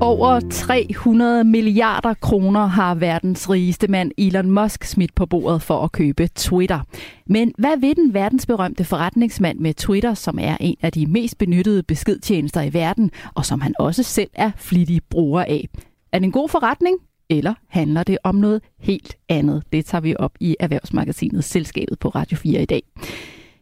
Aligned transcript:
Over 0.00 0.40
300 0.50 1.44
milliarder 1.44 2.14
kroner 2.14 2.66
har 2.66 2.94
verdens 2.94 3.50
rigeste 3.50 3.88
mand 3.88 4.12
Elon 4.18 4.50
Musk 4.50 4.84
smidt 4.84 5.14
på 5.14 5.26
bordet 5.26 5.62
for 5.62 5.84
at 5.84 5.92
købe 5.92 6.28
Twitter. 6.34 6.80
Men 7.26 7.52
hvad 7.58 7.80
vil 7.80 7.96
den 7.96 8.14
verdensberømte 8.14 8.84
forretningsmand 8.84 9.58
med 9.58 9.74
Twitter, 9.74 10.14
som 10.14 10.38
er 10.40 10.56
en 10.60 10.76
af 10.82 10.92
de 10.92 11.06
mest 11.06 11.38
benyttede 11.38 11.82
beskedtjenester 11.82 12.62
i 12.62 12.72
verden, 12.72 13.10
og 13.34 13.46
som 13.46 13.60
han 13.60 13.74
også 13.78 14.02
selv 14.02 14.30
er 14.34 14.50
flittig 14.56 15.00
bruger 15.10 15.40
af? 15.40 15.68
Er 16.12 16.18
det 16.18 16.24
en 16.24 16.32
god 16.32 16.48
forretning, 16.48 16.96
eller 17.30 17.54
handler 17.68 18.02
det 18.02 18.18
om 18.24 18.34
noget 18.34 18.62
helt 18.78 19.16
andet? 19.28 19.62
Det 19.72 19.84
tager 19.84 20.02
vi 20.02 20.14
op 20.18 20.32
i 20.40 20.56
Erhvervsmagasinet 20.60 21.44
Selskabet 21.44 21.98
på 21.98 22.08
Radio 22.08 22.36
4 22.36 22.62
i 22.62 22.64
dag. 22.64 22.82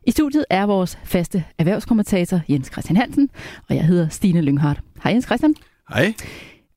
I 0.07 0.11
studiet 0.11 0.45
er 0.51 0.66
vores 0.66 0.98
faste 1.05 1.45
erhvervskommentator 1.59 2.41
Jens 2.48 2.69
Christian 2.73 2.97
Hansen, 2.97 3.30
og 3.69 3.77
jeg 3.77 3.84
hedder 3.84 4.09
Stine 4.09 4.41
Lynghardt. 4.41 4.80
Hej 5.02 5.12
Jens 5.12 5.24
Christian. 5.24 5.55
Hej. 5.88 6.15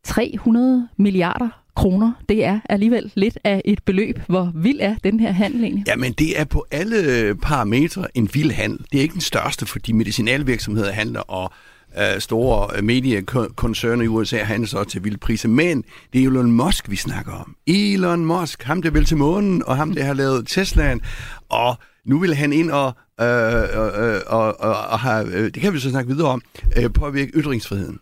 300 0.03 0.87
milliarder 0.97 1.49
kroner, 1.75 2.11
det 2.29 2.45
er 2.45 2.59
alligevel 2.69 3.11
lidt 3.15 3.37
af 3.43 3.61
et 3.65 3.83
beløb. 3.83 4.19
Hvor 4.27 4.51
vild 4.55 4.77
er 4.81 4.95
den 5.03 5.19
her 5.19 5.31
handel 5.31 5.63
egentlig? 5.63 5.83
Jamen, 5.87 6.13
det 6.13 6.39
er 6.39 6.45
på 6.45 6.65
alle 6.71 7.35
parametre 7.35 8.17
en 8.17 8.29
vild 8.33 8.51
handel. 8.51 8.85
Det 8.91 8.97
er 8.97 9.01
ikke 9.01 9.13
den 9.13 9.21
største, 9.21 9.65
fordi 9.65 9.91
medicinalvirksomheder 9.91 10.91
handler 10.91 11.19
og 11.19 11.51
uh, 11.97 12.19
store 12.19 12.81
mediekoncerner 12.81 14.03
i 14.03 14.07
USA 14.07 14.37
handler 14.37 14.67
så 14.67 14.83
til 14.83 15.03
vilde 15.03 15.17
priser. 15.17 15.49
Men 15.49 15.83
det 16.13 16.23
er 16.23 16.27
Elon 16.27 16.51
Musk, 16.51 16.89
vi 16.89 16.95
snakker 16.95 17.33
om. 17.33 17.55
Elon 17.67 18.25
Musk, 18.25 18.63
ham 18.63 18.81
der 18.81 18.91
vil 18.91 19.05
til 19.05 19.17
månen, 19.17 19.63
og 19.65 19.77
ham 19.77 19.93
der 19.93 20.03
har 20.03 20.13
lavet 20.13 20.47
Teslaen. 20.47 21.01
Og 21.49 21.75
nu 22.05 22.19
vil 22.19 22.35
han 22.35 22.53
ind 22.53 22.71
og, 22.71 22.93
øh, 23.21 23.27
øh, 23.27 24.21
og, 24.27 24.61
og, 24.61 24.75
og 24.75 24.99
have, 24.99 25.33
øh, 25.33 25.43
det 25.43 25.61
kan 25.61 25.73
vi 25.73 25.79
så 25.79 25.89
snakke 25.89 26.13
videre 26.13 26.27
om, 26.27 26.41
øh, 26.77 26.93
påvirke 26.93 27.31
ytringsfriheden. 27.31 27.99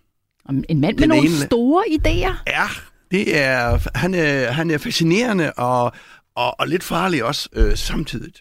En 0.70 0.82
mand 0.82 0.98
med 0.98 1.08
nogle 1.08 1.28
ene, 1.28 1.46
store 1.46 1.84
idéer. 1.90 2.34
Ja, 2.48 2.68
det 3.12 3.38
er, 3.38 3.80
han, 3.96 4.14
er, 4.14 4.52
han 4.52 4.72
er 4.72 4.78
fascinerende 4.78 5.54
og, 5.54 5.92
og, 6.36 6.60
og 6.60 6.68
lidt 6.68 6.84
farlig 6.84 7.24
også 7.24 7.50
øh, 7.54 7.78
samtidig. 7.78 8.34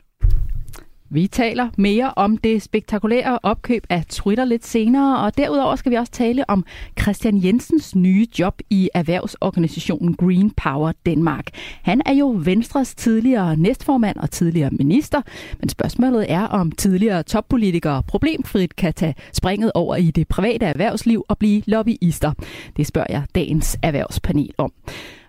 Vi 1.11 1.27
taler 1.27 1.69
mere 1.79 2.12
om 2.17 2.37
det 2.37 2.62
spektakulære 2.62 3.39
opkøb 3.43 3.87
af 3.91 4.05
Twitter 4.09 4.45
lidt 4.45 4.67
senere, 4.67 5.19
og 5.27 5.37
derudover 5.37 5.77
skal 5.77 5.93
vi 5.93 5.97
også 5.97 6.13
tale 6.13 6.51
om 6.51 6.65
Christian 7.01 7.45
Jensens 7.45 7.95
nye 7.95 8.27
job 8.39 8.61
i 8.71 8.91
erhvervsorganisationen 8.95 10.15
Green 10.15 10.51
Power 10.51 10.93
Danmark. 11.07 11.47
Han 11.83 12.03
er 12.07 12.13
jo 12.13 12.37
Venstres 12.45 12.95
tidligere 12.95 13.57
næstformand 13.57 14.17
og 14.17 14.31
tidligere 14.31 14.71
minister, 14.71 15.23
men 15.61 15.69
spørgsmålet 15.69 16.27
er, 16.29 16.43
om 16.43 16.73
tidligere 16.73 17.23
toppolitikere 17.23 18.03
problemfrit 18.03 18.77
kan 18.77 18.95
tage 18.95 19.15
springet 19.33 19.73
over 19.75 19.97
i 19.97 20.11
det 20.11 20.29
private 20.29 20.67
erhvervsliv 20.67 21.25
og 21.29 21.39
blive 21.39 21.63
lobbyister. 21.67 22.33
Det 22.77 22.87
spørger 22.87 23.09
jeg 23.11 23.23
dagens 23.35 23.79
erhvervspanel 23.83 24.53
om. 24.59 24.73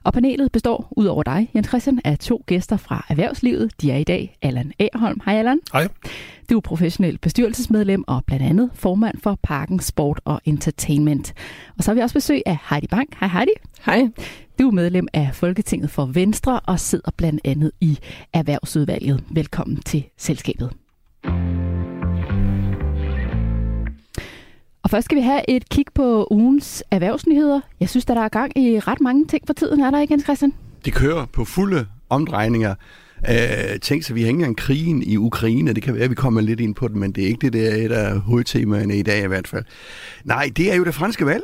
Og 0.08 0.14
panelet 0.14 0.52
består, 0.52 0.94
ud 0.98 1.06
over 1.06 1.24
dig, 1.24 1.50
Jens 1.56 1.68
Christian, 1.68 2.00
af 2.06 2.20
to 2.20 2.44
gæster 2.46 2.78
fra 2.78 3.06
erhvervslivet. 3.10 3.82
De 3.82 3.92
er 3.92 3.98
i 3.98 4.04
dag 4.04 4.38
Allan 4.42 4.74
Aarholm. 4.80 5.22
Hej 5.26 5.36
Allan. 5.36 5.60
Hej. 5.74 5.88
Du 6.50 6.58
er 6.58 6.62
professionel 6.62 7.18
bestyrelsesmedlem 7.18 8.04
og 8.08 8.26
blandt 8.26 8.46
andet 8.46 8.70
formand 8.74 9.18
for 9.24 9.40
Parken 9.44 9.80
Sport 9.80 10.22
og 10.26 10.42
Entertainment. 10.46 11.34
Og 11.78 11.84
så 11.84 11.92
har 11.92 11.96
vi 11.96 12.02
også 12.02 12.14
besøg 12.14 12.42
af 12.46 12.58
Heidi 12.70 12.88
Bank. 12.88 13.16
Hej 13.20 13.30
Heidi. 13.30 13.52
Hej. 13.86 14.10
Du 14.60 14.68
er 14.68 14.72
medlem 14.72 15.08
af 15.14 15.30
Folketinget 15.34 15.90
for 15.90 16.06
Venstre 16.06 16.60
og 16.60 16.80
sidder 16.80 17.12
blandt 17.18 17.42
andet 17.46 17.72
i 17.82 18.00
Erhvervsudvalget. 18.34 19.24
Velkommen 19.30 19.82
til 19.82 20.04
selskabet. 20.18 20.72
Og 24.88 24.92
først 24.92 25.06
skal 25.06 25.18
vi 25.18 25.22
have 25.22 25.42
et 25.50 25.70
kig 25.70 25.86
på 25.96 26.28
ugens 26.32 26.84
erhvervsnyheder. 26.92 27.62
Jeg 27.80 27.90
synes, 27.90 28.04
at 28.04 28.08
der 28.08 28.22
er 28.22 28.30
gang 28.30 28.58
i 28.58 28.80
ret 28.80 29.02
mange 29.02 29.28
ting 29.28 29.44
for 29.48 29.54
tiden. 29.54 29.82
Er 29.82 29.92
der 29.92 30.02
ikke, 30.02 30.14
Jens 30.14 30.24
Christian? 30.24 30.54
Det 30.86 30.94
kører 30.94 31.26
på 31.26 31.46
fulde 31.46 31.86
omdrejninger. 32.10 32.76
Uh, 33.30 33.80
tænk 33.82 34.04
så, 34.04 34.14
vi 34.14 34.22
har 34.22 34.28
ikke 34.28 34.38
engang 34.38 34.58
krigen 34.58 35.04
i 35.04 35.18
Ukraine. 35.18 35.74
Det 35.74 35.84
kan 35.84 35.94
være, 35.94 36.04
at 36.04 36.10
vi 36.10 36.16
kommer 36.16 36.42
lidt 36.42 36.60
ind 36.60 36.76
på 36.76 36.88
det, 36.88 36.96
men 36.96 37.12
det 37.12 37.24
er 37.24 37.28
ikke 37.28 37.40
det, 37.42 37.54
der 37.54 37.72
er 37.72 37.76
et 37.76 37.92
af 37.92 38.20
hovedtemaerne 38.20 38.98
i 38.98 39.02
dag 39.02 39.24
i 39.24 39.28
hvert 39.28 39.48
fald. 39.48 39.64
Nej, 40.24 40.52
det 40.58 40.72
er 40.72 40.76
jo 40.76 40.84
det 40.84 40.96
franske 40.96 41.26
valg, 41.26 41.44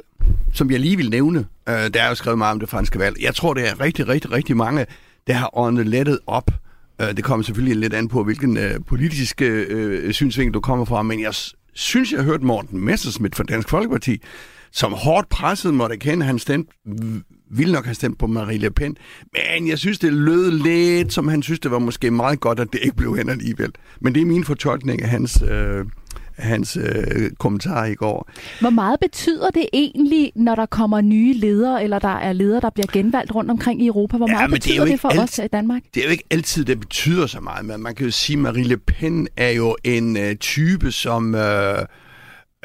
som 0.54 0.72
jeg 0.72 0.80
lige 0.80 0.98
vil 0.98 1.10
nævne. 1.10 1.40
Uh, 1.40 1.74
der 1.74 2.04
er 2.04 2.10
jo 2.10 2.16
skrevet 2.16 2.38
meget 2.38 2.52
om 2.52 2.60
det 2.60 2.70
franske 2.70 3.00
valg. 3.00 3.22
Jeg 3.22 3.36
tror, 3.36 3.54
det 3.54 3.70
er 3.70 3.82
rigtig, 3.82 4.08
rigtig, 4.08 4.32
rigtig 4.32 4.58
mange, 4.58 4.86
der 5.28 5.34
har 5.34 5.58
åndet 5.58 5.88
lettet 5.88 6.20
op. 6.28 6.52
Uh, 7.00 7.08
det 7.08 7.24
kommer 7.24 7.44
selvfølgelig 7.44 7.78
lidt 7.78 7.94
an 7.94 8.08
på, 8.08 8.24
hvilken 8.24 8.58
øh, 8.58 8.80
politisk 8.88 9.42
øh, 9.42 10.14
synsvinkel 10.14 10.54
du 10.54 10.60
kommer 10.60 10.86
fra, 10.86 11.02
men 11.02 11.22
jeg 11.22 11.34
synes, 11.74 12.12
jeg 12.12 12.24
hørte 12.24 12.46
Morten 12.46 12.86
Messersmith 12.86 13.38
fra 13.38 13.44
Dansk 13.44 13.70
Folkeparti, 13.70 14.22
som 14.72 14.94
hårdt 14.94 15.30
presset 15.30 15.74
måtte 15.74 15.98
kende, 15.98 16.26
han 16.26 16.40
stemte, 16.40 16.74
ville 17.52 17.74
nok 17.74 17.86
have 17.86 17.96
stemt 17.96 18.20
på 18.20 18.28
Marie 18.28 18.58
Le 18.58 18.72
Pen. 18.72 18.98
Men 19.34 19.68
jeg 19.68 19.80
synes, 19.80 20.00
det 20.00 20.14
lød 20.14 20.52
lidt, 20.52 21.14
som 21.14 21.28
han 21.28 21.44
synes, 21.44 21.60
det 21.60 21.72
var 21.72 21.80
måske 21.80 22.12
meget 22.12 22.40
godt, 22.40 22.60
at 22.60 22.74
det 22.74 22.80
ikke 22.84 22.96
blev 22.96 23.18
hen 23.18 23.30
alligevel. 23.30 23.72
Men 24.02 24.16
det 24.16 24.22
er 24.22 24.26
min 24.26 24.44
fortolkning 24.44 25.02
af 25.02 25.10
hans... 25.10 25.44
Øh, 25.50 25.86
hans 26.38 26.78
øh, 26.78 27.32
kommentar 27.40 27.86
i 27.86 27.96
går. 27.96 28.30
Hvor 28.60 28.70
meget 28.70 29.00
betyder 29.00 29.50
det 29.50 29.66
egentlig, 29.74 30.32
når 30.36 30.56
der 30.56 30.66
kommer 30.66 31.02
nye 31.02 31.34
ledere, 31.34 31.84
eller 31.84 32.00
der 32.00 32.18
er 32.18 32.34
ledere, 32.34 32.62
der 32.62 32.70
bliver 32.70 32.88
genvalgt 32.94 33.36
rundt 33.36 33.52
omkring 33.52 33.82
i 33.82 33.88
Europa? 33.88 34.18
Hvor 34.18 34.28
meget 34.28 34.42
ja, 34.42 34.48
betyder 34.48 34.84
det, 34.84 34.92
det 34.92 35.00
for 35.00 35.10
alt... 35.10 35.20
os 35.20 35.38
i 35.38 35.48
Danmark? 35.48 35.82
Det 35.94 36.02
er 36.02 36.06
jo 36.06 36.12
ikke 36.12 36.24
altid, 36.32 36.66
det 36.66 36.80
betyder 36.80 37.28
så 37.28 37.40
meget, 37.40 37.66
men 37.66 37.84
man 37.84 37.96
kan 37.96 38.06
jo 38.06 38.12
sige, 38.12 38.38
at 38.38 38.42
Marie 38.42 38.64
Le 38.64 38.78
Pen 38.78 39.28
er 39.38 39.50
jo 39.50 39.76
en 39.84 40.18
øh, 40.18 40.36
type, 40.36 40.92
som... 40.92 41.36
Øh, 41.36 41.78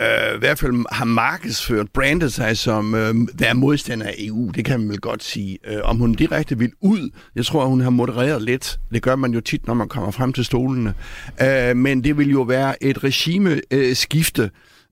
øh, 0.01 0.35
i 0.35 0.39
hvert 0.39 0.59
fald 0.59 0.85
har 0.93 1.05
markedsført, 1.05 1.87
brandet 1.95 2.33
sig 2.33 2.57
som 2.57 2.95
øh, 2.95 3.15
være 3.35 3.55
modstander 3.55 4.07
af 4.07 4.15
EU. 4.19 4.51
Det 4.51 4.65
kan 4.65 4.81
man 4.81 4.89
vel 4.89 5.01
godt 5.01 5.25
sige. 5.25 5.59
Øh, 5.67 5.81
om 5.83 5.97
hun 5.97 6.15
direkte 6.15 6.59
vil 6.59 6.73
ud, 6.81 7.11
jeg 7.35 7.47
tror, 7.47 7.67
hun 7.67 7.81
har 7.81 7.91
modereret 7.91 8.43
lidt. 8.43 8.79
Det 8.93 9.03
gør 9.03 9.17
man 9.17 9.35
jo 9.35 9.41
tit, 9.41 9.67
når 9.67 9.75
man 9.75 9.89
kommer 9.89 10.11
frem 10.11 10.33
til 10.33 10.45
stolene. 10.45 10.95
Øh, 11.43 11.77
men 11.77 12.05
det 12.05 12.19
vil 12.19 12.31
jo 12.31 12.43
være 12.43 12.85
et 12.85 13.05
regimeskifte, 13.05 14.43
øh, 14.43 14.49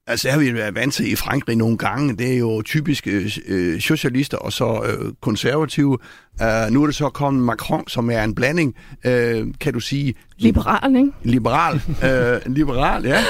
Altså, 0.08 0.28
det 0.28 0.32
har 0.32 0.40
vi 0.40 0.54
været 0.54 0.74
vant 0.74 0.94
til 0.94 1.12
i 1.12 1.16
Frankrig 1.16 1.56
nogle 1.56 1.78
gange. 1.78 2.16
Det 2.16 2.32
er 2.32 2.38
jo 2.38 2.62
typisk 2.62 3.08
øh, 3.46 3.80
socialister 3.80 4.38
og 4.38 4.52
så 4.52 4.82
øh, 4.86 5.12
konservative. 5.20 5.98
Uh, 6.40 6.72
nu 6.72 6.82
er 6.82 6.86
det 6.86 6.94
så 6.94 7.08
kommet 7.08 7.42
Macron, 7.42 7.88
som 7.88 8.10
er 8.10 8.24
en 8.24 8.34
blanding, 8.34 8.74
uh, 9.04 9.10
kan 9.60 9.72
du 9.72 9.80
sige... 9.80 10.14
Liberal, 10.38 10.96
ikke? 10.96 11.10
Liberal, 11.22 11.74
uh, 11.74 12.52
liberal, 12.56 13.04
ja. 13.04 13.22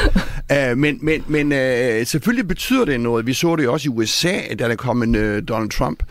Uh, 0.73 0.79
men 0.79 0.99
men, 1.03 1.25
men 1.29 1.47
uh, 1.53 2.07
selvfølgelig 2.07 2.49
betyder 2.49 2.85
det 2.85 3.01
noget. 3.01 3.27
Vi 3.27 3.33
så 3.33 3.57
det 3.57 3.69
også 3.69 3.89
i 3.89 3.93
USA, 3.93 4.55
da 4.59 4.69
der 4.69 4.75
kom 4.75 5.03
en 5.03 5.15
uh, 5.15 5.39
Donald 5.49 5.71
Trump. 5.71 6.03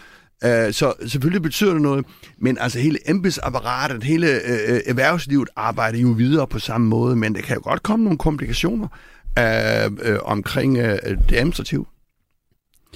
Uh, 0.45 0.49
så 0.71 0.93
selvfølgelig 1.07 1.41
betyder 1.41 1.73
det 1.73 1.81
noget, 1.81 2.05
men 2.39 2.57
altså 2.61 2.79
hele 2.79 3.09
embedsapparatet, 3.09 4.03
hele 4.03 4.27
uh, 4.27 4.77
erhvervslivet 4.85 5.49
arbejder 5.55 5.99
jo 5.99 6.07
videre 6.07 6.47
på 6.47 6.59
samme 6.59 6.87
måde, 6.87 7.15
men 7.15 7.35
der 7.35 7.41
kan 7.41 7.55
jo 7.55 7.61
godt 7.63 7.83
komme 7.83 8.03
nogle 8.03 8.17
komplikationer 8.17 8.87
øh, 9.39 10.13
øh, 10.13 10.19
omkring 10.23 10.77
øh, 10.77 10.97
det 11.29 11.35
administrative. 11.35 11.85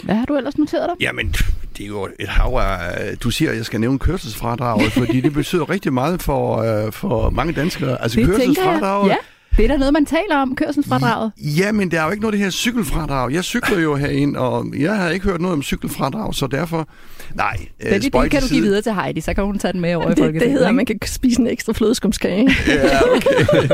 Hvad 0.03 0.15
har 0.15 0.25
du 0.25 0.37
ellers 0.37 0.57
noteret 0.57 0.89
dig? 0.89 0.95
Jamen, 1.01 1.35
det 1.77 1.83
er 1.83 1.87
jo 1.87 2.09
et 2.19 2.27
hav 2.27 2.53
af... 2.55 3.17
Du 3.17 3.29
siger, 3.31 3.51
at 3.51 3.57
jeg 3.57 3.65
skal 3.65 3.79
nævne 3.79 3.99
kørselsfradraget, 3.99 4.91
fordi 4.93 5.21
det 5.21 5.33
betyder 5.33 5.69
rigtig 5.69 5.93
meget 5.93 6.21
for, 6.21 6.57
øh, 6.57 6.91
for 6.91 7.29
mange 7.29 7.53
danskere. 7.53 8.01
Altså 8.01 8.19
det 8.19 8.27
kørselsfradraget... 8.27 9.09
Ja. 9.09 9.15
Det 9.57 9.65
er 9.65 9.69
da 9.69 9.77
noget, 9.77 9.93
man 9.93 10.05
taler 10.05 10.35
om, 10.35 10.55
kørselsfradraget. 10.55 11.31
Ja, 11.37 11.71
men 11.71 11.91
der 11.91 11.99
er 12.01 12.05
jo 12.05 12.11
ikke 12.11 12.21
noget 12.21 12.33
af 12.33 12.37
det 12.37 12.45
her 12.45 12.51
cykelfradrag. 12.51 13.33
Jeg 13.33 13.43
cykler 13.43 13.79
jo 13.79 13.95
herind, 13.95 14.35
og 14.35 14.65
jeg 14.77 14.97
har 14.97 15.09
ikke 15.09 15.25
hørt 15.25 15.41
noget 15.41 15.53
om 15.53 15.63
cykelfradrag, 15.63 16.35
så 16.35 16.47
derfor... 16.47 16.89
Nej, 17.35 17.57
øh, 17.85 17.91
det, 17.91 18.13
det 18.13 18.31
kan 18.31 18.41
du 18.41 18.47
give 18.47 18.61
videre 18.61 18.81
til 18.81 18.93
Heidi, 18.93 19.21
så 19.21 19.33
kan 19.33 19.43
hun 19.43 19.59
tage 19.59 19.73
den 19.73 19.81
med 19.81 19.95
over 19.95 20.09
det, 20.09 20.17
i 20.17 20.21
Folketinget. 20.21 20.41
Det 20.41 20.51
hedder, 20.51 20.67
at 20.67 20.75
man 20.75 20.85
kan 20.85 20.99
spise 21.05 21.41
en 21.41 21.47
ekstra 21.47 21.73
flødeskumskage. 21.73 22.49
ja, 22.67 22.99
okay. 23.15 23.69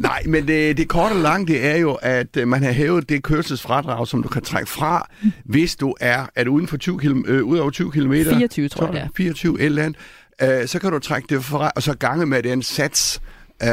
Nej, 0.00 0.22
men 0.26 0.48
det, 0.48 0.76
det 0.76 0.88
korte 0.88 1.12
og 1.12 1.20
lange, 1.20 1.46
det 1.46 1.66
er 1.66 1.76
jo, 1.76 1.92
at 2.02 2.36
øh, 2.36 2.48
man 2.48 2.62
har 2.62 2.72
hævet 2.72 3.08
det 3.08 3.22
kørselsfradrag, 3.22 4.08
som 4.08 4.22
du 4.22 4.28
kan 4.28 4.42
trække 4.42 4.70
fra, 4.70 5.08
hvis 5.44 5.76
du 5.76 5.94
er, 6.00 6.26
er 6.36 6.44
du 6.44 6.52
uden 6.52 6.66
for 6.66 6.76
20 6.76 6.98
km, 6.98 7.20
øh, 7.26 7.44
ud 7.44 7.58
over 7.58 7.70
20 7.70 7.90
km. 7.92 8.12
24, 8.12 8.68
tror 8.68 8.86
jeg, 8.86 8.94
det 8.94 9.02
er. 9.02 9.08
24 9.16 9.60
et 9.60 9.66
eller 9.66 9.82
andet. 9.82 9.98
Øh, 10.42 10.66
så 10.68 10.78
kan 10.78 10.92
du 10.92 10.98
trække 10.98 11.26
det 11.34 11.44
fra, 11.44 11.70
og 11.76 11.82
så 11.82 11.94
gange 11.94 12.26
med 12.26 12.42
den 12.42 12.62
sats, 12.62 13.20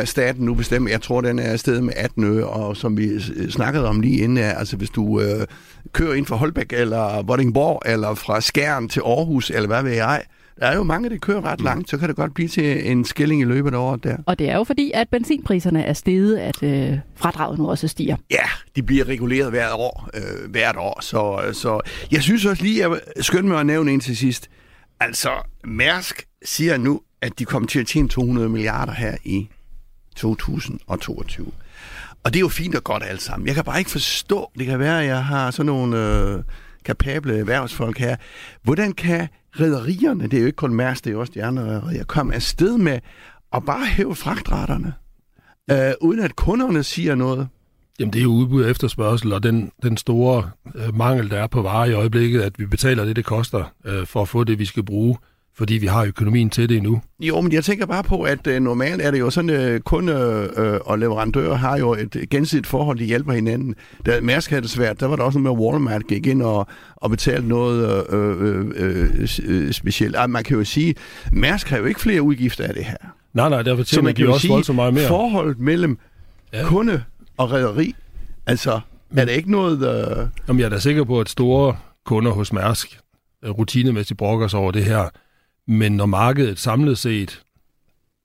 staten 0.06 0.46
nu 0.46 0.54
bestemmer. 0.54 0.90
Jeg 0.90 1.02
tror, 1.02 1.22
den 1.22 1.40
er 1.40 1.52
afsted 1.52 1.82
med 1.82 1.94
18 1.96 2.24
øre, 2.24 2.48
og 2.48 2.78
som 2.78 2.98
vi 2.98 3.20
snakkede 3.50 3.88
om 3.88 4.02
lige 4.02 4.24
inden, 4.24 4.38
altså 4.38 4.78
hvis 4.78 4.90
du 4.90 5.22
øh, 5.22 5.48
kører 5.92 6.14
ind 6.14 6.26
fra 6.26 6.36
Holbæk 6.36 6.74
eller 6.74 7.22
Vordingborg, 7.22 7.82
eller 7.86 8.14
fra 8.14 8.42
Skjern 8.42 8.90
til 8.90 9.00
Aarhus, 9.00 9.50
eller 9.50 9.68
hvad 9.68 9.84
ved 9.84 9.92
jeg, 9.92 10.24
der 10.60 10.68
er 10.68 10.76
jo 10.76 10.84
mange, 10.84 11.10
der 11.10 11.18
kører 11.18 11.46
ret 11.46 11.62
langt, 11.62 11.90
så 11.90 11.98
kan 11.98 12.08
det 12.08 12.16
godt 12.16 12.34
blive 12.34 12.48
til 12.48 12.92
en 12.92 13.06
skilling 13.06 13.42
i 13.42 13.44
løbet 13.44 13.74
af 13.74 13.78
året 13.78 14.04
der. 14.04 14.18
Og 14.26 14.40
det 14.40 14.50
er 14.50 14.56
jo 14.56 14.64
fordi, 14.64 14.92
at 14.94 15.10
benzinpriserne 15.10 15.84
er 15.84 15.94
steget, 15.94 16.38
at 16.38 16.64
øh, 16.64 16.98
fradraget 17.16 17.60
nu 17.60 17.70
også 17.70 17.88
stiger. 17.88 18.16
Ja, 18.32 18.44
de 18.76 18.84
bliver 18.84 19.08
reguleret 19.08 19.50
hvert 19.50 19.72
år. 19.74 20.10
Øh, 20.14 20.52
hvert 20.52 20.76
år. 20.76 21.02
Så, 21.02 21.50
så 21.54 21.82
jeg 22.12 22.22
synes 22.22 22.46
også 22.46 22.64
lige, 22.64 22.86
at 22.86 22.92
jeg 23.16 23.26
skynder 23.26 23.50
mig 23.50 23.60
at 23.60 23.66
nævne 23.66 23.92
en 23.92 24.00
til 24.00 24.18
sidst. 24.18 24.50
Altså, 25.00 25.30
Mærsk 25.64 26.28
siger 26.46 26.78
nu, 26.78 27.02
at 27.22 27.40
de 27.40 27.46
kommer 27.46 27.68
til 27.68 27.80
at 27.80 27.88
tjene 27.88 28.10
200 28.10 28.50
milliarder 28.50 28.94
her 28.94 29.16
i 29.24 29.50
2022. 30.18 31.52
Og 32.24 32.34
det 32.34 32.40
er 32.40 32.42
jo 32.42 32.48
fint 32.48 32.76
og 32.76 32.84
godt 32.84 33.04
alt 33.04 33.22
sammen. 33.22 33.48
Jeg 33.48 33.56
kan 33.56 33.64
bare 33.64 33.80
ikke 33.80 33.92
forstå, 33.92 34.52
det 34.58 34.66
kan 34.66 34.80
være, 34.80 35.02
at 35.02 35.08
jeg 35.08 35.26
har 35.26 35.52
sådan 35.52 35.66
nogle 35.66 35.98
øh, 35.98 36.44
kapable 36.86 37.40
erhvervsfolk 37.40 37.98
her. 37.98 38.16
Hvordan 38.64 38.92
kan 38.92 39.28
rædderierne, 39.60 40.24
det 40.24 40.34
er 40.34 40.40
jo 40.40 40.46
ikke 40.46 40.56
kun 40.56 40.74
Mærs, 40.74 41.02
det 41.02 41.10
er 41.10 41.14
jo 41.14 41.20
også 41.20 41.34
de 41.36 41.44
andre 41.44 41.64
rædderier, 41.64 42.04
komme 42.04 42.36
afsted 42.36 42.78
med 42.78 43.00
at 43.54 43.66
bare 43.66 43.86
hæve 43.86 44.16
fragtraterne, 44.16 44.94
øh, 45.72 45.94
uden 46.02 46.20
at 46.20 46.36
kunderne 46.36 46.84
siger 46.84 47.16
noget? 47.16 47.48
Jamen 48.00 48.14
det 48.14 48.20
er 48.20 48.24
jo 48.24 48.32
udbud 48.32 48.64
og 48.64 48.70
efterspørgsel, 48.70 49.34
og 49.34 49.44
den, 49.44 49.72
den 49.84 49.98
store 49.98 50.50
øh, 50.76 50.96
mangel, 50.96 51.30
der 51.30 51.38
er 51.38 51.48
på 51.48 51.62
varer 51.62 51.86
i 51.86 51.94
øjeblikket, 51.94 52.42
at 52.42 52.60
vi 52.60 52.66
betaler 52.66 53.06
det, 53.06 53.16
det 53.16 53.26
koster 53.26 53.74
øh, 53.86 54.06
for 54.06 54.22
at 54.22 54.30
få 54.30 54.44
det, 54.44 54.60
vi 54.60 54.66
skal 54.66 54.84
bruge 54.84 55.18
fordi 55.58 55.74
vi 55.74 55.88
har 55.88 56.06
økonomien 56.06 56.50
til 56.50 56.70
det 56.70 56.78
endnu. 56.78 57.02
Jo, 57.20 57.42
men 57.42 57.52
jeg 57.52 57.64
tænker 57.64 57.86
bare 57.86 58.04
på, 58.04 58.22
at 58.22 58.48
øh, 58.48 58.60
normalt 58.60 59.02
er 59.02 59.12
det 59.12 59.20
jo 59.20 59.30
sådan, 59.30 59.50
øh, 59.50 59.80
kunde 59.80 60.14
øh, 60.58 60.80
og 60.86 61.00
leverandører 61.00 61.56
har 61.56 61.78
jo 61.78 61.94
et 61.94 62.26
gensidigt 62.30 62.68
forhold, 62.68 63.00
de 63.00 63.06
hjælper 63.06 63.34
hinanden. 63.34 63.76
Da 64.06 64.22
Mærsk 64.22 64.50
havde 64.50 64.62
det 64.62 64.70
svært, 64.70 65.00
der 65.00 65.06
var 65.06 65.16
der 65.16 65.24
også 65.24 65.40
noget 65.40 65.58
med, 65.58 65.66
at 65.66 65.72
Walmart 65.72 66.08
gik 66.08 66.28
ind 66.28 66.42
og, 66.42 66.68
og 66.96 67.10
betalte 67.10 67.48
noget 67.48 68.06
øh, 68.14 68.42
øh, 68.42 68.66
øh, 68.76 69.30
øh 69.44 69.74
specielt. 69.74 70.16
Altså, 70.16 70.28
man 70.28 70.44
kan 70.44 70.58
jo 70.58 70.64
sige, 70.64 70.96
Mærsk 71.32 71.70
har 71.70 71.78
jo 71.78 71.86
ikke 71.86 72.02
flere 72.02 72.22
udgifter 72.22 72.64
af 72.64 72.74
det 72.74 72.86
her. 72.86 72.98
Nej, 73.34 73.50
nej, 73.50 73.62
derfor 73.62 73.84
tjener 73.84 74.12
de 74.12 74.30
også 74.30 74.48
voldsomt 74.48 74.76
meget 74.76 74.94
mere. 74.94 75.08
forholdet 75.08 75.60
mellem 75.60 75.98
ja. 76.54 76.64
kunde 76.66 77.04
og 77.38 77.52
rædderi, 77.52 77.96
altså, 78.46 78.80
men, 79.10 79.20
er 79.20 79.26
det 79.26 79.32
ikke 79.32 79.52
noget... 79.52 79.78
Øh... 79.78 80.28
Jamen, 80.48 80.60
jeg 80.60 80.66
er 80.66 80.70
da 80.70 80.80
sikker 80.80 81.04
på, 81.04 81.20
at 81.20 81.30
store 81.30 81.76
kunder 82.06 82.32
hos 82.32 82.54
Mærsk 82.54 83.00
øh, 83.44 83.52
rutinemæssigt 83.52 84.18
brokker 84.18 84.48
sig 84.48 84.60
over 84.60 84.72
det 84.72 84.86
her, 84.86 85.10
men 85.68 85.92
når 85.92 86.06
markedet 86.06 86.60
samlet 86.60 86.98
set 86.98 87.42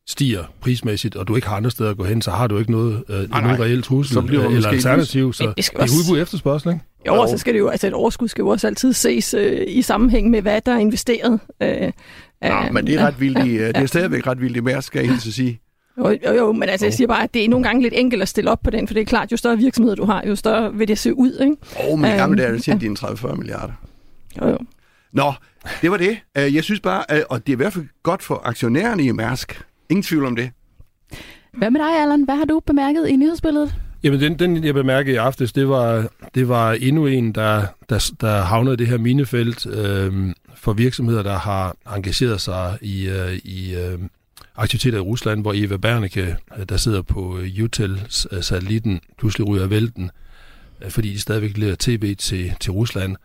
stiger 0.09 0.45
prismæssigt, 0.61 1.17
og 1.17 1.29
du 1.29 1.37
ikke 1.37 1.49
har 1.49 1.57
andre 1.57 1.71
steder 1.71 1.91
at 1.91 1.97
gå 1.97 2.05
hen, 2.05 2.23
så 2.23 2.31
har 2.31 2.47
du 2.47 2.59
ikke 2.59 2.71
noget, 2.71 3.05
øh, 3.09 3.31
nej, 3.31 3.41
nogen 3.41 3.61
reelt 3.61 3.85
trussel 3.85 4.15
så 4.15 4.21
bliver 4.21 4.49
eller 4.49 4.69
alternativ. 4.69 5.33
Så 5.33 5.47
det, 5.47 5.57
det 5.57 5.69
er 5.75 5.83
udbud 5.83 6.23
efterspørgsel, 6.23 6.69
ikke? 6.69 6.81
Jo, 7.07 7.15
og 7.15 7.29
så 7.29 7.39
skal 7.39 7.55
det 7.55 7.61
jo, 7.61 7.69
altså 7.69 7.87
et 7.87 7.93
overskud 7.93 8.29
skal 8.29 8.43
jo 8.43 8.49
også 8.49 8.67
altid 8.67 8.93
ses 8.93 9.35
øh, 9.35 9.65
i 9.67 9.83
sammenhæng 9.83 10.31
med, 10.31 10.43
hvad 10.43 10.61
der 10.61 10.73
er 10.73 10.79
investeret. 10.79 11.41
Øh, 11.63 11.93
ja, 12.43 12.71
men 12.71 12.87
det 12.87 12.95
er 12.95 13.07
ret 13.07 13.21
vildt 13.21 13.39
ja. 13.39 13.69
det 13.69 13.77
er 13.77 13.87
stadigvæk 13.87 14.27
ret 14.27 14.41
vildt 14.41 14.57
i 14.57 14.61
Mærsk, 14.61 14.87
skal 14.87 15.01
jeg 15.01 15.11
helt 15.11 15.23
sige. 15.23 15.61
Jo, 15.99 16.09
jo, 16.27 16.33
jo, 16.33 16.53
men 16.53 16.69
altså, 16.69 16.87
jeg 16.87 16.95
siger 16.95 17.09
bare, 17.09 17.23
at 17.23 17.35
det 17.35 17.45
er 17.45 17.49
nogle 17.49 17.65
gange 17.65 17.83
lidt 17.83 17.95
enkelt 17.97 18.23
at 18.23 18.29
stille 18.29 18.51
op 18.51 18.61
på 18.65 18.71
den, 18.71 18.87
for 18.87 18.95
det 18.95 19.01
er 19.01 19.05
klart, 19.05 19.33
jo 19.33 19.37
større 19.37 19.57
virksomhed 19.57 19.97
du 19.97 20.05
har, 20.05 20.25
jo 20.27 20.37
større 20.37 20.75
vil 20.75 20.89
det 20.89 20.99
se 20.99 21.15
ud, 21.15 21.39
ikke? 21.41 21.57
Åh, 21.81 21.93
oh, 21.93 21.99
men 21.99 22.15
i 22.15 22.15
gamle 22.15 22.39
dage 22.39 22.49
er 22.49 22.53
det 22.53 22.63
tjent 22.63 23.03
ja. 23.03 23.07
30-40 23.07 23.35
milliarder. 23.35 23.73
Jo, 24.43 24.49
jo. 24.49 24.59
Nå, 25.13 25.33
det 25.83 25.91
var 25.91 25.97
det. 25.97 26.19
Øh, 26.39 26.55
jeg 26.55 26.65
synes 26.65 26.81
bare, 26.81 27.05
øh, 27.11 27.23
og 27.31 27.47
det 27.47 27.53
er 27.53 27.57
i 27.57 27.57
hvert 27.57 27.73
fald 27.73 27.87
godt 28.03 28.23
for 28.23 28.41
aktionærerne 28.45 29.03
i 29.03 29.13
Mærsk. 29.13 29.63
Ingen 29.91 30.03
tvivl 30.03 30.25
om 30.25 30.37
det. 30.37 30.51
Hvad 31.53 31.71
med 31.71 31.81
dig, 31.81 32.03
Allan? 32.03 32.23
Hvad 32.23 32.37
har 32.37 32.45
du 32.45 32.61
bemærket 32.67 33.09
i 33.09 33.17
nyhedsbilledet? 33.17 33.75
Jamen, 34.03 34.21
den, 34.21 34.39
den 34.39 34.65
jeg 34.65 34.75
bemærkede 34.75 35.15
i 35.15 35.17
aftes, 35.17 35.53
det 35.53 35.69
var, 35.69 36.09
det 36.35 36.49
var 36.49 36.73
endnu 36.73 37.07
en, 37.07 37.33
der, 37.33 37.67
der, 37.89 38.13
der 38.21 38.41
havnede 38.41 38.77
det 38.77 38.87
her 38.87 38.99
minefelt 38.99 39.67
øh, 39.67 40.35
for 40.55 40.73
virksomheder, 40.73 41.23
der 41.23 41.39
har 41.39 41.77
engageret 41.97 42.41
sig 42.41 42.79
i, 42.81 43.09
øh, 43.09 43.33
i 43.33 43.75
øh, 43.75 43.99
aktiviteter 44.57 44.99
i 44.99 45.01
Rusland, 45.01 45.41
hvor 45.43 45.53
Eva 45.57 45.77
Berneke, 45.77 46.37
der 46.69 46.77
sidder 46.77 47.03
på 47.03 47.39
UTEL-satellitten, 47.63 49.01
pludselig 49.19 49.49
ryger 49.49 49.67
vælten, 49.67 50.11
øh, 50.85 50.91
fordi 50.91 51.13
de 51.13 51.21
stadigvæk 51.21 51.57
leverer 51.57 51.77
tv 51.79 52.15
til, 52.17 52.53
til 52.61 52.73
Rusland. 52.73 53.17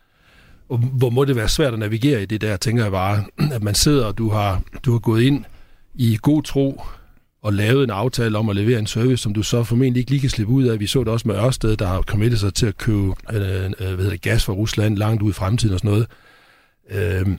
Og 0.69 0.77
hvor 0.77 1.09
må 1.09 1.25
det 1.25 1.35
være 1.35 1.49
svært 1.49 1.73
at 1.73 1.79
navigere 1.79 2.21
i 2.21 2.25
det 2.25 2.41
der, 2.41 2.57
tænker 2.57 2.83
jeg 2.83 2.91
bare, 2.91 3.23
at 3.55 3.63
man 3.63 3.75
sidder, 3.75 4.05
og 4.05 4.17
du 4.17 4.29
har, 4.29 4.61
du 4.85 4.91
har 4.91 4.99
gået 4.99 5.23
ind 5.23 5.43
i 5.95 6.17
god 6.21 6.43
tro 6.43 6.81
og 7.41 7.53
lavet 7.53 7.83
en 7.83 7.89
aftale 7.89 8.37
om 8.37 8.49
at 8.49 8.55
levere 8.55 8.79
en 8.79 8.87
service, 8.87 9.23
som 9.23 9.33
du 9.33 9.43
så 9.43 9.63
formentlig 9.63 9.99
ikke 9.99 10.11
lige 10.11 10.21
kan 10.21 10.29
slippe 10.29 10.53
ud 10.53 10.63
af. 10.63 10.79
Vi 10.79 10.87
så 10.87 10.99
det 10.99 11.07
også 11.07 11.27
med 11.27 11.35
Ørsted, 11.35 11.77
der 11.77 11.87
har 11.87 12.01
kommet 12.01 12.39
sig 12.39 12.53
til 12.53 12.65
at 12.65 12.77
købe 12.77 13.13
øh, 13.33 13.65
øh, 13.65 13.71
hvad 13.77 13.87
hedder 13.89 14.09
det, 14.09 14.21
gas 14.21 14.45
fra 14.45 14.53
Rusland 14.53 14.97
langt 14.97 15.21
ud 15.21 15.29
i 15.29 15.33
fremtiden 15.33 15.73
og 15.73 15.79
sådan 15.79 15.91
noget. 15.91 16.07
Øh, 16.89 17.37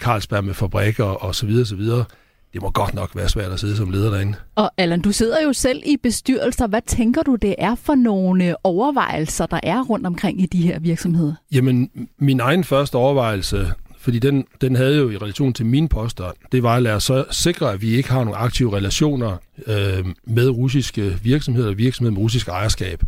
Carlsberg 0.00 0.44
med 0.44 0.54
fabrikker 0.54 1.04
og 1.04 1.34
så 1.34 1.46
videre, 1.46 1.66
så 1.66 1.76
videre 1.76 2.04
det 2.52 2.62
må 2.62 2.70
godt 2.70 2.94
nok 2.94 3.16
være 3.16 3.28
svært 3.28 3.52
at 3.52 3.60
sidde 3.60 3.76
som 3.76 3.90
leder 3.90 4.10
derinde. 4.10 4.34
Og 4.54 4.70
Allan, 4.76 5.00
du 5.00 5.12
sidder 5.12 5.42
jo 5.42 5.52
selv 5.52 5.82
i 5.86 5.96
bestyrelser. 6.02 6.66
Hvad 6.66 6.82
tænker 6.86 7.22
du, 7.22 7.34
det 7.34 7.54
er 7.58 7.74
for 7.74 7.94
nogle 7.94 8.54
overvejelser, 8.64 9.46
der 9.46 9.60
er 9.62 9.82
rundt 9.82 10.06
omkring 10.06 10.42
i 10.42 10.46
de 10.46 10.62
her 10.62 10.78
virksomheder? 10.78 11.34
Jamen, 11.52 11.90
min 12.18 12.40
egen 12.40 12.64
første 12.64 12.96
overvejelse, 12.96 13.72
fordi 13.98 14.18
den, 14.18 14.46
den 14.60 14.76
havde 14.76 14.96
jo 14.96 15.10
i 15.10 15.16
relation 15.16 15.52
til 15.52 15.66
mine 15.66 15.88
poster, 15.88 16.32
det 16.52 16.62
var 16.62 16.76
at 16.76 16.82
lade 16.82 16.94
os 16.94 17.04
så 17.04 17.24
sikre, 17.30 17.72
at 17.72 17.82
vi 17.82 17.94
ikke 17.96 18.10
har 18.10 18.24
nogle 18.24 18.38
aktive 18.38 18.76
relationer 18.76 19.36
øh, 19.66 20.06
med 20.24 20.48
russiske 20.48 21.18
virksomheder 21.22 21.68
og 21.68 21.78
virksomheder 21.78 22.12
med 22.12 22.22
russisk 22.22 22.48
ejerskab. 22.48 23.02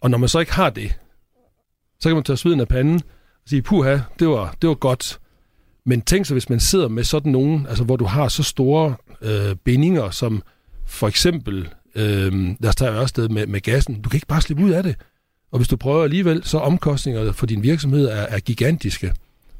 Og 0.00 0.10
når 0.10 0.18
man 0.18 0.28
så 0.28 0.38
ikke 0.38 0.52
har 0.52 0.70
det, 0.70 0.98
så 2.00 2.08
kan 2.08 2.14
man 2.16 2.24
tage 2.24 2.36
sveden 2.36 2.60
af 2.60 2.68
panden 2.68 3.00
og 3.42 3.48
sige, 3.48 3.62
puha, 3.62 3.98
det 4.18 4.28
var, 4.28 4.54
det 4.62 4.68
var 4.68 4.74
godt, 4.74 5.20
men 5.86 6.00
tænk 6.00 6.26
så, 6.26 6.34
hvis 6.34 6.50
man 6.50 6.60
sidder 6.60 6.88
med 6.88 7.04
sådan 7.04 7.32
nogen, 7.32 7.66
altså 7.66 7.84
hvor 7.84 7.96
du 7.96 8.04
har 8.04 8.28
så 8.28 8.42
store 8.42 8.94
øh, 9.22 9.56
bindinger, 9.64 10.10
som 10.10 10.42
for 10.86 11.08
eksempel, 11.08 11.68
øh, 11.94 12.32
lad 12.60 12.68
os 12.68 12.76
tage 12.76 12.92
Ørsted 12.92 13.28
med, 13.28 13.46
med 13.46 13.60
gassen, 13.60 14.02
du 14.02 14.08
kan 14.08 14.16
ikke 14.16 14.26
bare 14.26 14.40
slippe 14.40 14.64
ud 14.64 14.70
af 14.70 14.82
det. 14.82 14.96
Og 15.52 15.58
hvis 15.58 15.68
du 15.68 15.76
prøver 15.76 16.04
alligevel, 16.04 16.44
så 16.44 16.58
omkostninger 16.58 17.32
for 17.32 17.46
din 17.46 17.62
virksomhed 17.62 18.08
er, 18.08 18.22
er 18.22 18.40
gigantiske. 18.40 19.12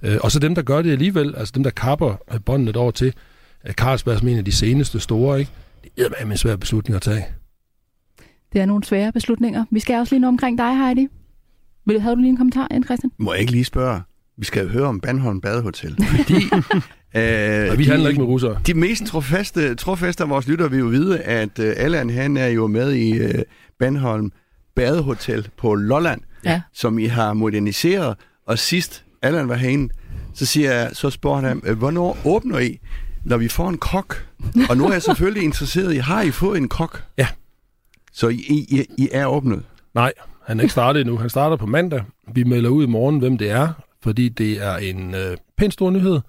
Øh, 0.02 0.19
og 0.20 0.31
så 0.31 0.38
dem, 0.38 0.55
der 0.55 0.62
gør 0.62 0.82
det 0.82 0.93
alligevel, 0.93 1.34
altså 1.37 1.52
dem, 1.55 1.62
der 1.62 1.70
kapper 1.70 2.38
båndet 2.44 2.76
over 2.76 2.90
til, 2.90 3.14
øh, 3.67 3.72
Carlsberg 3.72 4.19
som 4.19 4.28
en 4.28 4.38
af 4.38 4.44
de 4.44 4.52
seneste 4.52 5.00
store, 5.00 5.40
ikke? 5.40 5.50
det 5.96 6.06
er 6.19 6.26
en 6.26 6.37
svær 6.37 6.56
beslutning 6.56 6.96
at 6.96 7.02
tage. 7.02 7.25
Det 8.52 8.61
er 8.61 8.67
nogle 8.67 8.84
svære 8.84 9.12
beslutninger. 9.12 9.64
Vi 9.70 9.81
skal 9.81 9.99
også 9.99 10.14
lige 10.14 10.20
nå 10.20 10.28
omkring 10.28 10.58
dig, 10.58 10.76
Heidi. 10.76 11.08
Vil, 11.87 12.00
havde 12.00 12.17
du 12.17 12.20
lige 12.20 12.31
en 12.31 12.37
kommentar, 12.37 12.69
Christian? 12.84 13.11
Må 13.19 13.32
jeg 13.32 13.40
ikke 13.40 13.52
lige 13.52 13.64
spørge? 13.64 14.00
Vi 14.41 14.45
skal 14.45 14.69
høre 14.69 14.87
om 14.87 15.01
Bandholm 15.01 15.41
Badehotel. 15.41 15.97
Fordi, 16.17 16.35
øh, 17.17 17.79
vi 17.79 17.85
handler 17.85 18.07
de, 18.07 18.09
ikke 18.09 18.21
med 18.21 18.29
russere. 18.29 18.61
De 18.67 18.75
mest 18.75 19.05
trofaste, 19.07 19.75
trofaste 19.75 20.23
af 20.23 20.31
vores 20.31 20.49
lytter 20.49 20.69
vil 20.69 20.79
jo 20.79 20.87
vide, 20.87 21.21
at 21.21 21.59
øh, 21.59 21.75
Allan 21.77 22.11
han 22.11 22.37
er 22.37 22.47
jo 22.47 22.67
med 22.67 22.93
i 22.93 23.19
øh, 23.19 23.43
Bandholm 23.79 24.33
Badehotel 24.77 25.49
på 25.57 25.75
Lolland, 25.75 26.21
ja. 26.45 26.61
som 26.73 26.99
I 26.99 27.07
har 27.07 27.33
moderniseret. 27.33 28.17
Og 28.47 28.59
sidst 28.59 29.05
Allan 29.23 29.49
var 29.49 29.55
herinde, 29.55 29.93
så, 30.35 30.47
siger 30.47 30.73
jeg, 30.73 30.91
så 30.93 31.11
spørger 31.11 31.41
han, 31.41 31.63
øh, 31.65 31.79
hvornår 31.79 32.19
åbner 32.25 32.59
I, 32.59 32.79
når 33.25 33.37
vi 33.37 33.49
får 33.49 33.69
en 33.69 33.79
kok? 33.79 34.27
Og 34.69 34.77
nu 34.77 34.87
er 34.87 34.93
jeg 34.93 35.03
selvfølgelig 35.03 35.43
interesseret 35.43 35.95
i, 35.95 35.97
har 35.97 36.23
I 36.23 36.31
fået 36.31 36.59
en 36.59 36.69
kok? 36.69 37.03
Ja. 37.19 37.27
Så 38.13 38.29
I, 38.29 38.37
I, 38.69 38.85
I 38.99 39.09
er 39.13 39.27
åbnet? 39.27 39.63
Nej, 39.94 40.13
han 40.47 40.59
er 40.59 40.63
ikke 40.63 40.73
startet 40.73 41.01
endnu. 41.01 41.17
Han 41.17 41.31
starter 41.31 41.56
på 41.56 41.67
mandag. 41.67 42.03
Vi 42.35 42.44
melder 42.44 42.70
ud 42.70 42.85
i 42.85 42.87
morgen, 42.87 43.19
hvem 43.19 43.39
det 43.39 43.51
er, 43.51 43.73
fordi 44.03 44.29
det 44.29 44.63
er 44.63 44.77
en 44.77 45.15
øh, 45.15 45.37
pænt 45.57 45.73
stor 45.73 45.91
nyhed. 45.91 46.21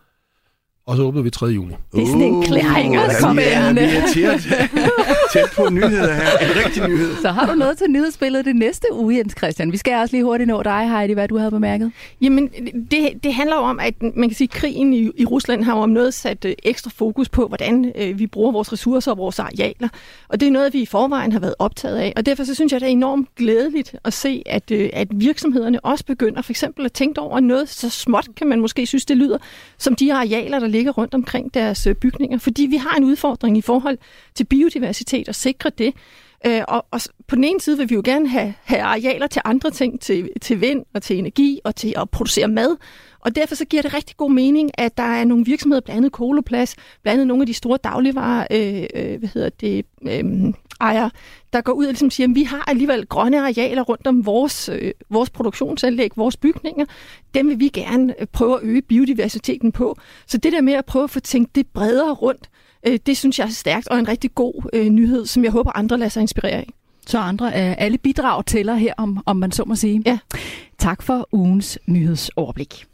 Og 0.87 0.97
så 0.97 1.03
åbner 1.03 1.21
vi 1.21 1.29
3. 1.29 1.45
juni. 1.45 1.73
Det 1.95 2.03
er 2.03 2.07
sådan 2.07 2.21
en 2.21 2.43
klæring, 2.43 2.93
der 2.95 3.09
kommer 3.21 3.41
ind. 3.41 3.79
Vi 4.13 4.23
er 4.23 4.37
tæt, 4.37 4.47
tæt 5.33 5.49
på 5.55 5.69
nyheder 5.69 6.13
her. 6.13 6.37
En 6.41 6.65
rigtig 6.65 6.87
nyhed. 6.87 7.15
Så 7.21 7.31
har 7.31 7.45
du 7.45 7.53
noget 7.53 7.77
til 7.77 7.87
nyhedsbilledet 7.89 8.45
det 8.45 8.55
næste 8.55 8.87
uge, 8.91 9.17
Jens 9.17 9.33
Christian. 9.37 9.71
Vi 9.71 9.77
skal 9.77 9.93
også 9.93 10.15
lige 10.15 10.23
hurtigt 10.23 10.47
nå 10.47 10.63
dig, 10.63 10.89
Heidi, 10.89 11.13
hvad 11.13 11.27
du 11.27 11.37
havde 11.37 11.51
bemærket. 11.51 11.91
Jamen, 12.21 12.49
det, 12.91 13.23
det 13.23 13.33
handler 13.33 13.55
jo 13.55 13.61
om, 13.61 13.79
at 13.79 14.01
man 14.01 14.29
kan 14.29 14.35
sige, 14.35 14.49
at 14.51 14.59
krigen 14.59 14.93
i, 14.93 15.11
i 15.17 15.25
Rusland 15.25 15.63
har 15.63 15.75
jo 15.75 15.81
om 15.81 15.89
noget 15.89 16.13
sat 16.13 16.45
øh, 16.45 16.53
ekstra 16.63 16.91
fokus 16.95 17.29
på, 17.29 17.47
hvordan 17.47 17.91
øh, 17.95 18.19
vi 18.19 18.27
bruger 18.27 18.51
vores 18.51 18.73
ressourcer 18.73 19.11
og 19.11 19.17
vores 19.17 19.39
arealer. 19.39 19.89
Og 20.29 20.39
det 20.39 20.47
er 20.47 20.51
noget, 20.51 20.73
vi 20.73 20.81
i 20.81 20.85
forvejen 20.85 21.31
har 21.31 21.39
været 21.39 21.55
optaget 21.59 21.97
af. 21.97 22.13
Og 22.15 22.25
derfor 22.25 22.43
så 22.43 22.55
synes 22.55 22.73
jeg, 22.73 22.81
det 22.81 22.87
er 22.87 22.91
enormt 22.91 23.35
glædeligt 23.35 23.95
at 24.03 24.13
se, 24.13 24.43
at, 24.45 24.71
øh, 24.71 24.89
at 24.93 25.07
virksomhederne 25.11 25.79
også 25.85 26.05
begynder 26.05 26.41
for 26.41 26.51
eksempel 26.51 26.85
at 26.85 26.93
tænke 26.93 27.21
over 27.21 27.39
noget 27.39 27.69
så 27.69 27.89
småt, 27.89 28.27
kan 28.35 28.47
man 28.47 28.59
måske 28.59 28.85
synes, 28.85 29.05
det 29.05 29.17
lyder, 29.17 29.37
som 29.77 29.95
de 29.95 30.13
arealer, 30.13 30.59
der 30.59 30.67
ligger 30.67 30.91
rundt 30.91 31.13
omkring 31.13 31.53
deres 31.53 31.87
øh, 31.87 31.95
bygninger, 31.95 32.37
fordi 32.37 32.63
vi 32.63 32.75
har 32.75 32.95
en 32.97 33.03
udfordring 33.03 33.57
i 33.57 33.61
forhold 33.61 33.97
til 34.35 34.43
biodiversitet 34.43 35.20
og 35.27 35.35
sikre 35.35 35.69
det. 35.69 35.93
Øh, 36.45 36.61
og, 36.67 36.85
og 36.91 37.01
på 37.27 37.35
den 37.35 37.43
ene 37.43 37.61
side 37.61 37.77
vil 37.77 37.89
vi 37.89 37.95
jo 37.95 38.01
gerne 38.05 38.27
have, 38.27 38.53
have 38.63 38.81
arealer 38.81 39.27
til 39.27 39.41
andre 39.45 39.71
ting, 39.71 40.01
til, 40.01 40.29
til 40.41 40.61
vind 40.61 40.85
og 40.93 41.01
til 41.01 41.17
energi 41.17 41.59
og 41.63 41.75
til 41.75 41.93
at 41.97 42.09
producere 42.09 42.47
mad. 42.47 42.77
Og 43.19 43.35
derfor 43.35 43.55
så 43.55 43.65
giver 43.65 43.81
det 43.81 43.93
rigtig 43.93 44.17
god 44.17 44.31
mening, 44.31 44.71
at 44.73 44.97
der 44.97 45.03
er 45.03 45.25
nogle 45.25 45.45
virksomheder, 45.45 45.81
blandt 45.81 45.97
andet 45.97 46.11
Koloplads, 46.11 46.75
blandt 47.03 47.13
andet 47.13 47.27
nogle 47.27 47.41
af 47.43 47.47
de 47.47 47.53
store 47.53 47.77
dagligvarer, 47.83 48.47
øh, 48.51 48.83
øh, 48.95 49.19
hvad 49.19 49.29
hedder 49.33 49.49
det, 49.49 49.85
øh, 50.01 50.53
ejer, 50.81 51.09
der 51.53 51.61
går 51.61 51.71
ud 51.71 51.85
og 51.85 51.91
ligesom 51.91 52.09
siger, 52.09 52.27
at 52.27 52.35
vi 52.35 52.43
har 52.43 52.63
alligevel 52.67 53.05
grønne 53.05 53.41
arealer 53.41 53.81
rundt 53.81 54.07
om 54.07 54.25
vores, 54.25 54.69
øh, 54.69 54.91
vores 55.09 55.29
produktionsanlæg, 55.29 56.11
vores 56.15 56.37
bygninger. 56.37 56.85
Dem 57.33 57.49
vil 57.49 57.59
vi 57.59 57.67
gerne 57.67 58.21
øh, 58.21 58.27
prøve 58.27 58.55
at 58.55 58.63
øge 58.63 58.81
biodiversiteten 58.81 59.71
på. 59.71 59.97
Så 60.27 60.37
det 60.37 60.53
der 60.53 60.61
med 60.61 60.73
at 60.73 60.85
prøve 60.85 61.03
at 61.03 61.09
få 61.09 61.19
tænkt 61.19 61.55
det 61.55 61.67
bredere 61.67 62.13
rundt, 62.13 62.49
øh, 62.87 62.99
det 63.05 63.17
synes 63.17 63.39
jeg 63.39 63.45
er 63.45 63.51
stærkt 63.51 63.87
og 63.87 63.99
en 63.99 64.07
rigtig 64.07 64.35
god 64.35 64.69
øh, 64.73 64.85
nyhed, 64.89 65.25
som 65.25 65.43
jeg 65.43 65.51
håber 65.51 65.71
andre 65.77 65.97
lader 65.97 66.09
sig 66.09 66.21
inspirere 66.21 66.51
af. 66.51 66.69
Så 67.07 67.17
andre, 67.17 67.45
øh, 67.45 67.75
alle 67.77 67.97
bidrag 67.97 68.45
tæller 68.45 68.75
her, 68.75 68.93
om, 68.97 69.23
om 69.25 69.37
man 69.37 69.51
så 69.51 69.63
må 69.65 69.75
sige. 69.75 70.03
Ja. 70.05 70.19
Tak 70.77 71.01
for 71.01 71.27
ugens 71.31 71.79
nyhedsoverblik. 71.85 72.85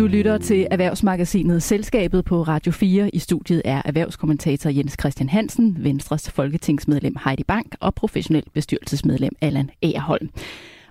Du 0.00 0.06
lytter 0.06 0.38
til 0.38 0.66
Erhvervsmagasinet 0.70 1.62
Selskabet 1.62 2.24
på 2.24 2.42
Radio 2.42 2.72
4. 2.72 3.10
I 3.14 3.18
studiet 3.18 3.62
er 3.64 3.82
erhvervskommentator 3.84 4.70
Jens 4.70 4.96
Christian 5.00 5.28
Hansen, 5.28 5.76
Venstres 5.80 6.30
folketingsmedlem 6.30 7.16
Heidi 7.24 7.42
Bank 7.44 7.74
og 7.80 7.94
professionel 7.94 8.44
bestyrelsesmedlem 8.52 9.36
Allan 9.40 9.70
Agerholm. 9.82 10.30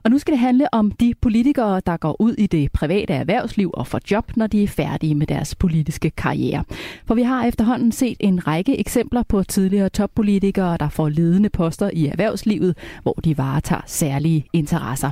Og 0.04 0.12
nu 0.12 0.18
skal 0.18 0.32
det 0.32 0.40
handle 0.40 0.74
om 0.74 0.92
de 0.92 1.14
politikere, 1.22 1.82
der 1.86 1.98
går 1.98 2.16
ud 2.22 2.34
i 2.34 2.48
det 2.48 2.72
private 2.72 3.14
erhvervsliv 3.14 3.72
og 3.74 3.88
får 3.88 4.00
job, 4.12 4.32
når 4.38 4.48
de 4.48 4.64
er 4.64 4.68
færdige 4.68 5.16
med 5.16 5.28
deres 5.28 5.56
politiske 5.56 6.10
karriere. 6.10 6.64
For 7.06 7.16
vi 7.16 7.24
har 7.24 7.46
efterhånden 7.46 7.92
set 7.92 8.18
en 8.20 8.48
række 8.48 8.80
eksempler 8.80 9.24
på 9.24 9.44
tidligere 9.44 9.90
toppolitikere, 9.90 10.78
der 10.78 10.90
får 10.90 11.10
ledende 11.10 11.50
poster 11.50 11.90
i 11.94 12.08
erhvervslivet, 12.08 12.78
hvor 13.04 13.14
de 13.14 13.38
varetager 13.38 13.82
særlige 13.86 14.46
interesser. 14.54 15.12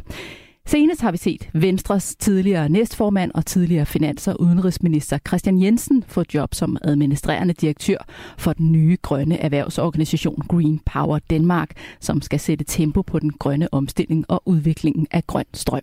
Senest 0.67 1.01
har 1.01 1.11
vi 1.11 1.17
set 1.17 1.49
Venstres 1.53 2.15
tidligere 2.15 2.69
næstformand 2.69 3.31
og 3.33 3.45
tidligere 3.45 3.85
finans- 3.85 4.27
og 4.27 4.41
udenrigsminister 4.41 5.17
Christian 5.27 5.61
Jensen 5.61 6.03
få 6.07 6.23
job 6.33 6.53
som 6.53 6.77
administrerende 6.81 7.53
direktør 7.53 7.97
for 8.37 8.53
den 8.53 8.71
nye 8.71 8.97
grønne 9.01 9.37
erhvervsorganisation 9.37 10.43
Green 10.49 10.79
Power 10.85 11.19
Denmark, 11.29 11.71
som 11.99 12.21
skal 12.21 12.39
sætte 12.39 12.65
tempo 12.65 13.01
på 13.01 13.19
den 13.19 13.31
grønne 13.31 13.67
omstilling 13.71 14.25
og 14.27 14.41
udviklingen 14.45 15.07
af 15.11 15.27
grøn 15.27 15.45
strøm. 15.53 15.81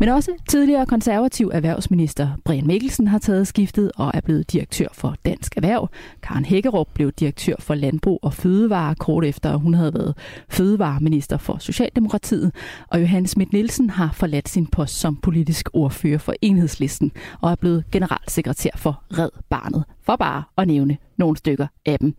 Men 0.00 0.08
også 0.08 0.30
tidligere 0.48 0.86
konservativ 0.86 1.50
erhvervsminister 1.54 2.28
Brian 2.44 2.66
Mikkelsen 2.66 3.08
har 3.08 3.18
taget 3.18 3.46
skiftet 3.46 3.92
og 3.96 4.10
er 4.14 4.20
blevet 4.20 4.52
direktør 4.52 4.86
for 4.92 5.14
Dansk 5.24 5.56
Erhverv. 5.56 5.88
Karen 6.22 6.44
Hækkerup 6.44 6.88
blev 6.94 7.12
direktør 7.12 7.54
for 7.58 7.74
Landbrug 7.74 8.18
og 8.22 8.34
Fødevare 8.34 8.94
kort 8.94 9.24
efter, 9.24 9.56
hun 9.56 9.74
havde 9.74 9.94
været 9.94 10.14
fødevareminister 10.48 11.36
for 11.36 11.58
Socialdemokratiet. 11.58 12.52
Og 12.88 13.00
Johannes 13.00 13.30
Schmidt 13.30 13.52
Nielsen 13.52 13.90
har 13.90 14.10
forladt 14.12 14.48
sin 14.48 14.66
post 14.66 15.00
som 15.00 15.16
politisk 15.16 15.68
ordfører 15.72 16.18
for 16.18 16.34
Enhedslisten 16.42 17.12
og 17.40 17.50
er 17.50 17.56
blevet 17.56 17.84
generalsekretær 17.92 18.70
for 18.76 19.02
Red 19.18 19.30
Barnet. 19.50 19.84
For 20.02 20.16
bare 20.16 20.42
at 20.58 20.66
nævne 20.66 20.96
nogle 21.16 21.36
stykker 21.36 21.66
af 21.86 21.98
dem. 21.98 22.14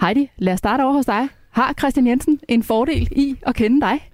Heidi, 0.00 0.30
lad 0.38 0.52
os 0.52 0.58
starte 0.58 0.82
over 0.82 0.92
hos 0.92 1.06
dig. 1.06 1.28
Har 1.50 1.74
Christian 1.78 2.06
Jensen 2.06 2.40
en 2.48 2.62
fordel 2.62 3.08
i 3.12 3.36
at 3.46 3.54
kende 3.54 3.80
dig? 3.80 4.11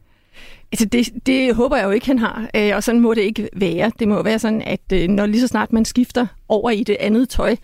Altså 0.73 0.87
det, 0.87 1.27
det 1.27 1.55
håber 1.55 1.77
jeg 1.77 1.85
jo 1.85 1.91
ikke, 1.91 2.07
han 2.07 2.19
har, 2.19 2.51
øh, 2.57 2.77
og 2.77 2.83
sådan 2.83 3.01
må 3.01 3.15
det 3.15 3.21
ikke 3.21 3.49
være. 3.57 3.93
Det 3.99 4.09
må 4.09 4.23
være 4.23 4.39
sådan, 4.39 4.63
at 4.63 4.81
øh, 4.93 5.09
når 5.09 5.27
lige 5.27 5.41
så 5.41 5.47
snart 5.47 5.73
man 5.73 5.85
skifter 5.85 6.27
over 6.49 6.71
i 6.71 6.83
det 6.83 6.97
andet 7.01 7.29
tøj, 7.29 7.57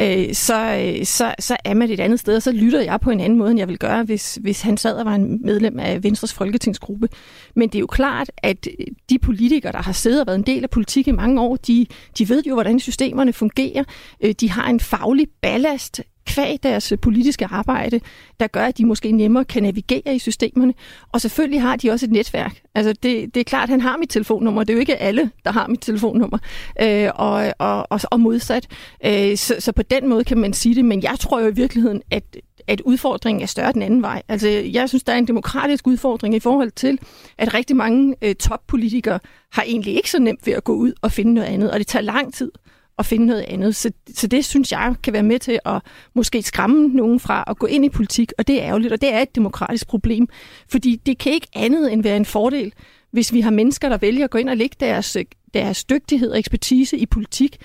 øh, 0.00 0.34
så, 0.34 0.76
øh, 0.76 1.04
så, 1.04 1.34
så 1.38 1.56
er 1.64 1.74
man 1.74 1.90
et 1.90 2.00
andet 2.00 2.20
sted, 2.20 2.36
og 2.36 2.42
så 2.42 2.52
lytter 2.52 2.80
jeg 2.80 3.00
på 3.00 3.10
en 3.10 3.20
anden 3.20 3.38
måde, 3.38 3.50
end 3.50 3.58
jeg 3.58 3.68
vil 3.68 3.78
gøre, 3.78 4.04
hvis, 4.04 4.38
hvis 4.42 4.60
han 4.60 4.76
sad 4.76 4.94
og 4.94 5.04
var 5.04 5.14
en 5.14 5.40
medlem 5.44 5.78
af 5.78 6.02
Venstres 6.02 6.34
folketingsgruppe. 6.34 7.08
Men 7.56 7.68
det 7.68 7.74
er 7.74 7.80
jo 7.80 7.86
klart, 7.86 8.30
at 8.36 8.66
øh, 8.66 8.86
de 9.10 9.18
politikere, 9.18 9.72
der 9.72 9.82
har 9.82 9.92
siddet 9.92 10.20
og 10.20 10.26
været 10.26 10.38
en 10.38 10.46
del 10.46 10.62
af 10.62 10.70
politik 10.70 11.08
i 11.08 11.12
mange 11.12 11.40
år, 11.40 11.56
de, 11.56 11.86
de 12.18 12.28
ved 12.28 12.42
jo, 12.46 12.54
hvordan 12.54 12.80
systemerne 12.80 13.32
fungerer. 13.32 13.84
Øh, 14.24 14.34
de 14.40 14.50
har 14.50 14.70
en 14.70 14.80
faglig 14.80 15.26
ballast 15.42 16.02
kvæg 16.26 16.58
deres 16.62 16.92
politiske 17.02 17.46
arbejde, 17.46 18.00
der 18.40 18.46
gør, 18.46 18.64
at 18.64 18.78
de 18.78 18.86
måske 18.86 19.12
nemmere 19.12 19.44
kan 19.44 19.62
navigere 19.62 20.14
i 20.14 20.18
systemerne. 20.18 20.74
Og 21.12 21.20
selvfølgelig 21.20 21.62
har 21.62 21.76
de 21.76 21.90
også 21.90 22.06
et 22.06 22.12
netværk. 22.12 22.60
Altså 22.74 22.92
det, 22.92 23.34
det 23.34 23.40
er 23.40 23.44
klart, 23.44 23.62
at 23.62 23.68
han 23.68 23.80
har 23.80 23.96
mit 23.96 24.08
telefonnummer. 24.08 24.64
Det 24.64 24.70
er 24.70 24.74
jo 24.74 24.80
ikke 24.80 24.96
alle, 24.96 25.30
der 25.44 25.52
har 25.52 25.66
mit 25.66 25.80
telefonnummer. 25.80 26.38
Øh, 26.82 27.10
og, 27.14 27.52
og, 27.58 27.86
og, 27.90 28.00
og 28.10 28.20
modsat. 28.20 28.68
Øh, 29.06 29.36
så, 29.36 29.56
så 29.58 29.72
på 29.72 29.82
den 29.82 30.08
måde 30.08 30.24
kan 30.24 30.38
man 30.38 30.52
sige 30.52 30.74
det. 30.74 30.84
Men 30.84 31.02
jeg 31.02 31.16
tror 31.20 31.40
jo 31.40 31.46
i 31.46 31.54
virkeligheden, 31.54 32.02
at 32.10 32.24
at 32.66 32.80
udfordringen 32.80 33.42
er 33.42 33.46
større 33.46 33.72
den 33.72 33.82
anden 33.82 34.02
vej. 34.02 34.22
Altså, 34.28 34.48
jeg 34.48 34.88
synes, 34.88 35.02
der 35.02 35.12
er 35.12 35.16
en 35.16 35.26
demokratisk 35.26 35.86
udfordring 35.86 36.34
i 36.34 36.40
forhold 36.40 36.70
til, 36.70 36.98
at 37.38 37.54
rigtig 37.54 37.76
mange 37.76 38.14
øh, 38.22 38.34
toppolitikere 38.34 39.18
har 39.52 39.62
egentlig 39.62 39.96
ikke 39.96 40.10
så 40.10 40.18
nemt 40.18 40.46
ved 40.46 40.52
at 40.52 40.64
gå 40.64 40.72
ud 40.72 40.92
og 41.02 41.12
finde 41.12 41.34
noget 41.34 41.48
andet, 41.48 41.70
og 41.70 41.78
det 41.78 41.86
tager 41.86 42.02
lang 42.02 42.34
tid 42.34 42.52
at 42.98 43.06
finde 43.06 43.26
noget 43.26 43.44
andet. 43.48 43.76
Så, 43.76 43.92
så 44.14 44.26
det 44.26 44.44
synes 44.44 44.72
jeg 44.72 44.94
kan 45.02 45.12
være 45.12 45.22
med 45.22 45.38
til 45.38 45.58
at 45.64 45.82
måske 46.14 46.42
skræmme 46.42 46.88
nogen 46.88 47.20
fra 47.20 47.44
at 47.46 47.58
gå 47.58 47.66
ind 47.66 47.84
i 47.84 47.88
politik, 47.88 48.32
og 48.38 48.46
det 48.46 48.62
er 48.62 48.66
ærgerligt, 48.66 48.92
og 48.92 49.00
det 49.00 49.14
er 49.14 49.18
et 49.18 49.34
demokratisk 49.34 49.88
problem, 49.88 50.28
fordi 50.68 50.96
det 51.06 51.18
kan 51.18 51.32
ikke 51.32 51.46
andet 51.54 51.92
end 51.92 52.02
være 52.02 52.16
en 52.16 52.24
fordel, 52.24 52.72
hvis 53.10 53.32
vi 53.32 53.40
har 53.40 53.50
mennesker, 53.50 53.88
der 53.88 53.96
vælger 53.96 54.24
at 54.24 54.30
gå 54.30 54.38
ind 54.38 54.48
og 54.48 54.56
lægge 54.56 54.76
deres, 54.80 55.16
deres 55.54 55.84
dygtighed 55.84 56.30
og 56.30 56.38
ekspertise 56.38 56.96
i 56.96 57.06
politik 57.06 57.56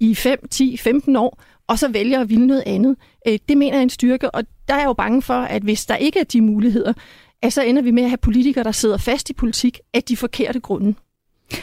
i 0.00 0.14
5, 0.14 0.38
10, 0.50 0.76
15 0.76 1.16
år, 1.16 1.42
og 1.68 1.78
så 1.78 1.88
vælger 1.88 2.20
at 2.20 2.28
ville 2.28 2.46
noget 2.46 2.62
andet. 2.66 2.96
Øh, 3.28 3.38
det 3.48 3.56
mener 3.56 3.72
jeg 3.72 3.78
er 3.78 3.82
en 3.82 3.90
styrke, 3.90 4.30
og 4.30 4.44
der 4.68 4.74
er 4.74 4.78
jeg 4.78 4.86
jo 4.86 4.92
bange 4.92 5.22
for, 5.22 5.34
at 5.34 5.62
hvis 5.62 5.86
der 5.86 5.96
ikke 5.96 6.18
er 6.18 6.24
de 6.24 6.40
muligheder, 6.40 6.92
at 7.42 7.52
så 7.52 7.62
ender 7.62 7.82
vi 7.82 7.90
med 7.90 8.02
at 8.02 8.10
have 8.10 8.18
politikere, 8.18 8.64
der 8.64 8.72
sidder 8.72 8.96
fast 8.96 9.30
i 9.30 9.32
politik 9.32 9.80
af 9.94 10.02
de 10.02 10.16
forkerte 10.16 10.60
grunde. 10.60 10.94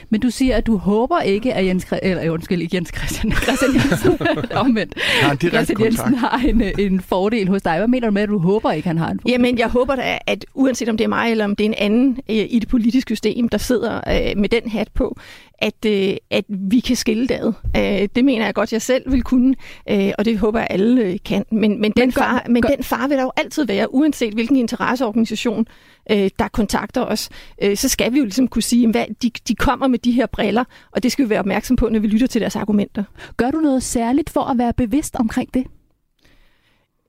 Men 0.10 0.22
du 0.22 0.30
siger, 0.30 0.56
at 0.56 0.68
du 0.68 0.78
håber 0.78 1.20
ikke, 1.20 1.54
at 1.54 1.66
Jens, 1.66 1.88
eller, 2.04 2.30
undskyld, 2.30 2.62
ikke 2.62 2.76
Jens 2.76 2.92
Christian, 2.98 3.32
Christian 3.44 3.72
Jensen, 3.74 4.28
omvendt. 4.56 4.94
Ja, 5.22 5.36
Christian 5.36 5.84
Jensen 5.84 6.14
har 6.14 6.42
en, 6.48 6.62
en 6.80 7.02
fordel 7.02 7.48
hos 7.48 7.62
dig. 7.62 7.78
Hvad 7.78 7.88
mener 7.88 8.08
du 8.08 8.14
med, 8.14 8.22
at 8.22 8.30
du 8.30 8.40
håber 8.40 8.72
ikke, 8.72 8.88
han 8.88 8.98
har 8.98 9.10
en 9.10 9.20
fordel? 9.20 9.32
Jamen, 9.32 9.58
jeg 9.58 9.68
håber 9.68 9.96
da, 9.96 10.18
at 10.28 10.46
uanset 10.54 10.90
om 10.90 10.98
det 10.98 11.04
er 11.04 11.08
mig, 11.08 11.32
eller 11.32 11.46
om 11.46 11.56
det 11.56 11.64
er 11.64 11.70
en 11.70 11.76
anden 11.78 12.18
øh, 12.30 12.36
i 12.50 12.60
det 12.60 12.70
politiske 12.70 13.16
system, 13.16 13.50
der 13.50 13.58
sidder 13.58 14.02
øh, 14.08 14.38
med 14.38 14.50
den 14.50 14.70
hat 14.72 14.88
på, 14.94 15.18
at, 15.62 15.86
øh, 15.86 16.16
at 16.30 16.46
vi 16.48 16.80
kan 16.80 16.96
skille 16.96 17.28
det 17.28 17.54
øh, 17.78 18.10
Det 18.16 18.26
mener 18.26 18.46
jeg 18.46 18.54
godt, 18.54 18.74
jeg 18.74 18.82
selv 18.82 19.12
vil 19.12 19.24
kunne, 19.24 19.56
øh, 19.90 20.12
og 20.18 20.26
det 20.26 20.38
håber 20.38 20.60
jeg 20.60 20.68
alle 20.70 21.02
øh, 21.02 21.18
kan. 21.26 21.46
Men, 21.52 21.62
men, 21.62 21.82
men, 21.82 21.92
den, 21.92 22.12
far, 22.12 22.46
men 22.50 22.64
den 22.64 22.84
far 22.84 23.08
vil 23.08 23.18
der 23.18 23.24
jo 23.24 23.32
altid 23.38 23.66
være, 23.66 23.94
uanset 23.94 24.34
hvilken 24.34 24.58
interesseorganisation, 24.58 25.68
øh, 26.12 26.30
der 26.40 26.48
kontakter 26.48 27.02
os. 27.02 27.30
Øh, 27.62 27.78
så 27.78 27.90
skal 27.90 28.14
vi 28.14 28.18
jo 28.18 28.24
ligesom 28.24 28.48
kunne 28.48 28.62
sige, 28.62 29.00
at 29.00 29.08
de, 29.22 29.32
de 29.48 29.56
kommer 29.56 29.88
med 29.88 30.00
de 30.00 30.12
her 30.12 30.26
briller, 30.26 30.64
og 30.92 31.04
det 31.04 31.12
skal 31.12 31.26
vi 31.26 31.30
være 31.30 31.40
opmærksom 31.40 31.76
på, 31.76 31.90
når 31.90 32.00
vi 32.00 32.08
lytter 32.08 32.28
til 32.28 32.42
deres 32.42 32.56
argumenter. 32.56 33.04
Gør 33.38 33.52
du 33.52 33.58
noget 33.58 33.84
særligt 33.84 34.30
for 34.30 34.42
at 34.42 34.58
være 34.58 34.74
bevidst 34.74 35.16
omkring 35.16 35.54
det? 35.54 35.66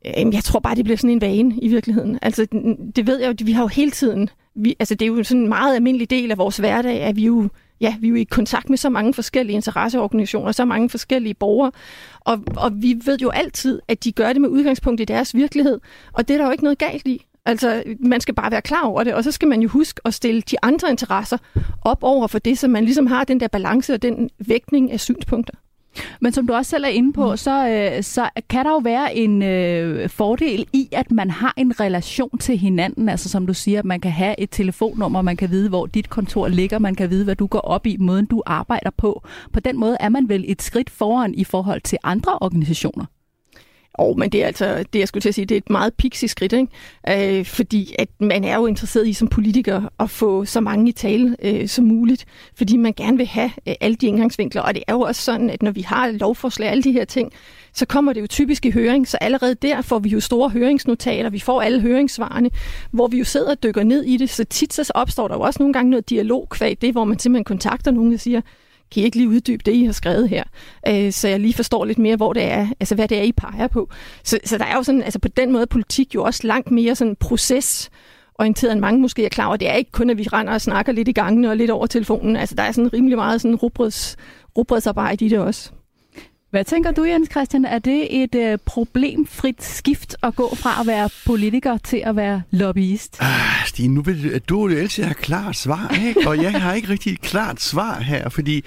Jeg 0.04 0.44
tror 0.44 0.60
bare, 0.60 0.74
det 0.74 0.84
bliver 0.84 0.96
sådan 0.96 1.10
en 1.10 1.20
vane 1.20 1.58
i 1.62 1.68
virkeligheden. 1.68 2.18
Altså, 2.22 2.46
det 2.96 3.06
ved 3.06 3.20
jeg 3.20 3.28
jo, 3.28 3.46
vi 3.46 3.52
har 3.52 3.62
jo 3.62 3.68
hele 3.68 3.90
tiden, 3.90 4.28
vi, 4.54 4.76
altså 4.78 4.94
det 4.94 5.02
er 5.02 5.06
jo 5.06 5.24
sådan 5.24 5.40
en 5.40 5.48
meget 5.48 5.76
almindelig 5.76 6.10
del 6.10 6.30
af 6.30 6.38
vores 6.38 6.56
hverdag, 6.56 7.00
at 7.00 7.16
vi 7.16 7.24
jo 7.24 7.48
ja, 7.82 7.96
vi 8.00 8.06
er 8.06 8.10
jo 8.10 8.16
i 8.16 8.24
kontakt 8.24 8.70
med 8.70 8.78
så 8.78 8.90
mange 8.90 9.14
forskellige 9.14 9.54
interesseorganisationer, 9.54 10.52
så 10.52 10.64
mange 10.64 10.88
forskellige 10.90 11.34
borgere, 11.34 11.72
og, 12.20 12.44
og 12.56 12.82
vi 12.82 13.00
ved 13.04 13.18
jo 13.18 13.30
altid, 13.30 13.80
at 13.88 14.04
de 14.04 14.12
gør 14.12 14.32
det 14.32 14.40
med 14.40 14.48
udgangspunkt 14.48 15.00
i 15.00 15.04
deres 15.04 15.34
virkelighed, 15.34 15.80
og 16.12 16.28
det 16.28 16.34
er 16.34 16.38
der 16.38 16.44
jo 16.44 16.52
ikke 16.52 16.64
noget 16.64 16.78
galt 16.78 17.06
i. 17.06 17.26
Altså, 17.44 17.82
man 18.00 18.20
skal 18.20 18.34
bare 18.34 18.50
være 18.50 18.62
klar 18.62 18.82
over 18.82 19.04
det, 19.04 19.14
og 19.14 19.24
så 19.24 19.32
skal 19.32 19.48
man 19.48 19.62
jo 19.62 19.68
huske 19.68 20.00
at 20.04 20.14
stille 20.14 20.40
de 20.40 20.56
andre 20.62 20.90
interesser 20.90 21.38
op 21.82 22.02
over 22.02 22.26
for 22.26 22.38
det, 22.38 22.58
så 22.58 22.68
man 22.68 22.84
ligesom 22.84 23.06
har 23.06 23.24
den 23.24 23.40
der 23.40 23.48
balance 23.48 23.94
og 23.94 24.02
den 24.02 24.30
vægtning 24.38 24.92
af 24.92 25.00
synspunkter. 25.00 25.54
Men 26.20 26.32
som 26.32 26.46
du 26.46 26.54
også 26.54 26.70
selv 26.70 26.84
er 26.84 26.88
inde 26.88 27.12
på, 27.12 27.30
mm. 27.30 27.36
så, 27.36 27.68
øh, 27.68 28.02
så 28.02 28.28
kan 28.48 28.64
der 28.64 28.70
jo 28.70 28.78
være 28.78 29.16
en 29.16 29.42
øh, 29.42 30.08
fordel 30.08 30.66
i, 30.72 30.88
at 30.92 31.10
man 31.10 31.30
har 31.30 31.54
en 31.56 31.80
relation 31.80 32.38
til 32.38 32.58
hinanden. 32.58 33.08
Altså 33.08 33.28
som 33.28 33.46
du 33.46 33.54
siger, 33.54 33.78
at 33.78 33.84
man 33.84 34.00
kan 34.00 34.10
have 34.10 34.40
et 34.40 34.50
telefonnummer, 34.50 35.22
man 35.22 35.36
kan 35.36 35.50
vide, 35.50 35.68
hvor 35.68 35.86
dit 35.86 36.10
kontor 36.10 36.48
ligger, 36.48 36.78
man 36.78 36.94
kan 36.94 37.10
vide, 37.10 37.24
hvad 37.24 37.36
du 37.36 37.46
går 37.46 37.60
op 37.60 37.86
i, 37.86 37.96
måden 38.00 38.26
du 38.26 38.42
arbejder 38.46 38.90
på. 38.96 39.22
På 39.52 39.60
den 39.60 39.80
måde 39.80 39.96
er 40.00 40.08
man 40.08 40.28
vel 40.28 40.44
et 40.48 40.62
skridt 40.62 40.90
foran 40.90 41.34
i 41.34 41.44
forhold 41.44 41.80
til 41.80 41.98
andre 42.02 42.38
organisationer. 42.40 43.04
Og 43.94 44.18
men 44.18 44.30
det 44.30 44.42
er 44.42 44.46
altså, 44.46 44.84
det 44.92 44.98
jeg 44.98 45.08
skulle 45.08 45.22
til 45.22 45.28
at 45.28 45.34
sige, 45.34 45.44
det 45.44 45.54
er 45.54 45.58
et 45.58 45.70
meget 45.70 45.94
pixie 45.94 46.28
skridt, 46.28 46.52
ikke? 46.52 47.38
Øh, 47.38 47.44
fordi 47.44 47.94
at 47.98 48.08
man 48.20 48.44
er 48.44 48.56
jo 48.56 48.66
interesseret 48.66 49.08
i 49.08 49.12
som 49.12 49.28
politiker 49.28 49.82
at 50.00 50.10
få 50.10 50.44
så 50.44 50.60
mange 50.60 50.88
i 50.88 50.92
tale 50.92 51.36
øh, 51.42 51.68
som 51.68 51.84
muligt, 51.84 52.24
fordi 52.54 52.76
man 52.76 52.92
gerne 52.96 53.16
vil 53.16 53.26
have 53.26 53.50
øh, 53.68 53.74
alle 53.80 53.96
de 53.96 54.06
indgangsvinkler, 54.06 54.62
og 54.62 54.74
det 54.74 54.82
er 54.86 54.92
jo 54.92 55.00
også 55.00 55.22
sådan, 55.22 55.50
at 55.50 55.62
når 55.62 55.70
vi 55.70 55.80
har 55.80 56.10
lovforslag 56.10 56.68
alle 56.68 56.82
de 56.82 56.92
her 56.92 57.04
ting, 57.04 57.32
så 57.74 57.86
kommer 57.86 58.12
det 58.12 58.20
jo 58.20 58.26
typisk 58.26 58.66
i 58.66 58.70
høring, 58.70 59.08
så 59.08 59.16
allerede 59.20 59.54
der 59.54 59.82
får 59.82 59.98
vi 59.98 60.08
jo 60.08 60.20
store 60.20 60.50
høringsnotater, 60.50 61.30
vi 61.30 61.38
får 61.38 61.62
alle 61.62 61.80
høringssvarene, 61.80 62.50
hvor 62.90 63.08
vi 63.08 63.18
jo 63.18 63.24
sidder 63.24 63.50
og 63.50 63.62
dykker 63.62 63.82
ned 63.82 64.04
i 64.04 64.16
det, 64.16 64.30
så 64.30 64.44
tit 64.44 64.74
så 64.74 64.92
opstår 64.94 65.28
der 65.28 65.34
jo 65.34 65.40
også 65.40 65.62
nogle 65.62 65.72
gange 65.72 65.90
noget 65.90 66.10
dialog 66.10 66.48
kvad 66.50 66.76
det, 66.76 66.92
hvor 66.92 67.04
man 67.04 67.18
simpelthen 67.18 67.44
kontakter 67.44 67.90
nogen 67.90 68.14
og 68.14 68.20
siger, 68.20 68.40
kan 68.92 69.02
I 69.02 69.04
ikke 69.04 69.16
lige 69.16 69.28
uddybe 69.28 69.62
det, 69.66 69.74
I 69.74 69.84
har 69.84 69.92
skrevet 69.92 70.28
her? 70.28 70.44
Øh, 70.88 71.12
så 71.12 71.28
jeg 71.28 71.40
lige 71.40 71.54
forstår 71.54 71.84
lidt 71.84 71.98
mere, 71.98 72.16
hvor 72.16 72.32
det 72.32 72.42
er, 72.42 72.68
altså 72.80 72.94
hvad 72.94 73.08
det 73.08 73.18
er, 73.18 73.22
I 73.22 73.32
peger 73.32 73.66
på. 73.66 73.88
Så, 74.24 74.38
så 74.44 74.58
der 74.58 74.64
er 74.64 74.76
jo 74.76 74.82
sådan, 74.82 75.02
altså 75.02 75.18
på 75.18 75.28
den 75.28 75.52
måde 75.52 75.66
politik 75.66 76.14
jo 76.14 76.24
også 76.24 76.46
langt 76.46 76.70
mere 76.70 76.94
sådan 76.94 77.16
proces 77.16 77.90
orienteret 78.34 78.72
end 78.72 78.80
mange 78.80 79.00
måske 79.00 79.24
er 79.24 79.28
klar 79.28 79.46
over. 79.46 79.56
Det 79.56 79.68
er 79.68 79.74
ikke 79.74 79.90
kun, 79.92 80.10
at 80.10 80.18
vi 80.18 80.22
render 80.32 80.52
og 80.52 80.60
snakker 80.60 80.92
lidt 80.92 81.08
i 81.08 81.12
gangene 81.12 81.50
og 81.50 81.56
lidt 81.56 81.70
over 81.70 81.86
telefonen. 81.86 82.36
Altså 82.36 82.54
der 82.54 82.62
er 82.62 82.72
sådan 82.72 82.92
rimelig 82.92 83.18
meget 83.18 83.40
sådan 83.40 83.54
rubreds, 83.54 84.16
rubreds 84.58 84.86
i 85.22 85.28
det 85.28 85.38
også. 85.38 85.70
Hvad 86.52 86.64
tænker 86.64 86.90
du, 86.90 87.04
Jens 87.04 87.30
Christian? 87.30 87.64
Er 87.64 87.78
det 87.78 88.22
et 88.22 88.34
øh, 88.34 88.58
problemfrit 88.64 89.64
skift 89.64 90.16
at 90.22 90.36
gå 90.36 90.54
fra 90.54 90.80
at 90.80 90.86
være 90.86 91.08
politiker 91.26 91.78
til 91.78 92.02
at 92.04 92.16
være 92.16 92.42
lobbyist? 92.50 93.16
Ah, 93.20 93.66
Stine, 93.66 93.94
nu 93.94 94.02
vil 94.02 94.40
du 94.48 94.68
jo 94.68 94.78
altid 94.78 95.04
have 95.04 95.14
klart 95.14 95.56
svar, 95.56 96.00
ikke? 96.06 96.28
og 96.28 96.42
jeg 96.42 96.52
har 96.52 96.74
ikke 96.74 96.88
rigtig 96.88 97.12
et 97.12 97.20
klart 97.20 97.60
svar 97.60 98.00
her, 98.00 98.28
fordi 98.28 98.64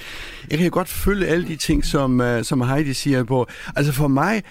jeg 0.51 0.59
kan 0.59 0.71
godt 0.71 0.87
følge 0.87 1.27
alle 1.27 1.47
de 1.47 1.55
ting, 1.55 1.85
som, 1.85 2.19
uh, 2.19 2.41
som 2.41 2.61
Heidi 2.61 2.93
siger 2.93 3.23
på. 3.23 3.47
Altså 3.75 3.91
for 3.91 4.07
mig, 4.07 4.43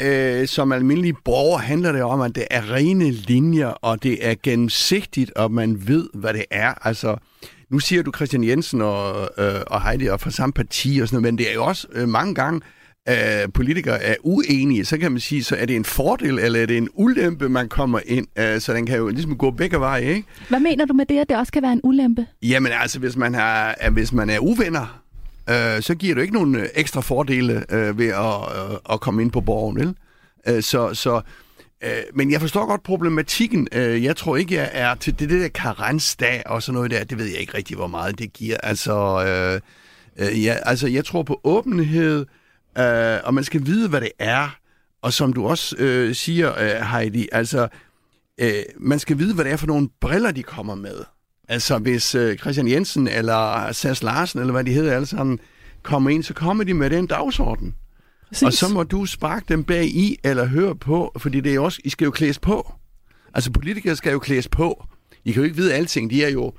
øh, 0.00 0.48
som 0.48 0.72
almindelig 0.72 1.14
borger 1.24 1.58
handler 1.58 1.92
det 1.92 2.02
om, 2.02 2.20
at 2.20 2.34
det 2.34 2.44
er 2.50 2.72
rene 2.72 3.10
linjer, 3.10 3.68
og 3.68 4.02
det 4.02 4.28
er 4.28 4.34
gennemsigtigt, 4.42 5.32
og 5.36 5.52
man 5.52 5.88
ved, 5.88 6.08
hvad 6.14 6.34
det 6.34 6.44
er. 6.50 6.86
Altså, 6.86 7.16
nu 7.70 7.78
siger 7.78 8.02
du 8.02 8.12
Christian 8.16 8.44
Jensen 8.44 8.82
og, 8.82 9.28
øh, 9.38 9.60
og 9.66 9.82
Heidi 9.82 10.06
er 10.06 10.16
fra 10.16 10.30
samme 10.30 10.52
parti 10.52 10.98
og 11.02 11.08
sådan 11.08 11.22
noget, 11.22 11.34
men 11.34 11.38
det 11.38 11.50
er 11.50 11.54
jo 11.54 11.64
også 11.64 11.86
øh, 11.92 12.08
mange 12.08 12.34
gange, 12.34 12.60
øh, 13.08 13.52
politikere 13.54 14.02
er 14.02 14.14
uenige, 14.22 14.84
så 14.84 14.98
kan 14.98 15.12
man 15.12 15.20
sige, 15.20 15.44
så 15.44 15.56
er 15.56 15.66
det 15.66 15.76
en 15.76 15.84
fordel, 15.84 16.38
eller 16.38 16.62
er 16.62 16.66
det 16.66 16.76
en 16.76 16.88
ulempe, 16.94 17.48
man 17.48 17.68
kommer 17.68 18.00
ind, 18.06 18.26
øh, 18.38 18.60
så 18.60 18.74
den 18.74 18.86
kan 18.86 18.96
jo 18.96 19.08
ligesom 19.08 19.36
gå 19.36 19.50
begge 19.50 19.80
veje, 19.80 20.04
ikke? 20.04 20.28
Hvad 20.48 20.60
mener 20.60 20.84
du 20.84 20.94
med 20.94 21.06
det, 21.06 21.18
at 21.18 21.28
det 21.28 21.36
også 21.36 21.52
kan 21.52 21.62
være 21.62 21.72
en 21.72 21.80
ulempe? 21.84 22.26
Jamen 22.42 22.72
altså, 22.72 22.98
hvis 22.98 23.16
man, 23.16 23.34
har, 23.34 23.90
hvis 23.90 24.12
man 24.12 24.30
er 24.30 24.38
uvenner, 24.38 25.02
øh, 25.50 25.82
så 25.82 25.94
giver 25.94 26.14
det 26.14 26.22
ikke 26.22 26.34
nogen 26.34 26.66
ekstra 26.74 27.00
fordele 27.00 27.64
øh, 27.74 27.98
ved 27.98 28.08
at, 28.08 28.70
øh, 28.70 28.76
at 28.92 29.00
komme 29.00 29.22
ind 29.22 29.30
på 29.30 29.40
borgen, 29.40 29.76
vel? 29.76 29.94
Øh, 30.48 30.62
så, 30.62 30.94
så 30.94 31.20
øh, 31.84 32.02
men 32.14 32.32
jeg 32.32 32.40
forstår 32.40 32.66
godt 32.66 32.82
problematikken. 32.82 33.68
Øh, 33.72 34.04
jeg 34.04 34.16
tror 34.16 34.36
ikke, 34.36 34.54
jeg 34.54 34.70
er 34.72 34.94
til 34.94 35.18
det, 35.18 35.30
det 35.30 35.40
der 35.40 35.48
karensdag 35.48 36.42
og 36.46 36.62
sådan 36.62 36.74
noget 36.74 36.90
der. 36.90 37.04
Det 37.04 37.18
ved 37.18 37.26
jeg 37.26 37.40
ikke 37.40 37.56
rigtig, 37.56 37.76
hvor 37.76 37.86
meget 37.86 38.18
det 38.18 38.32
giver. 38.32 38.56
Altså, 38.62 39.24
øh, 39.26 39.60
øh, 40.26 40.44
ja, 40.44 40.56
altså 40.62 40.88
jeg 40.88 41.04
tror 41.04 41.22
på 41.22 41.40
åbenhed, 41.44 42.26
øh, 42.78 43.18
og 43.24 43.34
man 43.34 43.44
skal 43.44 43.66
vide, 43.66 43.88
hvad 43.88 44.00
det 44.00 44.12
er. 44.18 44.56
Og 45.02 45.12
som 45.12 45.32
du 45.32 45.46
også 45.46 45.76
øh, 45.78 46.14
siger, 46.14 46.58
øh, 46.58 46.86
Heidi, 46.86 47.28
altså, 47.32 47.68
øh, 48.40 48.62
man 48.78 48.98
skal 48.98 49.18
vide, 49.18 49.34
hvad 49.34 49.44
det 49.44 49.52
er 49.52 49.56
for 49.56 49.66
nogle 49.66 49.88
briller, 50.00 50.30
de 50.30 50.42
kommer 50.42 50.74
med. 50.74 51.04
Altså, 51.48 51.78
hvis 51.78 52.14
øh, 52.14 52.38
Christian 52.38 52.68
Jensen 52.68 53.08
eller 53.08 53.72
Sas 53.72 54.02
Larsen, 54.02 54.40
eller 54.40 54.52
hvad 54.52 54.64
de 54.64 54.72
hedder 54.72 54.94
alle 54.94 55.06
sammen, 55.06 55.38
kommer 55.82 56.10
ind, 56.10 56.22
så 56.22 56.34
kommer 56.34 56.64
de 56.64 56.74
med 56.74 56.90
den 56.90 57.06
dagsorden. 57.06 57.74
Præcis. 58.28 58.42
Og 58.42 58.52
så 58.52 58.68
må 58.68 58.82
du 58.82 59.06
sparke 59.06 59.44
dem 59.48 59.64
bag 59.64 59.84
i, 59.84 60.16
eller 60.24 60.46
høre 60.46 60.76
på, 60.76 61.12
fordi 61.16 61.40
det 61.40 61.54
er 61.54 61.60
også, 61.60 61.80
I 61.84 61.88
skal 61.88 62.04
jo 62.04 62.10
klædes 62.10 62.38
på. 62.38 62.72
Altså, 63.34 63.50
politikere 63.50 63.96
skal 63.96 64.12
jo 64.12 64.18
klædes 64.18 64.48
på. 64.48 64.84
I 65.24 65.32
kan 65.32 65.40
jo 65.40 65.44
ikke 65.44 65.56
vide 65.56 65.74
alting. 65.74 66.10
De 66.10 66.24
er 66.24 66.28
jo 66.28 66.52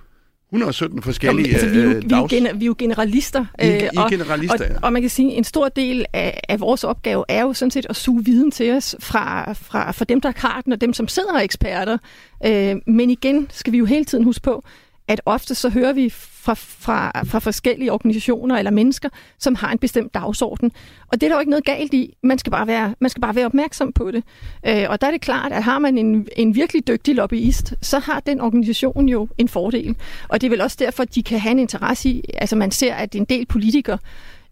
117 0.52 1.02
forskellige 1.02 1.48
Jamen, 1.48 1.62
altså, 1.62 1.70
vi, 1.70 1.80
er 1.80 1.84
jo, 1.84 1.90
øh, 1.90 2.10
vi, 2.10 2.14
er 2.14 2.28
gener, 2.28 2.54
vi 2.54 2.66
er 2.66 2.68
jo 2.68 2.76
generalister. 2.78 3.46
I, 3.62 3.68
øh, 3.68 3.84
I 3.84 3.98
og, 3.98 4.10
generalister, 4.10 4.66
og, 4.66 4.72
ja. 4.72 4.76
og 4.82 4.94
man 4.94 5.02
kan 5.02 5.10
sige, 5.10 5.32
at 5.32 5.38
en 5.38 5.44
stor 5.44 5.70
del 5.70 6.06
af, 6.14 6.40
af 6.50 6.60
vores 6.60 6.84
opgave 6.84 7.26
er 7.28 7.42
jo 7.42 7.54
sådan 7.54 7.72
set 7.72 7.86
at 7.90 7.96
suge 7.96 8.26
viden 8.26 8.52
til 8.52 8.72
os 8.72 8.96
fra, 9.00 9.54
fra, 9.54 9.92
fra 9.92 10.06
dem, 10.06 10.22
der 10.22 10.32
har 10.36 10.62
den, 10.62 10.74
og 10.74 10.82
dem, 10.82 10.94
som 10.94 11.08
sidder 11.08 11.34
og 11.34 11.44
eksperter. 11.44 11.98
Øh, 12.46 12.76
men 12.88 13.10
igen 13.10 13.48
skal 13.52 13.74
vi 13.74 13.78
jo 13.78 13.86
hele 13.86 14.06
tiden 14.06 14.24
huske 14.24 14.42
på, 14.42 14.64
at 15.10 15.22
ofte 15.26 15.56
så 15.56 15.70
hører 15.70 15.94
vi 15.94 16.10
fra, 16.10 16.54
fra, 16.54 17.24
fra 17.24 17.40
forskellige 17.40 17.92
organisationer 17.92 18.58
eller 18.58 18.72
mennesker, 18.72 19.10
som 19.40 19.56
har 19.56 19.72
en 19.72 19.78
bestemt 19.78 20.14
dagsorden. 20.14 20.72
Og 21.08 21.22
det 21.22 21.24
er 21.24 21.28
der 21.28 21.36
jo 21.36 21.40
ikke 21.40 21.50
noget 21.50 21.66
galt 21.66 21.94
i. 21.94 22.14
Man 22.24 22.38
skal 22.38 22.52
bare 22.52 22.68
være, 22.68 22.96
man 23.00 23.10
skal 23.10 23.22
bare 23.22 23.36
være 23.36 23.46
opmærksom 23.46 23.94
på 23.94 24.12
det. 24.12 24.24
Øh, 24.68 24.86
og 24.90 25.02
der 25.02 25.08
er 25.08 25.12
det 25.12 25.22
klart, 25.22 25.52
at 25.52 25.64
har 25.64 25.80
man 25.80 25.98
en, 25.98 26.28
en 26.38 26.56
virkelig 26.56 26.88
dygtig 26.88 27.16
lobbyist, 27.16 27.74
så 27.82 28.00
har 28.00 28.20
den 28.20 28.42
organisation 28.42 29.10
jo 29.10 29.28
en 29.38 29.48
fordel. 29.48 29.96
Og 30.28 30.42
det 30.42 30.48
er 30.48 30.52
vel 30.52 30.62
også 30.62 30.78
derfor, 30.80 31.04
at 31.04 31.16
de 31.16 31.24
kan 31.24 31.40
have 31.40 31.52
en 31.52 31.60
interesse 31.60 32.10
i, 32.10 32.24
altså 32.34 32.56
man 32.56 32.72
ser, 32.72 32.94
at 32.94 33.16
en 33.16 33.26
del 33.26 33.46
politikere 33.46 33.98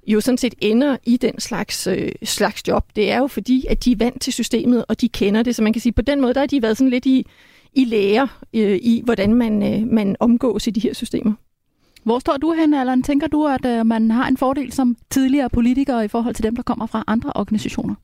jo 0.07 0.21
sådan 0.21 0.37
set 0.37 0.55
ender 0.59 0.97
i 1.05 1.17
den 1.17 1.39
slags, 1.39 1.87
øh, 1.87 2.11
slags 2.23 2.67
job. 2.67 2.85
Det 2.95 3.11
er 3.11 3.17
jo 3.17 3.27
fordi, 3.27 3.65
at 3.69 3.85
de 3.85 3.91
er 3.91 3.95
vant 3.95 4.21
til 4.21 4.33
systemet, 4.33 4.85
og 4.87 5.01
de 5.01 5.09
kender 5.09 5.43
det. 5.43 5.55
Så 5.55 5.63
man 5.63 5.73
kan 5.73 5.81
sige, 5.81 5.93
på 5.93 6.01
den 6.01 6.21
måde, 6.21 6.33
der 6.33 6.39
har 6.39 6.47
de 6.47 6.61
været 6.61 6.77
sådan 6.77 6.89
lidt 6.89 7.05
i, 7.05 7.25
i 7.73 7.85
lære 7.85 8.27
øh, 8.53 8.79
i, 8.81 9.01
hvordan 9.05 9.33
man, 9.33 9.63
øh, 9.73 9.87
man 9.87 10.15
omgås 10.19 10.67
i 10.67 10.71
de 10.71 10.79
her 10.79 10.93
systemer. 10.93 11.33
Hvor 12.03 12.19
står 12.19 12.37
du 12.37 12.53
hen, 12.53 12.73
Allan? 12.73 13.03
Tænker 13.03 13.27
du, 13.27 13.47
at 13.47 13.65
øh, 13.65 13.85
man 13.85 14.11
har 14.11 14.27
en 14.27 14.37
fordel 14.37 14.71
som 14.71 14.95
tidligere 15.09 15.49
politiker 15.49 16.01
i 16.01 16.07
forhold 16.07 16.35
til 16.35 16.43
dem, 16.43 16.55
der 16.55 16.63
kommer 16.63 16.85
fra 16.85 17.03
andre 17.07 17.31
organisationer? 17.35 17.95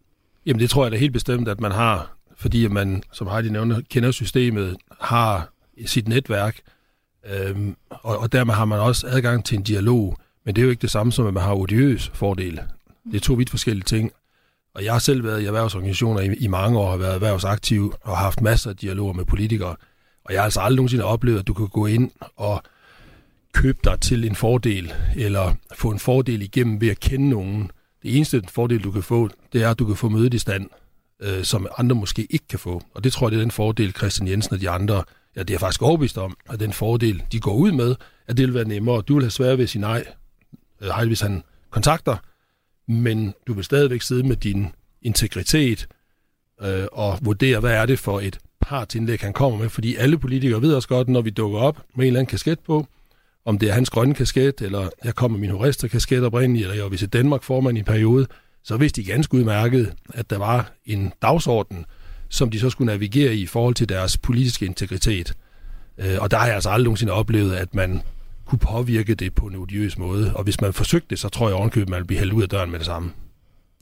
Jamen 0.45 0.59
det 0.59 0.69
tror 0.69 0.85
jeg 0.85 0.91
da 0.91 0.97
helt 0.97 1.13
bestemt, 1.13 1.47
at 1.47 1.61
man 1.61 1.71
har, 1.71 2.17
fordi 2.37 2.67
man, 2.67 3.03
som 3.11 3.27
Heidi 3.27 3.49
nævner, 3.49 3.81
kender 3.89 4.11
systemet, 4.11 4.77
har 5.01 5.53
sit 5.85 6.07
netværk, 6.07 6.59
øhm, 7.31 7.75
og, 7.89 8.17
og 8.17 8.31
dermed 8.31 8.53
har 8.53 8.65
man 8.65 8.79
også 8.79 9.07
adgang 9.07 9.45
til 9.45 9.57
en 9.57 9.63
dialog. 9.63 10.17
Men 10.45 10.55
det 10.55 10.61
er 10.61 10.65
jo 10.65 10.69
ikke 10.69 10.81
det 10.81 10.91
samme 10.91 11.11
som, 11.11 11.27
at 11.27 11.33
man 11.33 11.43
har 11.43 11.55
odiøs 11.55 12.11
fordele. 12.13 12.63
Det 13.11 13.15
er 13.15 13.19
to 13.19 13.33
vidt 13.33 13.49
forskellige 13.49 13.83
ting. 13.83 14.11
Og 14.75 14.83
jeg 14.83 14.91
har 14.91 14.99
selv 14.99 15.23
været 15.23 15.41
i 15.41 15.45
erhvervsorganisationer 15.45 16.21
i, 16.21 16.33
i 16.33 16.47
mange 16.47 16.79
år, 16.79 16.89
har 16.89 16.97
været 16.97 17.13
erhvervsaktiv 17.13 17.93
og 18.01 18.17
haft 18.17 18.41
masser 18.41 18.69
af 18.69 18.77
dialoger 18.77 19.13
med 19.13 19.25
politikere. 19.25 19.75
Og 20.25 20.33
jeg 20.33 20.39
har 20.39 20.43
altså 20.43 20.61
aldrig 20.61 20.75
nogensinde 20.75 21.03
oplevet, 21.03 21.39
at 21.39 21.47
du 21.47 21.53
kan 21.53 21.67
gå 21.67 21.85
ind 21.85 22.11
og 22.35 22.63
købe 23.53 23.79
dig 23.83 23.99
til 23.99 24.25
en 24.25 24.35
fordel, 24.35 24.93
eller 25.15 25.53
få 25.75 25.91
en 25.91 25.99
fordel 25.99 26.41
igennem 26.41 26.81
ved 26.81 26.89
at 26.89 26.99
kende 26.99 27.29
nogen. 27.29 27.71
Det 28.03 28.15
eneste 28.15 28.43
fordel, 28.49 28.83
du 28.83 28.91
kan 28.91 29.03
få, 29.03 29.29
det 29.53 29.63
er, 29.63 29.69
at 29.69 29.79
du 29.79 29.85
kan 29.85 29.95
få 29.95 30.09
mødet 30.09 30.33
i 30.33 30.39
stand, 30.39 30.69
øh, 31.19 31.43
som 31.43 31.67
andre 31.77 31.95
måske 31.95 32.27
ikke 32.29 32.47
kan 32.49 32.59
få. 32.59 32.81
Og 32.95 33.03
det 33.03 33.13
tror 33.13 33.27
jeg, 33.27 33.31
det 33.31 33.37
er 33.37 33.41
den 33.41 33.51
fordel, 33.51 33.91
Christian 33.91 34.27
Jensen 34.27 34.53
og 34.53 34.61
de 34.61 34.69
andre, 34.69 35.03
ja, 35.35 35.43
det 35.43 35.53
er 35.53 35.59
faktisk 35.59 35.81
overbevist 35.81 36.17
om, 36.17 36.37
at 36.49 36.59
den 36.59 36.73
fordel, 36.73 37.23
de 37.31 37.39
går 37.39 37.53
ud 37.53 37.71
med, 37.71 37.95
at 38.27 38.37
det 38.37 38.45
vil 38.47 38.53
være 38.53 38.67
nemmere. 38.67 39.01
Du 39.01 39.13
vil 39.13 39.23
have 39.23 39.31
svært 39.31 39.57
ved 39.57 39.63
at 39.63 39.69
sige 39.69 39.81
nej, 39.81 40.05
øh, 40.81 41.07
hvis 41.07 41.21
han 41.21 41.43
kontakter, 41.69 42.17
men 42.87 43.33
du 43.47 43.53
vil 43.53 43.63
stadigvæk 43.63 44.01
sidde 44.01 44.23
med 44.23 44.35
din 44.35 44.67
integritet 45.01 45.87
øh, 46.61 46.85
og 46.91 47.19
vurdere, 47.21 47.59
hvad 47.59 47.71
er 47.71 47.85
det 47.85 47.99
for 47.99 48.19
et 48.19 48.39
indlæg, 48.95 49.19
han 49.21 49.33
kommer 49.33 49.59
med, 49.59 49.69
fordi 49.69 49.95
alle 49.95 50.17
politikere 50.17 50.61
ved 50.61 50.73
også 50.73 50.87
godt, 50.87 51.09
når 51.09 51.21
vi 51.21 51.29
dukker 51.29 51.59
op 51.59 51.77
med 51.95 52.05
en 52.05 52.07
eller 52.07 52.19
anden 52.19 52.29
kasket 52.29 52.59
på, 52.59 52.87
om 53.45 53.59
det 53.59 53.69
er 53.69 53.73
hans 53.73 53.89
grønne 53.89 54.13
kasket, 54.13 54.61
eller 54.61 54.89
jeg 55.03 55.15
kommer 55.15 55.37
med 55.37 55.47
min 55.47 55.57
Horester 55.57 55.87
kasket 55.87 56.25
oprindeligt, 56.25 56.63
eller 56.63 56.75
jeg 56.75 56.83
var 56.83 56.89
visit 56.89 57.13
Danmark 57.13 57.43
formand 57.43 57.77
i 57.77 57.79
en 57.79 57.85
periode, 57.85 58.27
så 58.63 58.77
vidste 58.77 59.01
de 59.01 59.07
ganske 59.07 59.33
udmærket, 59.33 59.93
at 60.13 60.29
der 60.29 60.37
var 60.37 60.71
en 60.85 61.13
dagsorden, 61.21 61.85
som 62.29 62.49
de 62.49 62.59
så 62.59 62.69
skulle 62.69 62.85
navigere 62.85 63.35
i 63.35 63.41
i 63.41 63.45
forhold 63.45 63.75
til 63.75 63.89
deres 63.89 64.17
politiske 64.17 64.65
integritet. 64.65 65.33
Øh, 65.97 66.17
og 66.19 66.31
der 66.31 66.37
har 66.37 66.45
jeg 66.45 66.55
altså 66.55 66.69
aldrig 66.69 66.83
nogensinde 66.83 67.13
oplevet, 67.13 67.55
at 67.55 67.75
man 67.75 68.01
kunne 68.53 68.73
påvirke 68.73 69.15
det 69.15 69.35
på 69.35 69.45
en 69.45 69.55
odiøs 69.55 69.97
måde. 69.97 70.31
Og 70.35 70.43
hvis 70.43 70.61
man 70.61 70.73
forsøgte 70.73 71.07
det, 71.09 71.19
så 71.19 71.29
tror 71.29 71.47
jeg 71.47 71.55
ovenkøbet, 71.55 71.89
man 71.89 71.97
ville 71.97 72.07
blive 72.07 72.19
hældt 72.19 72.33
ud 72.33 72.43
af 72.43 72.49
døren 72.49 72.71
med 72.71 72.79
det 72.79 72.85
samme. 72.85 73.11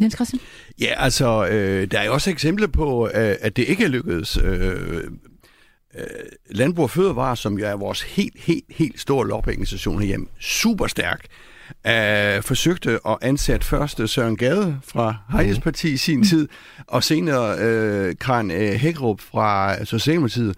Jens 0.02 0.16
Christian? 0.16 0.40
Ja, 0.82 0.94
altså, 0.98 1.48
øh, 1.48 1.88
der 1.92 2.00
er 2.00 2.04
jo 2.06 2.14
også 2.14 2.30
eksempler 2.30 2.68
på, 2.68 3.08
øh, 3.08 3.36
at 3.42 3.56
det 3.56 3.64
ikke 3.64 3.84
er 3.84 3.88
lykkedes. 3.88 4.38
Øh, 4.44 5.04
øh, 5.96 6.04
Landbrug 6.50 6.84
og 6.84 6.90
Fødevare, 6.90 7.36
som 7.36 7.60
jo 7.60 7.66
er 7.66 7.76
vores 7.76 8.02
helt, 8.02 8.34
helt, 8.40 8.66
helt 8.70 9.00
store 9.00 9.28
lobbyorganisation 9.28 10.00
herhjemme, 10.00 10.28
super 10.40 10.88
stærk, 10.88 11.26
øh, 11.88 12.44
forsøgte 12.44 13.00
at 13.08 13.18
ansætte 13.22 13.66
først 13.66 14.10
Søren 14.10 14.38
Gade 14.38 14.80
fra 14.84 15.16
Heides 15.32 15.58
mhm. 15.58 15.64
Parti 15.64 15.90
i 15.90 15.98
sin 15.98 16.24
tid, 16.24 16.48
og 16.88 17.04
senere 17.04 17.60
øh, 17.60 18.16
Karen 18.22 18.52
øh, 18.52 18.72
Hækkerup 18.72 19.22
fra 19.22 19.86
Socialdemokratiet. 19.86 20.58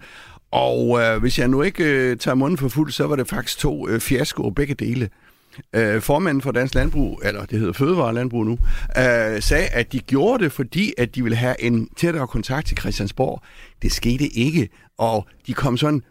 Og 0.54 1.00
øh, 1.00 1.20
hvis 1.20 1.38
jeg 1.38 1.48
nu 1.48 1.62
ikke 1.62 1.84
øh, 1.84 2.16
tager 2.16 2.34
munden 2.34 2.58
for 2.58 2.68
fuld, 2.68 2.92
så 2.92 3.06
var 3.06 3.16
det 3.16 3.28
faktisk 3.28 3.58
to 3.58 3.88
øh, 3.88 4.00
fiaskoer 4.00 4.50
begge 4.50 4.74
dele. 4.74 5.08
Øh, 5.72 6.02
formanden 6.02 6.42
for 6.42 6.52
Dansk 6.52 6.74
Landbrug, 6.74 7.20
eller 7.24 7.46
det 7.46 7.58
hedder 7.58 7.72
Fødevare 7.72 8.14
Landbrug 8.14 8.46
nu, 8.46 8.58
øh, 8.98 9.42
sagde, 9.42 9.66
at 9.66 9.92
de 9.92 9.98
gjorde 9.98 10.44
det, 10.44 10.52
fordi 10.52 10.92
at 10.98 11.14
de 11.14 11.22
ville 11.22 11.36
have 11.36 11.62
en 11.62 11.88
tættere 11.96 12.26
kontakt 12.26 12.66
til 12.66 12.78
Christiansborg. 12.78 13.42
Det 13.82 13.92
skete 13.92 14.26
ikke, 14.26 14.68
og 14.98 15.26
de 15.46 15.54
kom 15.54 15.76
sådan 15.76 16.02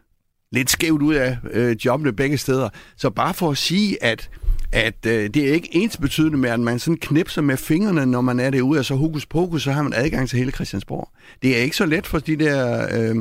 lidt 0.51 0.69
skævt 0.69 1.01
ud 1.01 1.15
af 1.15 1.37
øh, 1.51 1.75
jobbene 1.85 2.13
begge 2.13 2.37
steder. 2.37 2.69
Så 2.97 3.09
bare 3.09 3.33
for 3.33 3.51
at 3.51 3.57
sige, 3.57 4.03
at 4.03 4.29
at 4.71 5.05
øh, 5.05 5.29
det 5.33 5.49
er 5.49 5.53
ikke 5.53 5.69
ens 5.71 5.97
betydende 5.97 6.37
med, 6.37 6.49
at 6.49 6.59
man 6.59 6.79
sådan 6.79 6.97
knipser 6.97 7.41
med 7.41 7.57
fingrene, 7.57 8.05
når 8.05 8.21
man 8.21 8.39
er 8.39 8.49
derude, 8.49 8.79
og 8.79 8.85
så 8.85 8.95
hokus 8.95 9.25
pokus, 9.25 9.63
så 9.63 9.71
har 9.71 9.81
man 9.81 9.93
adgang 9.95 10.29
til 10.29 10.39
hele 10.39 10.51
Christiansborg. 10.51 11.09
Det 11.41 11.57
er 11.57 11.61
ikke 11.61 11.75
så 11.75 11.85
let 11.85 12.07
for 12.07 12.19
de 12.19 12.35
der 12.35 12.87
øh, 12.91 13.15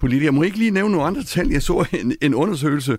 politikere. 0.00 0.24
Jeg 0.24 0.34
må 0.34 0.42
ikke 0.42 0.58
lige 0.58 0.70
nævne 0.70 0.92
nogle 0.92 1.06
andre 1.06 1.22
tal. 1.22 1.48
Jeg 1.48 1.62
så 1.62 1.86
en, 1.92 2.16
en 2.22 2.34
undersøgelse 2.34 2.98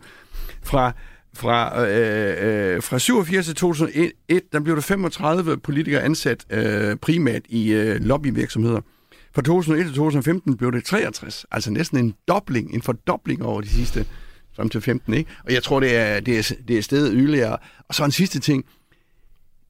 fra 0.64 0.94
fra, 1.34 1.86
øh, 1.88 2.76
øh, 2.76 2.84
fra 2.84 3.00
87 3.00 3.46
til 3.46 3.56
2001, 3.56 4.12
der 4.52 4.60
blev 4.60 4.76
der 4.76 4.82
35 4.82 5.58
politikere 5.58 6.02
ansat 6.02 6.46
øh, 6.50 6.96
primært 6.96 7.42
i 7.50 7.72
øh, 7.72 8.02
lobbyvirksomheder. 8.02 8.82
Fra 9.36 9.42
2001 9.42 9.86
til 9.86 9.96
2015 9.96 10.58
blev 10.58 10.72
det 10.72 10.84
63, 10.84 11.46
altså 11.52 11.72
næsten 11.72 11.98
en 11.98 12.14
dobling, 12.28 12.74
en 12.74 12.82
fordobling 12.82 13.46
over 13.46 13.62
de 13.62 13.70
sidste 13.70 14.06
frem 14.56 14.70
til 14.70 14.82
15, 14.82 15.14
ikke? 15.14 15.32
Og 15.46 15.54
jeg 15.54 15.64
tror, 15.64 15.80
det 15.80 15.96
er, 15.96 16.20
det 16.20 16.38
er, 16.38 16.56
det 16.68 16.78
er 16.78 16.82
stedet 16.82 17.12
yderligere. 17.16 17.58
Og 17.88 17.96
så 17.96 18.06
en 18.06 18.12
sidste 18.12 18.40
ting. 18.40 18.66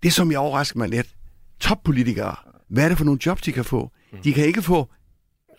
Det, 0.04 0.14
som 0.14 0.32
jeg 0.32 0.40
overrasker 0.40 0.78
mig 0.78 0.90
lidt. 0.90 1.08
Toppolitikere, 1.60 2.36
hvad 2.70 2.84
er 2.84 2.90
det 2.90 2.98
for 2.98 3.06
nogle 3.06 3.20
jobs, 3.26 3.42
de 3.42 3.52
kan 3.52 3.66
få? 3.66 3.92
De 4.24 4.34
kan 4.34 4.46
ikke 4.46 4.62
få 4.62 4.90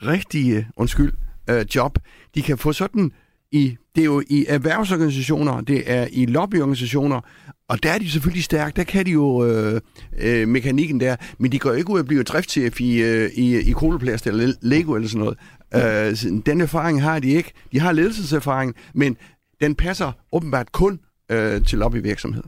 rigtige, 0.02 0.68
undskyld, 0.76 1.12
øh, 1.50 1.64
job. 1.74 1.98
De 2.34 2.42
kan 2.42 2.58
få 2.58 2.72
sådan 2.72 3.12
i, 3.52 3.76
det 3.94 4.00
er 4.00 4.04
jo 4.04 4.22
i 4.28 4.46
erhvervsorganisationer, 4.48 5.60
det 5.60 5.82
er 5.86 6.08
i 6.12 6.26
lobbyorganisationer, 6.26 7.20
og 7.68 7.82
der 7.82 7.90
er 7.90 7.98
de 7.98 8.10
selvfølgelig 8.10 8.44
stærke, 8.44 8.76
der 8.76 8.84
kan 8.84 9.06
de 9.06 9.10
jo 9.10 9.44
øh, 9.44 9.80
øh, 10.18 10.48
mekanikken 10.48 11.00
der, 11.00 11.16
men 11.38 11.52
de 11.52 11.58
går 11.58 11.72
ikke 11.72 11.90
ud 11.90 11.98
at 11.98 12.06
blive 12.06 12.22
driftschef 12.22 12.80
i, 12.80 13.02
øh, 13.02 13.30
i, 13.34 13.58
i 13.58 13.72
Koloplast 13.72 14.26
eller 14.26 14.52
Lego 14.62 14.94
eller 14.94 15.08
sådan 15.08 15.24
noget. 15.24 15.38
Øh, 15.74 16.42
den 16.46 16.60
erfaring 16.60 17.02
har 17.02 17.18
de 17.18 17.28
ikke. 17.28 17.52
De 17.72 17.80
har 17.80 17.92
ledelseserfaring, 17.92 18.74
men 18.94 19.16
den 19.60 19.74
passer 19.74 20.12
åbenbart 20.32 20.72
kun 20.72 21.00
øh, 21.30 21.64
til 21.64 21.78
lobbyvirksomhed. 21.78 22.42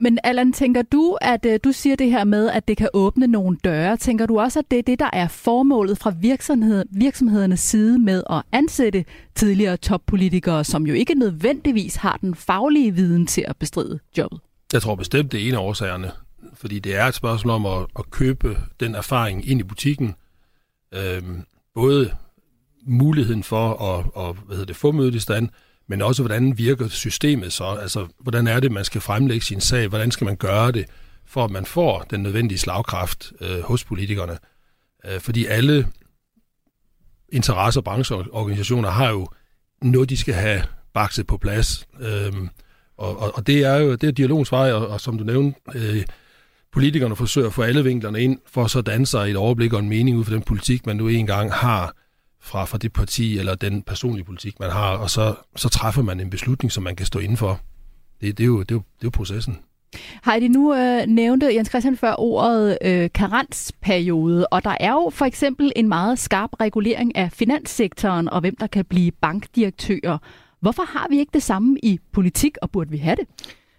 Men 0.00 0.18
Allan, 0.24 0.52
tænker 0.52 0.82
du, 0.82 1.18
at 1.20 1.46
øh, 1.46 1.60
du 1.64 1.72
siger 1.72 1.96
det 1.96 2.10
her 2.10 2.24
med, 2.24 2.50
at 2.50 2.68
det 2.68 2.76
kan 2.76 2.88
åbne 2.94 3.26
nogle 3.26 3.56
døre? 3.64 3.96
Tænker 3.96 4.26
du 4.26 4.40
også, 4.40 4.58
at 4.58 4.70
det 4.70 4.78
er 4.78 4.82
det, 4.82 4.98
der 4.98 5.10
er 5.12 5.28
formålet 5.28 5.98
fra 5.98 6.12
virksomhed, 6.20 6.84
virksomhedernes 6.90 7.60
side 7.60 7.98
med 7.98 8.22
at 8.30 8.42
ansætte 8.52 9.04
tidligere 9.34 9.76
toppolitikere, 9.76 10.64
som 10.64 10.86
jo 10.86 10.94
ikke 10.94 11.14
nødvendigvis 11.14 11.96
har 11.96 12.16
den 12.16 12.34
faglige 12.34 12.94
viden 12.94 13.26
til 13.26 13.44
at 13.48 13.56
bestride 13.56 13.98
jobbet? 14.18 14.40
Jeg 14.72 14.82
tror 14.82 14.94
bestemt, 14.94 15.32
det 15.32 15.42
er 15.42 15.48
en 15.48 15.54
af 15.54 15.58
årsagerne. 15.58 16.10
Fordi 16.54 16.78
det 16.78 16.96
er 16.96 17.04
et 17.04 17.14
spørgsmål 17.14 17.54
om 17.54 17.66
at, 17.66 17.86
at 17.98 18.10
købe 18.10 18.56
den 18.80 18.94
erfaring 18.94 19.50
ind 19.50 19.60
i 19.60 19.62
butikken. 19.62 20.14
Øhm, 20.94 21.42
både 21.74 22.16
muligheden 22.86 23.42
for 23.42 23.74
at, 23.74 24.28
at 24.28 24.36
hvad 24.46 24.56
hedder 24.56 24.66
det, 24.66 24.76
få 24.76 24.92
mødet 24.92 25.14
i 25.14 25.18
stand, 25.18 25.48
men 25.90 26.02
også 26.02 26.22
hvordan 26.22 26.58
virker 26.58 26.88
systemet 26.88 27.52
så? 27.52 27.64
Altså, 27.64 28.06
hvordan 28.20 28.46
er 28.46 28.60
det, 28.60 28.72
man 28.72 28.84
skal 28.84 29.00
fremlægge 29.00 29.46
sin 29.46 29.60
sag? 29.60 29.88
Hvordan 29.88 30.10
skal 30.10 30.24
man 30.24 30.36
gøre 30.36 30.72
det, 30.72 30.86
for 31.26 31.44
at 31.44 31.50
man 31.50 31.64
får 31.64 32.06
den 32.10 32.22
nødvendige 32.22 32.58
slagkraft 32.58 33.32
øh, 33.40 33.60
hos 33.60 33.84
politikerne? 33.84 34.38
Øh, 35.06 35.20
fordi 35.20 35.46
alle 35.46 35.86
interesse- 37.32 37.80
og 37.80 37.84
brancheorganisationer 37.84 38.90
har 38.90 39.10
jo 39.10 39.28
noget, 39.82 40.10
de 40.10 40.16
skal 40.16 40.34
have 40.34 40.62
bakset 40.94 41.26
på 41.26 41.36
plads. 41.36 41.86
Øh, 42.00 42.32
og, 42.96 43.18
og, 43.18 43.36
og 43.36 43.46
det 43.46 43.64
er 43.64 43.76
jo 43.76 43.94
det 43.94 44.04
er 44.04 44.12
dialogens 44.12 44.52
vej, 44.52 44.72
og, 44.72 44.88
og 44.88 45.00
som 45.00 45.18
du 45.18 45.24
nævnte, 45.24 45.60
øh, 45.74 46.04
politikerne 46.72 47.16
forsøger 47.16 47.48
at 47.48 47.54
få 47.54 47.62
alle 47.62 47.84
vinklerne 47.84 48.22
ind, 48.22 48.38
for 48.46 48.66
så 48.66 48.80
danne 48.80 49.06
sig 49.06 49.30
et 49.30 49.36
overblik 49.36 49.72
og 49.72 49.80
en 49.80 49.88
mening 49.88 50.18
ud 50.18 50.24
for 50.24 50.32
den 50.32 50.42
politik, 50.42 50.86
man 50.86 50.96
nu 50.96 51.08
engang 51.08 51.52
har 51.52 51.94
fra, 52.42 52.64
fra 52.64 52.78
det 52.78 52.92
parti 52.92 53.38
eller 53.38 53.54
den 53.54 53.82
personlige 53.82 54.24
politik, 54.24 54.60
man 54.60 54.70
har, 54.70 54.96
og 54.96 55.10
så, 55.10 55.34
så 55.56 55.68
træffer 55.68 56.02
man 56.02 56.20
en 56.20 56.30
beslutning, 56.30 56.72
som 56.72 56.82
man 56.82 56.96
kan 56.96 57.06
stå 57.06 57.18
inden 57.18 57.36
for. 57.36 57.60
Det, 58.20 58.38
det, 58.38 58.44
er, 58.44 58.46
jo, 58.46 58.60
det, 58.60 58.70
er, 58.70 58.74
jo, 58.74 58.78
det 58.78 59.04
er 59.04 59.04
jo 59.04 59.10
processen. 59.10 59.58
Heidi, 60.24 60.48
nu 60.48 60.74
øh, 60.74 61.06
nævnte 61.06 61.54
Jens 61.54 61.68
Christian 61.68 61.96
før 61.96 62.14
ordet 62.18 62.78
øh, 62.82 63.10
karensperiode, 63.14 64.46
og 64.46 64.64
der 64.64 64.76
er 64.80 64.92
jo 64.92 65.10
for 65.14 65.24
eksempel 65.24 65.72
en 65.76 65.88
meget 65.88 66.18
skarp 66.18 66.50
regulering 66.60 67.16
af 67.16 67.32
finanssektoren 67.32 68.28
og 68.28 68.40
hvem 68.40 68.56
der 68.56 68.66
kan 68.66 68.84
blive 68.84 69.10
bankdirektører. 69.10 70.18
Hvorfor 70.60 70.82
har 70.82 71.06
vi 71.10 71.18
ikke 71.18 71.30
det 71.34 71.42
samme 71.42 71.78
i 71.82 71.98
politik, 72.12 72.56
og 72.62 72.70
burde 72.70 72.90
vi 72.90 72.96
have 72.96 73.16
det? 73.16 73.26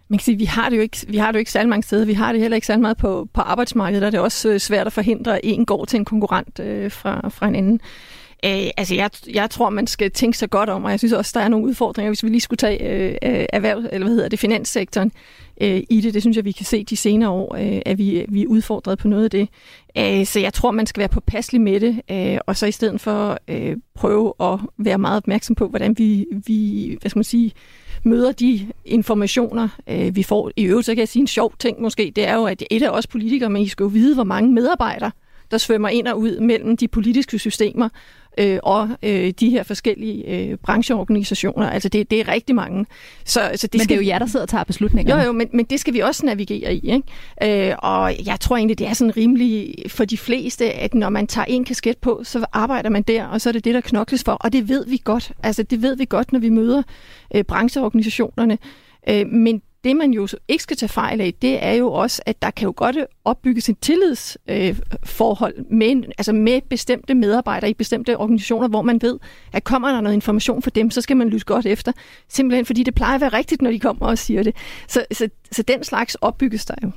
Man 0.09 0.17
kan 0.17 0.23
sige, 0.23 0.37
vi 0.37 0.45
har 0.45 0.69
det 0.69 0.77
jo 0.77 0.81
ikke, 0.81 0.97
vi 1.07 1.17
har 1.17 1.27
det 1.27 1.33
jo 1.33 1.39
ikke 1.39 1.51
særlig 1.51 1.69
mange 1.69 1.83
steder. 1.83 2.05
Vi 2.05 2.13
har 2.13 2.31
det 2.31 2.41
heller 2.41 2.55
ikke 2.55 2.67
særlig 2.67 2.81
meget 2.81 2.97
på, 2.97 3.27
på 3.33 3.41
arbejdsmarkedet, 3.41 4.01
der 4.01 4.07
er 4.07 4.11
det 4.11 4.19
også 4.19 4.49
øh, 4.49 4.59
svært 4.59 4.87
at 4.87 4.93
forhindre, 4.93 5.35
at 5.35 5.41
en 5.43 5.65
går 5.65 5.85
til 5.85 5.97
en 5.97 6.05
konkurrent 6.05 6.59
øh, 6.59 6.91
fra, 6.91 7.29
fra 7.29 7.47
en 7.47 7.55
anden. 7.55 7.79
Øh, 8.45 8.69
altså, 8.77 8.95
jeg, 8.95 9.09
jeg 9.33 9.49
tror, 9.49 9.69
man 9.69 9.87
skal 9.87 10.11
tænke 10.11 10.37
sig 10.37 10.49
godt 10.49 10.69
om, 10.69 10.83
og 10.83 10.91
jeg 10.91 10.99
synes 10.99 11.13
også, 11.13 11.31
der 11.35 11.45
er 11.45 11.47
nogle 11.47 11.65
udfordringer, 11.65 12.09
hvis 12.09 12.23
vi 12.23 12.29
lige 12.29 12.41
skulle 12.41 12.57
tage 12.57 12.83
øh, 12.83 13.15
øh, 13.23 13.45
erhverv, 13.53 13.77
eller 13.77 14.05
hvad 14.07 14.15
hedder 14.15 14.29
det, 14.29 14.39
finanssektoren 14.39 15.11
øh, 15.61 15.81
i 15.89 16.01
det. 16.01 16.13
Det 16.13 16.21
synes 16.21 16.37
jeg, 16.37 16.45
vi 16.45 16.51
kan 16.51 16.65
se 16.65 16.83
de 16.83 16.97
senere 16.97 17.29
år, 17.29 17.55
øh, 17.55 17.81
at 17.85 17.97
vi, 17.97 18.25
vi 18.29 18.41
er 18.41 18.47
udfordret 18.47 18.97
på 18.97 19.07
noget 19.07 19.23
af 19.23 19.29
det. 19.29 19.49
Øh, 19.97 20.25
så 20.25 20.39
jeg 20.39 20.53
tror, 20.53 20.71
man 20.71 20.85
skal 20.85 20.99
være 20.99 21.09
påpasselig 21.09 21.61
med 21.61 21.79
det, 21.79 22.01
øh, 22.11 22.37
og 22.45 22.57
så 22.57 22.65
i 22.65 22.71
stedet 22.71 23.01
for 23.01 23.37
øh, 23.47 23.77
prøve 23.95 24.33
at 24.39 24.59
være 24.77 24.97
meget 24.97 25.17
opmærksom 25.17 25.55
på, 25.55 25.67
hvordan 25.67 25.97
vi, 25.97 26.25
vi 26.45 26.97
hvad 27.01 27.09
skal 27.09 27.19
man 27.19 27.23
sige, 27.23 27.51
møder 28.03 28.31
de 28.31 28.67
informationer, 28.85 29.67
øh, 29.87 30.15
vi 30.15 30.23
får. 30.23 30.51
I 30.55 30.63
øvrigt, 30.63 30.85
så 30.85 30.91
kan 30.91 30.99
jeg 30.99 31.07
sige 31.07 31.21
en 31.21 31.27
sjov 31.27 31.53
ting 31.59 31.81
måske, 31.81 32.11
det 32.15 32.27
er 32.27 32.35
jo, 32.35 32.45
at 32.45 32.63
et 32.69 32.83
af 32.83 32.89
os 32.89 33.07
politikere, 33.07 33.49
men 33.49 33.61
I 33.61 33.67
skal 33.67 33.83
jo 33.83 33.87
vide, 33.87 34.15
hvor 34.15 34.23
mange 34.23 34.51
medarbejdere, 34.51 35.11
der 35.51 35.57
svømmer 35.57 35.89
ind 35.89 36.07
og 36.07 36.19
ud 36.19 36.39
mellem 36.39 36.77
de 36.77 36.87
politiske 36.87 37.39
systemer 37.39 37.89
øh, 38.37 38.59
og 38.63 38.89
øh, 39.03 39.33
de 39.39 39.49
her 39.49 39.63
forskellige 39.63 40.27
øh, 40.27 40.57
brancheorganisationer. 40.57 41.69
Altså 41.69 41.89
det, 41.89 42.11
det 42.11 42.19
er 42.19 42.27
rigtig 42.27 42.55
mange. 42.55 42.85
Så, 43.25 43.51
så 43.55 43.67
det 43.67 43.73
men 43.73 43.83
skal, 43.83 43.89
det 43.89 44.01
er 44.01 44.05
jo 44.05 44.07
jer, 44.07 44.19
der 44.19 44.25
sidder 44.25 44.45
og 44.45 44.49
tager 44.49 44.63
beslutninger. 44.63 45.17
Jo, 45.17 45.25
jo, 45.25 45.31
men, 45.31 45.49
men 45.53 45.65
det 45.65 45.79
skal 45.79 45.93
vi 45.93 45.99
også 45.99 46.25
navigere 46.25 46.75
i. 46.75 46.91
Ikke? 46.91 47.69
Øh, 47.69 47.75
og 47.77 48.25
jeg 48.25 48.39
tror 48.39 48.57
egentlig, 48.57 48.79
det 48.79 48.87
er 48.87 48.93
sådan 48.93 49.17
rimelig 49.17 49.75
for 49.87 50.05
de 50.05 50.17
fleste, 50.17 50.71
at 50.71 50.93
når 50.93 51.09
man 51.09 51.27
tager 51.27 51.45
en 51.45 51.65
kasket 51.65 51.97
på, 51.97 52.21
så 52.23 52.45
arbejder 52.53 52.89
man 52.89 53.01
der, 53.01 53.25
og 53.25 53.41
så 53.41 53.49
er 53.49 53.53
det 53.53 53.65
det, 53.65 53.73
der 53.73 53.81
knokles 53.81 54.23
for. 54.23 54.31
Og 54.31 54.53
det 54.53 54.69
ved 54.69 54.85
vi 54.87 55.01
godt. 55.03 55.31
Altså 55.43 55.63
det 55.63 55.81
ved 55.81 55.95
vi 55.95 56.05
godt, 56.09 56.31
når 56.31 56.39
vi 56.39 56.49
møder 56.49 56.83
øh, 57.35 57.43
brancheorganisationerne. 57.43 58.57
Øh, 59.09 59.27
men 59.27 59.61
det, 59.83 59.95
man 59.95 60.11
jo 60.11 60.27
ikke 60.47 60.63
skal 60.63 60.77
tage 60.77 60.89
fejl 60.89 61.21
af, 61.21 61.33
det 61.41 61.63
er 61.63 61.73
jo 61.73 61.91
også, 61.91 62.21
at 62.25 62.41
der 62.41 62.51
kan 62.51 62.65
jo 62.65 62.73
godt 62.75 62.97
opbygges 63.25 63.69
en 63.69 63.75
tillidsforhold 63.75 65.53
øh, 65.57 65.65
med, 65.69 66.03
altså 66.17 66.33
med 66.33 66.61
bestemte 66.69 67.15
medarbejdere 67.15 67.69
i 67.69 67.73
bestemte 67.73 68.17
organisationer, 68.17 68.67
hvor 68.67 68.81
man 68.81 69.01
ved, 69.01 69.19
at 69.53 69.63
kommer 69.63 69.91
der 69.91 70.01
noget 70.01 70.15
information 70.15 70.61
for 70.61 70.69
dem, 70.69 70.91
så 70.91 71.01
skal 71.01 71.17
man 71.17 71.29
lytte 71.29 71.45
godt 71.45 71.65
efter. 71.65 71.91
Simpelthen 72.29 72.65
fordi 72.65 72.83
det 72.83 72.95
plejer 72.95 73.15
at 73.15 73.21
være 73.21 73.33
rigtigt, 73.33 73.61
når 73.61 73.71
de 73.71 73.79
kommer 73.79 74.05
og 74.05 74.17
siger 74.17 74.43
det. 74.43 74.55
Så, 74.87 75.05
så, 75.11 75.29
så 75.51 75.63
den 75.63 75.83
slags 75.83 76.15
opbygges 76.15 76.65
der 76.65 76.75
jo. 76.83 76.91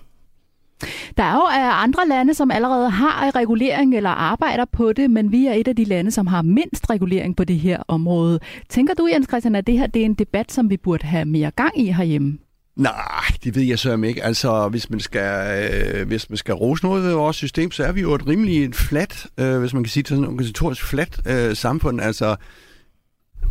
Der 1.17 1.23
er 1.23 1.35
jo 1.35 1.43
øh, 1.43 1.83
andre 1.83 2.09
lande, 2.09 2.35
som 2.35 2.51
allerede 2.51 2.91
har 2.91 3.35
regulering 3.35 3.97
eller 3.97 4.11
arbejder 4.11 4.65
på 4.65 4.93
det, 4.93 5.11
men 5.11 5.33
vi 5.33 5.47
er 5.47 5.53
et 5.53 5.69
af 5.69 5.77
de 5.77 5.85
lande, 5.85 6.11
som 6.11 6.27
har 6.27 6.43
mindst 6.43 6.91
regulering 6.91 7.37
på 7.37 7.45
det 7.45 7.59
her 7.59 7.83
område. 7.89 8.41
Tænker 8.69 8.95
du, 8.95 9.09
Jens 9.13 9.27
Christian, 9.29 9.55
at 9.55 9.67
det 9.67 9.79
her 9.79 9.87
det 9.87 10.03
er 10.03 10.07
en 10.07 10.15
debat, 10.15 10.53
som 10.53 10.71
vi 10.71 10.77
burde 10.77 11.07
have 11.07 11.25
mere 11.25 11.51
gang 11.51 11.81
i 11.81 11.93
herhjemme? 11.93 12.39
Nej, 12.77 13.25
det 13.45 13.55
ved 13.55 13.63
jeg 13.63 13.79
så 13.79 13.97
ikke. 13.97 14.25
Altså, 14.25 14.69
hvis 14.69 14.91
man 14.91 15.01
skal, 15.01 15.65
øh, 15.73 16.07
hvis 16.07 16.31
man 16.31 16.37
skal 16.37 16.55
rose 16.55 16.85
noget 16.85 17.05
ved 17.05 17.13
vores 17.13 17.37
system, 17.37 17.71
så 17.71 17.85
er 17.85 17.93
vi 17.93 18.01
jo 18.01 18.15
et 18.15 18.27
rimelig 18.27 18.75
flat, 18.75 19.27
øh, 19.39 19.59
hvis 19.59 19.75
man 19.75 19.85
kan 19.85 19.91
sige 19.91 20.03
det 20.03 20.09
sådan, 20.09 20.25
organisatorisk 20.25 20.85
flat 20.85 21.21
øh, 21.27 21.57
samfund. 21.57 22.01
Altså, 22.01 22.37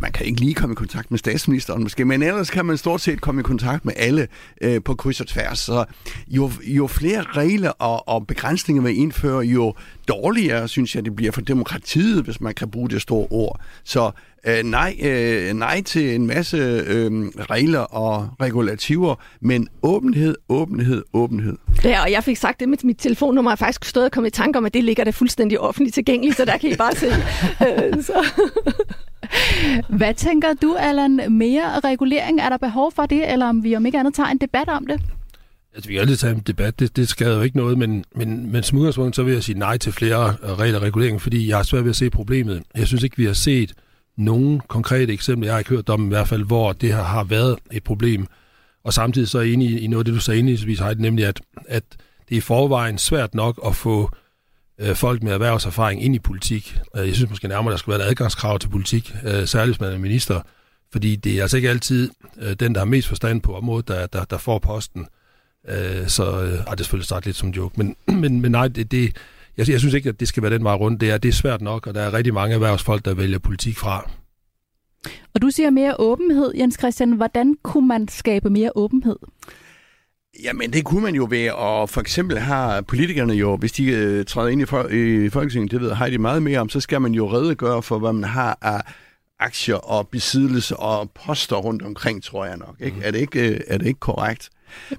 man 0.00 0.12
kan 0.12 0.26
ikke 0.26 0.40
lige 0.40 0.54
komme 0.54 0.72
i 0.72 0.74
kontakt 0.74 1.10
med 1.10 1.18
statsministeren 1.18 1.82
måske, 1.82 2.04
men 2.04 2.22
ellers 2.22 2.50
kan 2.50 2.66
man 2.66 2.76
stort 2.76 3.00
set 3.00 3.20
komme 3.20 3.40
i 3.40 3.42
kontakt 3.42 3.84
med 3.84 3.92
alle 3.96 4.28
øh, 4.60 4.82
på 4.84 4.94
kryds 4.94 5.20
og 5.20 5.26
tværs. 5.26 5.58
Så 5.58 5.84
jo, 6.28 6.50
jo 6.66 6.86
flere 6.86 7.22
regler 7.22 7.70
og, 7.70 8.08
og 8.08 8.26
begrænsninger 8.26 8.82
man 8.82 8.94
indfører, 8.94 9.42
jo 9.42 9.74
dårligere 10.08 10.68
synes 10.68 10.94
jeg, 10.94 11.04
det 11.04 11.16
bliver 11.16 11.32
for 11.32 11.40
demokratiet, 11.40 12.24
hvis 12.24 12.40
man 12.40 12.54
kan 12.54 12.70
bruge 12.70 12.90
det 12.90 13.02
store 13.02 13.26
ord. 13.30 13.60
Så 13.84 14.10
øh, 14.46 14.62
nej, 14.64 14.96
øh, 15.02 15.52
nej 15.54 15.82
til 15.82 16.14
en 16.14 16.26
masse 16.26 16.56
øh, 16.86 17.10
regler 17.50 17.80
og 17.80 18.28
regulativer, 18.40 19.14
men 19.40 19.68
åbenhed, 19.82 20.34
åbenhed, 20.48 21.02
åbenhed. 21.12 21.56
Ja, 21.84 22.02
og 22.02 22.10
jeg 22.12 22.24
fik 22.24 22.36
sagt 22.36 22.60
det 22.60 22.68
med 22.68 22.78
mit 22.84 22.98
telefonnummer, 22.98 23.50
jeg 23.50 23.58
faktisk 23.58 23.84
stået 23.84 24.06
og 24.06 24.12
kommet 24.12 24.30
i 24.30 24.32
tanke 24.32 24.58
om, 24.58 24.64
at 24.64 24.74
det 24.74 24.84
ligger 24.84 25.04
der 25.04 25.12
fuldstændig 25.12 25.60
offentligt 25.60 25.94
tilgængeligt, 25.94 26.36
så 26.36 26.44
der 26.44 26.58
kan 26.58 26.70
I 26.70 26.76
bare 26.76 26.94
se. 26.94 27.06
øh, 27.66 28.02
så. 28.02 28.24
Hvad 29.88 30.14
tænker 30.14 30.54
du, 30.62 30.76
Allan? 30.78 31.20
Mere 31.28 31.80
regulering? 31.80 32.40
Er 32.40 32.48
der 32.48 32.56
behov 32.56 32.92
for 32.92 33.06
det, 33.06 33.32
eller 33.32 33.46
om 33.46 33.64
vi 33.64 33.76
om 33.76 33.86
ikke 33.86 33.98
andet 33.98 34.14
tager 34.14 34.28
en 34.28 34.38
debat 34.38 34.68
om 34.68 34.86
det? 34.86 35.00
Altså, 35.74 35.88
vi 35.88 35.94
kan 35.94 36.00
altid 36.00 36.16
tage 36.16 36.34
en 36.34 36.42
debat, 36.46 36.80
det, 36.80 36.96
det 36.96 37.08
skader 37.08 37.36
jo 37.36 37.42
ikke 37.42 37.56
noget, 37.56 37.78
men, 37.78 38.04
men, 38.14 38.52
men 38.52 38.62
som 38.62 38.78
udgangspunkt, 38.78 39.16
så 39.16 39.22
vil 39.22 39.34
jeg 39.34 39.42
sige 39.42 39.58
nej 39.58 39.78
til 39.78 39.92
flere 39.92 40.36
regler 40.36 40.78
og 40.78 40.84
regulering, 40.84 41.22
fordi 41.22 41.48
jeg 41.48 41.56
har 41.56 41.62
svært 41.62 41.84
ved 41.84 41.90
at 41.90 41.96
se 41.96 42.10
problemet. 42.10 42.62
Jeg 42.76 42.86
synes 42.86 43.02
ikke, 43.02 43.16
vi 43.16 43.24
har 43.24 43.32
set 43.32 43.72
nogen 44.16 44.60
konkrete 44.68 45.12
eksempler, 45.12 45.46
jeg 45.46 45.54
har 45.54 45.58
ikke 45.58 45.70
hørt 45.70 45.88
om 45.88 46.04
i 46.04 46.08
hvert 46.08 46.28
fald, 46.28 46.44
hvor 46.44 46.72
det 46.72 46.94
her 46.94 47.02
har 47.02 47.24
været 47.24 47.58
et 47.72 47.84
problem. 47.84 48.26
Og 48.84 48.92
samtidig 48.92 49.28
så 49.28 49.38
er 49.38 49.42
jeg 49.42 49.52
enig 49.52 49.82
i 49.82 49.86
noget 49.86 50.00
af 50.00 50.04
det, 50.04 50.14
du 50.14 50.20
sagde 50.20 50.38
indledningsvis, 50.38 50.78
Heidi, 50.78 51.02
nemlig 51.02 51.26
at, 51.26 51.40
at 51.68 51.84
det 52.28 52.34
er 52.34 52.38
i 52.38 52.40
forvejen 52.40 52.98
svært 52.98 53.34
nok 53.34 53.60
at 53.66 53.76
få 53.76 54.10
øh, 54.78 54.96
folk 54.96 55.22
med 55.22 55.32
erhvervserfaring 55.32 56.04
ind 56.04 56.14
i 56.14 56.18
politik. 56.18 56.78
Øh, 56.96 57.06
jeg 57.06 57.14
synes 57.14 57.30
måske 57.30 57.48
nærmere, 57.48 57.72
der 57.72 57.78
skal 57.78 57.90
være 57.90 58.00
et 58.00 58.10
adgangskrav 58.10 58.58
til 58.58 58.68
politik, 58.68 59.14
øh, 59.24 59.46
særligt 59.46 59.76
hvis 59.76 59.80
man 59.80 59.92
er 59.92 59.98
minister, 59.98 60.40
fordi 60.92 61.16
det 61.16 61.38
er 61.38 61.42
altså 61.42 61.56
ikke 61.56 61.70
altid 61.70 62.10
øh, 62.38 62.52
den, 62.52 62.74
der 62.74 62.80
har 62.80 62.86
mest 62.86 63.08
forstand 63.08 63.40
på 63.40 63.56
området, 63.56 63.88
der, 63.88 64.06
der, 64.06 64.24
der 64.24 64.38
får 64.38 64.58
posten. 64.58 65.06
Øh, 65.68 66.08
så 66.08 66.40
øh, 66.40 66.52
det 66.52 66.64
er 66.66 66.76
selvfølgelig 66.76 67.08
sagt 67.08 67.26
lidt 67.26 67.36
som 67.36 67.48
en 67.48 67.54
joke, 67.54 67.74
men, 67.76 67.96
men, 68.22 68.40
men 68.40 68.52
nej, 68.52 68.68
det, 68.68 68.90
det, 68.90 69.16
jeg, 69.56 69.68
jeg 69.70 69.78
synes 69.80 69.94
ikke, 69.94 70.08
at 70.08 70.20
det 70.20 70.28
skal 70.28 70.42
være 70.42 70.52
den 70.52 70.64
vej 70.64 70.74
rundt. 70.74 71.00
Det 71.00 71.10
er, 71.10 71.18
det 71.18 71.28
er 71.28 71.32
svært 71.32 71.60
nok, 71.60 71.86
og 71.86 71.94
der 71.94 72.00
er 72.00 72.12
rigtig 72.12 72.34
mange 72.34 72.54
erhvervsfolk, 72.54 73.04
der 73.04 73.14
vælger 73.14 73.38
politik 73.38 73.76
fra. 73.76 74.10
Og 75.34 75.42
du 75.42 75.50
siger 75.50 75.70
mere 75.70 75.94
åbenhed, 75.98 76.52
Jens 76.54 76.76
Christian. 76.78 77.12
Hvordan 77.12 77.56
kunne 77.62 77.88
man 77.88 78.08
skabe 78.08 78.50
mere 78.50 78.70
åbenhed? 78.74 79.16
Jamen, 80.42 80.72
det 80.72 80.84
kunne 80.84 81.02
man 81.02 81.14
jo 81.14 81.26
ved, 81.30 81.50
og 81.50 81.90
for 81.90 82.00
eksempel 82.00 82.38
har 82.38 82.80
politikerne 82.80 83.34
jo, 83.34 83.56
hvis 83.56 83.72
de 83.72 83.84
øh, 83.84 84.24
træder 84.24 84.48
ind 84.48 84.62
i, 84.62 84.64
for, 84.64 84.88
i 84.88 85.28
Folketinget, 85.28 85.70
det 85.70 85.80
ved 85.80 85.94
Heidi 85.94 86.16
meget 86.16 86.42
mere 86.42 86.60
om, 86.60 86.68
så 86.68 86.80
skal 86.80 87.00
man 87.00 87.12
jo 87.12 87.32
redegøre 87.32 87.82
for, 87.82 87.98
hvad 87.98 88.12
man 88.12 88.24
har 88.24 88.58
af 88.62 88.80
aktier 89.40 89.74
og 89.74 90.08
besiddelse 90.08 90.76
og 90.76 91.10
poster 91.10 91.56
rundt 91.56 91.82
omkring, 91.82 92.22
tror 92.22 92.44
jeg 92.44 92.56
nok. 92.56 92.76
Ikke? 92.80 92.96
Mm. 92.96 93.02
Er, 93.04 93.10
det 93.10 93.18
ikke, 93.18 93.50
øh, 93.50 93.60
er 93.66 93.78
det 93.78 93.86
ikke 93.86 94.00
korrekt? 94.00 94.50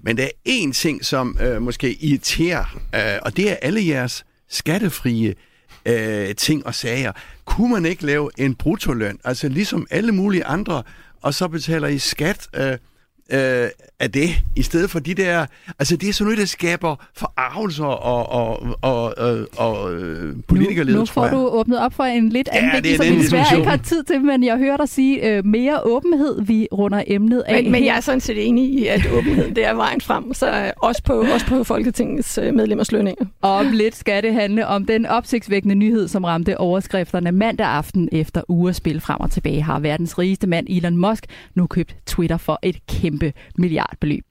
Men 0.02 0.18
der 0.18 0.24
er 0.24 0.30
én 0.50 0.74
ting, 0.74 1.06
som 1.06 1.38
øh, 1.42 1.62
måske 1.62 1.94
irriterer, 1.94 2.80
øh, 2.96 3.20
og 3.22 3.38
det 3.38 3.52
er 3.52 3.56
alle 3.56 3.88
jeres 3.88 4.26
skattefrie 4.56 5.36
øh, 5.86 6.36
ting 6.36 6.66
og 6.66 6.76
sager. 6.76 7.12
Kunne 7.46 7.72
man 7.72 7.86
ikke 7.86 8.06
lave 8.06 8.30
en 8.38 8.56
bruttoløn, 8.56 9.20
altså 9.24 9.50
ligesom 9.50 9.88
alle 9.92 10.12
mulige 10.12 10.46
andre, 10.46 10.84
og 11.22 11.34
så 11.34 11.48
betaler 11.48 11.88
I 11.88 11.98
skat 11.98 12.48
øh, 12.56 12.78
øh, 13.32 13.70
af 14.00 14.12
det, 14.12 14.30
i 14.56 14.62
stedet 14.62 14.90
for 14.90 15.00
de 15.00 15.14
der... 15.14 15.46
Altså, 15.80 15.96
det 15.96 16.10
er 16.10 16.14
sådan 16.14 16.26
noget, 16.26 16.40
der 16.40 16.46
skaber 16.46 16.96
forarvelser 17.18 17.86
og, 17.86 18.30
og, 18.30 18.78
og, 18.82 19.14
og, 19.18 19.48
og 19.58 19.94
øh, 19.94 20.36
politikerlede, 20.48 20.96
nu, 20.96 21.00
nu 21.00 21.06
får 21.06 21.28
du 21.28 21.38
åbnet 21.38 21.80
op 21.80 21.94
for 21.94 22.04
en 22.04 22.30
lidt 22.30 22.48
anden 22.48 22.70
Ja, 22.70 22.76
ja, 22.76 22.82
det 22.82 22.92
er 22.94 22.98
som 22.98 23.06
vi 23.06 23.22
desværre 23.24 23.58
ikke 23.58 23.70
har 23.70 23.78
tid 23.78 24.04
til, 24.04 24.22
men 24.22 24.44
jeg 24.44 24.58
hører 24.58 24.78
dig 24.78 24.90
sige 24.90 25.30
øh, 25.30 25.46
mere 25.46 25.82
åbenhed. 25.84 26.42
Vi 26.42 26.68
runder 26.74 27.04
emnet 27.08 27.44
af 27.48 27.64
Men, 27.64 27.72
men 27.72 27.86
jeg 27.86 27.96
er 27.96 28.00
sådan 28.00 28.20
set 28.22 28.48
enig 28.48 28.74
i, 28.74 28.88
at 28.88 29.02
åbenhed 29.14 29.56
det 29.56 29.66
er 29.66 29.74
vejen 29.74 30.02
frem, 30.02 30.34
så 30.34 30.50
øh, 30.50 30.72
også 30.78 31.04
på, 31.04 31.26
også 31.34 31.46
på 31.46 31.64
Folketingets 31.64 32.38
øh, 32.38 32.54
medlemmers 32.54 32.92
lønninger. 32.92 33.26
Og 33.42 33.52
om 33.52 33.72
lidt 33.72 33.96
skal 33.96 34.24
det 34.24 34.34
handle 34.34 34.68
om 34.68 34.86
den 34.86 35.06
opsigtsvækkende 35.06 35.76
nyhed, 35.76 36.08
som 36.08 36.24
ramte 36.24 36.58
overskrifterne 36.58 37.32
mandag 37.32 37.68
aften 37.68 38.10
efter 38.12 38.42
ugespil 38.48 39.02
frem 39.02 39.20
og 39.20 39.32
tilbage. 39.32 39.62
Har 39.62 39.80
verdens 39.80 40.20
rigeste 40.20 40.48
mand 40.48 40.68
Elon 40.70 40.98
Musk 40.98 41.26
nu 41.56 41.68
købt 41.68 41.96
Twitter 42.06 42.38
for 42.38 42.60
et 42.62 42.78
kæmpe 42.88 43.15
milliardbeløb. 43.58 44.26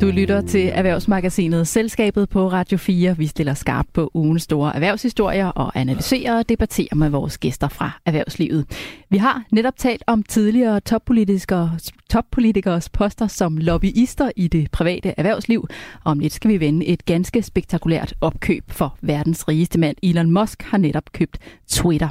Du 0.00 0.06
lytter 0.06 0.40
til 0.40 0.70
Erhvervsmagasinet 0.72 1.68
Selskabet 1.68 2.28
på 2.28 2.48
Radio 2.48 2.78
4. 2.78 3.18
Vi 3.18 3.26
stiller 3.26 3.54
skarpt 3.54 3.92
på 3.92 4.10
ugens 4.14 4.42
store 4.42 4.74
erhvervshistorier 4.74 5.46
og 5.46 5.72
analyserer 5.74 6.38
og 6.38 6.48
debatterer 6.48 6.94
med 6.94 7.08
vores 7.10 7.38
gæster 7.38 7.68
fra 7.68 7.90
erhvervslivet. 8.06 8.66
Vi 9.10 9.16
har 9.16 9.44
netop 9.52 9.76
talt 9.76 10.02
om 10.06 10.22
tidligere 10.22 10.80
toppolitikere, 10.80 11.78
toppolitikers 12.10 12.88
poster 12.88 13.26
som 13.26 13.56
lobbyister 13.56 14.30
i 14.36 14.48
det 14.48 14.70
private 14.70 15.14
erhvervsliv. 15.16 15.68
Om 16.04 16.18
lidt 16.18 16.32
skal 16.32 16.50
vi 16.50 16.60
vende 16.60 16.86
et 16.86 17.04
ganske 17.04 17.42
spektakulært 17.42 18.14
opkøb 18.20 18.64
for 18.68 18.96
verdens 19.00 19.48
rigeste 19.48 19.80
mand. 19.80 19.96
Elon 20.02 20.30
Musk 20.30 20.62
har 20.62 20.78
netop 20.78 21.12
købt 21.12 21.38
Twitter. 21.68 22.08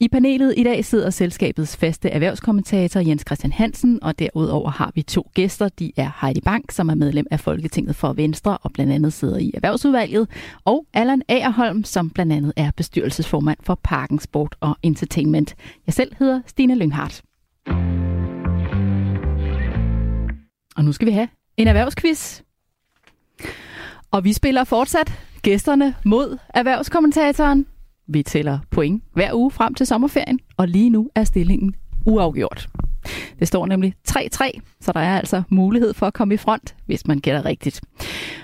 I 0.00 0.08
panelet 0.08 0.54
i 0.56 0.62
dag 0.62 0.84
sidder 0.84 1.10
selskabets 1.10 1.76
faste 1.76 2.10
erhvervskommentator 2.10 3.00
Jens 3.00 3.22
Christian 3.26 3.52
Hansen, 3.52 4.02
og 4.02 4.18
derudover 4.18 4.70
har 4.70 4.92
vi 4.94 5.02
to 5.02 5.30
gæster. 5.34 5.68
De 5.68 5.92
er 5.96 6.10
Heidi 6.20 6.40
Bank, 6.40 6.70
som 6.70 6.88
er 6.88 6.94
medlem 6.94 7.26
af 7.30 7.40
Folketinget 7.40 7.96
for 7.96 8.12
Venstre 8.12 8.58
og 8.58 8.72
blandt 8.72 8.92
andet 8.92 9.12
sidder 9.12 9.38
i 9.38 9.50
erhvervsudvalget, 9.54 10.28
og 10.64 10.86
Allan 10.94 11.22
Agerholm, 11.28 11.84
som 11.84 12.10
blandt 12.10 12.32
andet 12.32 12.52
er 12.56 12.70
bestyrelsesformand 12.76 13.58
for 13.62 13.80
Parken 13.84 14.18
Sport 14.18 14.56
og 14.60 14.76
Entertainment. 14.82 15.54
Jeg 15.86 15.94
selv 15.94 16.12
hedder 16.18 16.40
Stine 16.46 16.74
Lynghardt. 16.74 17.22
Og 20.76 20.84
nu 20.84 20.92
skal 20.92 21.06
vi 21.06 21.12
have 21.12 21.28
en 21.56 21.68
erhvervsquiz. 21.68 22.40
Og 24.10 24.24
vi 24.24 24.32
spiller 24.32 24.64
fortsat 24.64 25.12
gæsterne 25.42 25.94
mod 26.04 26.38
erhvervskommentatoren. 26.54 27.66
Vi 28.08 28.22
tæller 28.22 28.58
point 28.70 29.02
hver 29.12 29.34
uge 29.34 29.50
frem 29.50 29.74
til 29.74 29.86
sommerferien, 29.86 30.40
og 30.56 30.68
lige 30.68 30.90
nu 30.90 31.10
er 31.14 31.24
stillingen 31.24 31.74
uafgjort. 32.06 32.68
Det 33.38 33.48
står 33.48 33.66
nemlig 33.66 33.94
3-3, 34.08 34.50
så 34.80 34.92
der 34.92 35.00
er 35.00 35.18
altså 35.18 35.42
mulighed 35.48 35.94
for 35.94 36.06
at 36.06 36.14
komme 36.14 36.34
i 36.34 36.36
front, 36.36 36.76
hvis 36.86 37.06
man 37.06 37.18
gætter 37.18 37.44
rigtigt. 37.44 37.80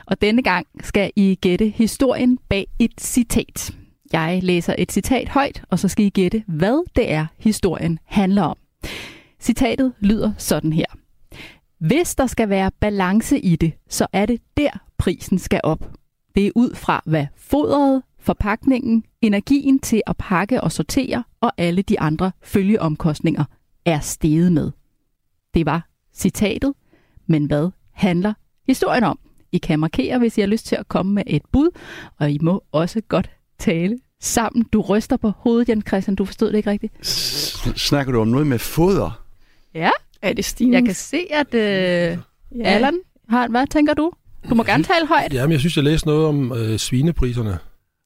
Og 0.07 0.23
denne 0.23 0.43
gang 0.43 0.67
skal 0.81 1.11
I 1.17 1.39
gætte 1.41 1.69
historien 1.69 2.39
bag 2.49 2.67
et 2.79 2.93
citat. 3.01 3.71
Jeg 4.13 4.41
læser 4.43 4.75
et 4.79 4.93
citat 4.93 5.29
højt, 5.29 5.63
og 5.71 5.79
så 5.79 5.89
skal 5.89 6.05
I 6.05 6.09
gætte, 6.09 6.45
hvad 6.47 6.85
det 6.97 7.13
er, 7.13 7.27
historien 7.39 7.99
handler 8.05 8.43
om. 8.43 8.57
Citatet 9.41 9.93
lyder 10.01 10.33
sådan 10.39 10.73
her. 10.73 10.87
Hvis 11.79 12.15
der 12.15 12.27
skal 12.27 12.49
være 12.49 12.71
balance 12.81 13.41
i 13.41 13.57
det, 13.57 13.73
så 13.89 14.07
er 14.13 14.27
det 14.27 14.41
der, 14.57 14.71
prisen 14.99 15.39
skal 15.39 15.61
op. 15.63 15.91
Det 16.35 16.47
er 16.47 16.51
ud 16.55 16.75
fra, 16.75 17.03
hvad 17.07 17.27
fodret, 17.37 18.03
forpakningen, 18.25 19.05
energien 19.23 19.79
til 19.79 20.03
at 20.07 20.17
pakke 20.17 20.61
og 20.61 20.73
sortere 20.73 21.25
og 21.41 21.53
alle 21.59 21.83
de 21.83 22.01
andre 22.01 22.33
følgeomkostninger 22.43 23.45
er 23.85 24.01
steget 24.01 24.53
med. 24.53 24.71
Det 25.55 25.67
var 25.67 25.89
citatet, 26.15 26.73
men 27.27 27.45
hvad 27.45 27.71
handler 27.93 28.33
historien 28.67 29.05
om? 29.05 29.19
I 29.53 29.59
kan 29.59 29.79
markere, 29.81 30.19
hvis 30.19 30.39
I 30.39 30.41
har 30.41 30.49
lyst 30.49 30.67
til 30.67 30.77
at 30.77 30.89
komme 30.89 31.13
med 31.13 31.23
et 31.27 31.43
bud, 31.53 31.69
og 32.19 32.31
I 32.31 32.39
må 32.43 32.65
også 32.73 33.01
godt 33.09 33.31
tale 33.59 33.99
sammen. 34.21 34.65
Du 34.73 34.81
ryster 34.81 35.17
på 35.17 35.31
hovedet, 35.37 35.69
Jan 35.69 35.83
Christian. 35.89 36.15
Du 36.15 36.25
forstod 36.25 36.49
det 36.53 36.57
ikke 36.57 36.71
rigtigt. 36.71 37.07
Snakker 37.79 38.13
du 38.13 38.21
om 38.21 38.29
noget 38.29 38.47
med 38.47 38.59
foder? 38.59 39.23
Ja, 39.75 39.91
Er 40.23 40.33
det 40.33 40.45
Stine? 40.45 40.75
jeg 40.77 40.85
kan 40.85 40.95
se, 40.95 41.27
at 41.31 41.55
øh. 41.55 42.19
Allan 42.65 42.99
har... 43.29 43.49
Hvad 43.49 43.67
tænker 43.67 43.95
du? 43.95 44.13
Du 44.51 44.55
må 44.55 44.63
gerne 44.63 44.85
tale 44.85 45.07
højt. 45.07 45.35
Jamen, 45.35 45.53
jeg 45.53 45.61
synes, 45.61 45.77
jeg 45.77 45.85
læste 45.85 46.07
noget 46.09 46.27
om 46.27 46.53
øh, 46.53 46.79
svinepriserne. 46.79 47.59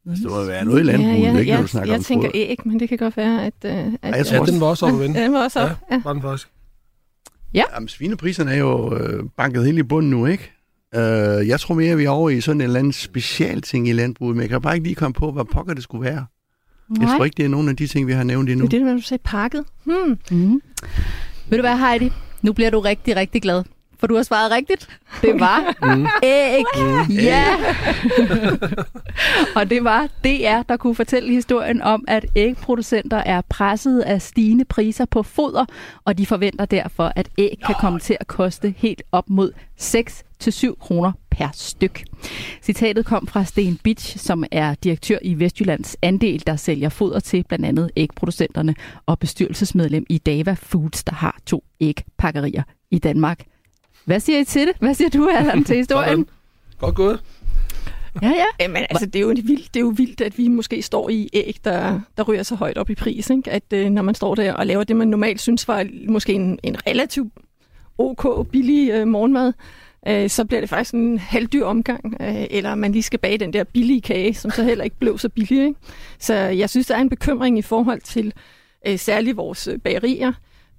Altså, 0.09 0.23
det 0.25 0.31
må 0.33 0.45
være 0.45 0.65
noget 0.65 0.81
i 0.81 0.83
landbruget, 0.83 1.19
ja, 1.21 1.33
ja, 1.33 1.39
ikke, 1.39 1.51
når 1.53 1.57
ja, 1.57 1.63
du 1.63 1.67
snakker 1.67 1.93
jeg 1.93 1.99
om 1.99 2.05
tænker 2.05 2.29
foder. 2.29 2.33
æg, 2.51 2.59
men 2.65 2.81
det 2.81 2.89
kan 2.89 2.99
godt 2.99 3.17
være, 3.17 3.47
at... 3.47 3.55
Øh, 3.65 3.73
at 3.73 4.17
jeg 4.17 4.27
tror 4.27 4.35
Ja, 4.35 4.41
også- 4.41 4.53
den 4.53 4.61
var 4.61 4.67
også 4.67 4.87
oppe. 4.87 4.99
Ja, 5.05 5.23
den 5.25 5.33
var 5.33 5.43
også 5.45 5.61
op. 5.61 5.71
Ja. 5.91 6.01
var 6.05 6.13
den 6.13 6.23
faktisk. 6.23 6.49
Jamen, 7.55 7.89
svinepriserne 7.89 8.53
er 8.53 8.57
jo 8.59 8.97
øh, 8.97 9.25
banket 9.37 9.65
helt 9.65 9.79
i 9.79 9.83
bunden 9.83 10.11
nu, 10.11 10.27
ikke? 10.27 10.53
Øh, 10.95 11.49
jeg 11.49 11.61
tror 11.61 11.75
mere, 11.75 11.93
at 11.93 11.99
vi 11.99 12.05
er 12.05 12.11
over 12.11 12.31
i 12.31 12.41
sådan 12.41 12.61
en 12.61 12.65
eller 12.65 12.79
anden 12.79 12.93
specialting 12.93 13.89
i 13.89 13.93
landbruget, 13.93 14.37
men 14.37 14.41
jeg 14.43 14.49
kan 14.51 14.61
bare 14.63 14.75
ikke 14.75 14.87
lige 14.87 14.95
komme 14.95 15.15
på, 15.15 15.33
hvad 15.33 15.45
pokker 15.45 15.75
det 15.75 15.83
skulle 15.83 16.05
være. 16.05 16.27
Jeg 17.01 17.09
tror 17.09 17.25
ikke, 17.25 17.35
det 17.37 17.45
er 17.45 17.49
nogen 17.49 17.69
af 17.69 17.77
de 17.77 17.87
ting, 17.87 18.07
vi 18.07 18.13
har 18.13 18.23
nævnt 18.25 18.47
Det 18.47 18.53
endnu. 18.53 18.65
er 18.67 18.69
det, 18.71 18.97
du 18.97 19.03
sagde 19.03 19.23
pakket. 19.25 19.65
Hmm. 19.85 20.19
Mm. 20.31 20.61
Ved 21.49 21.59
du 21.59 21.63
hvad, 21.63 21.79
Heidi? 21.79 22.11
Nu 22.43 22.53
bliver 22.53 22.71
du 22.71 22.81
rigtig, 22.81 23.17
rigtig 23.17 23.43
glad. 23.43 23.63
For 24.01 24.07
du 24.07 24.17
har 24.17 24.23
svaret 24.23 24.51
rigtigt. 24.53 24.89
Det 25.23 25.41
var 25.41 25.75
Mm. 25.97 26.07
æg. 26.23 26.65
Ja. 27.23 27.45
og 29.57 29.71
det 29.71 29.85
var 29.85 30.07
DR, 30.25 30.63
der 30.69 30.77
kunne 30.77 30.95
fortælle 30.95 31.33
historien 31.33 31.83
om, 31.83 32.05
at 32.09 32.27
ægproducenter 32.37 33.17
er 33.17 33.41
presset 33.49 34.01
af 34.01 34.23
stigende 34.23 34.65
priser 34.65 35.05
på 35.05 35.23
foder, 35.23 35.65
og 36.05 36.19
de 36.19 36.27
forventer 36.27 36.65
derfor, 36.65 37.13
at 37.17 37.29
æg 37.39 37.59
kan 37.67 37.75
komme 37.81 37.99
til 38.01 38.17
at 38.21 38.27
koste 38.27 38.75
helt 38.77 39.03
op 39.13 39.31
mod 39.31 39.53
6-7 39.81 40.75
kroner 40.81 41.13
per 41.31 41.49
styk. 41.53 42.05
Citatet 42.63 43.07
kom 43.07 43.27
fra 43.27 43.45
Sten 43.45 43.79
Bitch, 43.85 44.19
som 44.19 44.45
er 44.53 44.75
direktør 44.75 45.19
i 45.23 45.39
Vestjyllands 45.39 45.97
andel, 46.03 46.43
der 46.47 46.57
sælger 46.57 46.89
foder 46.89 47.21
til 47.21 47.45
blandt 47.49 47.67
andet 47.67 47.91
ægproducenterne 47.97 48.75
og 49.07 49.19
bestyrelsesmedlem 49.19 50.07
i 50.09 50.19
Dava 50.19 50.57
Foods, 50.63 51.05
der 51.05 51.15
har 51.15 51.39
to 51.47 51.65
ægpakkerier 51.81 52.63
i 52.91 52.99
Danmark. 52.99 53.41
Hvad 54.09 54.21
siger 54.21 54.39
I 54.39 54.45
til 54.45 54.67
det? 54.67 54.77
Hvad 54.79 54.95
siger 54.95 55.11
du, 55.11 55.29
Allan, 55.29 55.65
til 55.65 55.77
historien? 55.87 56.27
Godt 56.79 56.95
gået. 56.95 57.21
Ja, 58.23 58.29
ja. 58.29 58.45
Jamen, 58.61 58.87
altså, 58.91 59.07
det 59.07 59.17
er, 59.17 59.21
jo 59.21 59.29
vildt, 59.29 59.75
det 59.75 59.81
er 59.81 59.85
jo 59.85 59.93
vildt, 59.97 60.21
at 60.21 60.39
vi 60.39 60.49
måske 60.49 60.83
står 60.83 61.09
i 61.09 61.29
æg, 61.33 61.57
der, 61.65 62.01
der 62.17 62.23
ryger 62.23 62.43
så 62.43 62.55
højt 62.55 62.79
op 62.79 62.91
i 62.91 62.95
pris. 62.95 63.31
Ikke? 63.31 63.51
At 63.51 63.63
øh, 63.73 63.91
når 63.91 64.03
man 64.03 64.15
står 64.15 64.35
der 64.35 64.53
og 64.53 64.67
laver 64.67 64.85
det, 64.85 64.97
man 64.97 65.09
normalt 65.09 65.41
synes 65.41 65.69
var 65.69 65.87
måske 66.09 66.33
en, 66.33 66.59
en 66.63 66.87
relativt 66.87 67.33
ok, 67.99 68.47
billig 68.51 68.91
øh, 68.91 69.09
morgenmad, 69.09 69.53
øh, 70.09 70.31
så 70.31 70.45
bliver 70.45 70.61
det 70.61 70.69
faktisk 70.69 70.95
en 70.95 71.19
halvdyr 71.19 71.65
omgang, 71.65 72.17
øh, 72.21 72.47
eller 72.51 72.75
man 72.75 72.93
lige 72.93 73.03
skal 73.03 73.19
bage 73.19 73.39
den 73.39 73.53
der 73.53 73.65
billige 73.65 74.01
kage, 74.01 74.35
som 74.35 74.51
så 74.51 74.63
heller 74.63 74.85
ikke 74.85 74.99
blev 74.99 75.19
så 75.19 75.29
billig. 75.29 75.67
Ikke? 75.67 75.81
Så 76.19 76.35
jeg 76.35 76.71
synes, 76.71 76.87
der 76.87 76.95
er 76.95 77.01
en 77.01 77.11
bekymring 77.11 77.59
i 77.59 77.63
forhold 77.63 78.01
til 78.01 78.33
øh, 78.87 78.99
særligt 78.99 79.37
vores 79.37 79.69
øh, 79.69 79.79
bagerier, 79.79 80.33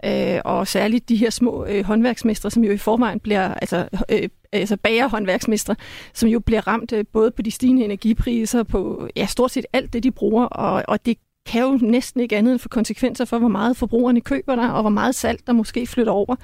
øh, 0.05 0.39
og 0.45 0.67
særligt 0.67 1.09
de 1.09 1.15
her 1.15 1.29
små 1.29 1.65
øh, 1.65 1.85
håndværksmestre, 1.85 2.51
som 2.51 2.63
jo 2.63 2.71
i 2.71 2.77
forvejen 2.77 3.19
bliver, 3.19 3.53
altså, 3.53 3.87
øh, 4.11 4.29
altså 4.51 4.77
bagerhåndværksmestre, 4.77 5.75
som 6.13 6.29
jo 6.29 6.39
bliver 6.39 6.67
ramt 6.67 6.93
øh, 6.93 7.05
både 7.13 7.31
på 7.31 7.41
de 7.41 7.51
stigende 7.51 7.83
energipriser, 7.83 8.63
på 8.63 9.07
ja, 9.15 9.25
stort 9.25 9.51
set 9.51 9.65
alt 9.73 9.93
det, 9.93 10.03
de 10.03 10.11
bruger, 10.11 10.45
og, 10.45 10.83
og 10.87 11.05
det 11.05 11.17
kan 11.45 11.61
jo 11.61 11.79
næsten 11.81 12.21
ikke 12.21 12.37
andet 12.37 12.51
end 12.51 12.59
få 12.59 12.69
konsekvenser 12.69 13.25
for, 13.25 13.39
hvor 13.39 13.47
meget 13.47 13.77
forbrugerne 13.77 14.21
køber 14.21 14.55
der, 14.55 14.69
og 14.69 14.81
hvor 14.81 14.89
meget 14.89 15.15
salg 15.15 15.39
der 15.47 15.53
måske 15.53 15.87
flytter 15.87 16.11
over 16.11 16.35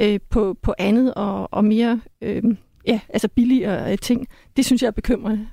øh, 0.00 0.20
på, 0.30 0.56
på 0.62 0.74
andet 0.78 1.14
og, 1.14 1.48
og 1.52 1.64
mere 1.64 2.00
øh, 2.22 2.42
ja, 2.86 3.00
altså 3.08 3.28
billigere 3.28 3.92
øh, 3.92 3.98
ting. 3.98 4.28
Det 4.56 4.64
synes 4.64 4.82
jeg 4.82 4.88
er 4.88 4.92
bekymrende. 4.92 5.48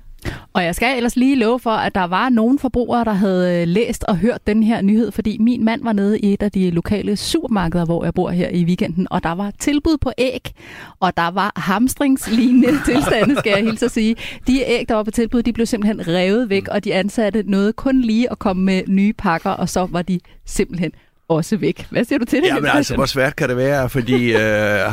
Og 0.52 0.64
jeg 0.64 0.74
skal 0.74 0.96
ellers 0.96 1.16
lige 1.16 1.36
love 1.36 1.60
for, 1.60 1.70
at 1.70 1.94
der 1.94 2.04
var 2.04 2.28
nogle 2.28 2.58
forbrugere, 2.58 3.04
der 3.04 3.12
havde 3.12 3.60
øh, 3.60 3.68
læst 3.68 4.04
og 4.04 4.16
hørt 4.16 4.46
den 4.46 4.62
her 4.62 4.82
nyhed, 4.82 5.12
fordi 5.12 5.38
min 5.38 5.64
mand 5.64 5.82
var 5.84 5.92
nede 5.92 6.18
i 6.18 6.32
et 6.32 6.42
af 6.42 6.52
de 6.52 6.70
lokale 6.70 7.16
supermarkeder, 7.16 7.84
hvor 7.84 8.04
jeg 8.04 8.14
bor 8.14 8.30
her 8.30 8.48
i 8.48 8.64
weekenden, 8.64 9.06
og 9.10 9.22
der 9.22 9.32
var 9.32 9.52
tilbud 9.58 9.96
på 10.00 10.12
æg, 10.18 10.52
og 11.00 11.16
der 11.16 11.30
var 11.30 11.52
hamstringslignende 11.56 12.68
tilstande, 12.86 13.36
skal 13.36 13.50
jeg 13.50 13.64
hilse 13.64 13.84
at 13.84 13.90
sige. 13.90 14.16
De 14.46 14.62
æg, 14.66 14.88
der 14.88 14.94
var 14.94 15.02
på 15.02 15.10
tilbud, 15.10 15.42
de 15.42 15.52
blev 15.52 15.66
simpelthen 15.66 16.08
revet 16.08 16.50
væk, 16.50 16.68
og 16.68 16.84
de 16.84 16.94
ansatte 16.94 17.42
nåede 17.46 17.72
kun 17.72 18.00
lige 18.00 18.30
at 18.30 18.38
komme 18.38 18.64
med 18.64 18.82
nye 18.88 19.12
pakker, 19.12 19.50
og 19.50 19.68
så 19.68 19.88
var 19.90 20.02
de 20.02 20.20
simpelthen 20.46 20.92
også 21.28 21.56
væk. 21.56 21.86
Hvad 21.90 22.04
siger 22.04 22.18
du 22.18 22.24
til 22.24 22.42
det? 22.42 22.48
Ja, 22.48 22.54
men 22.54 22.70
altså, 22.74 22.94
hvor 22.94 23.06
svært 23.06 23.36
kan 23.36 23.48
det 23.48 23.56
være? 23.56 23.88
Fordi 23.88 24.34
uh, 24.34 24.40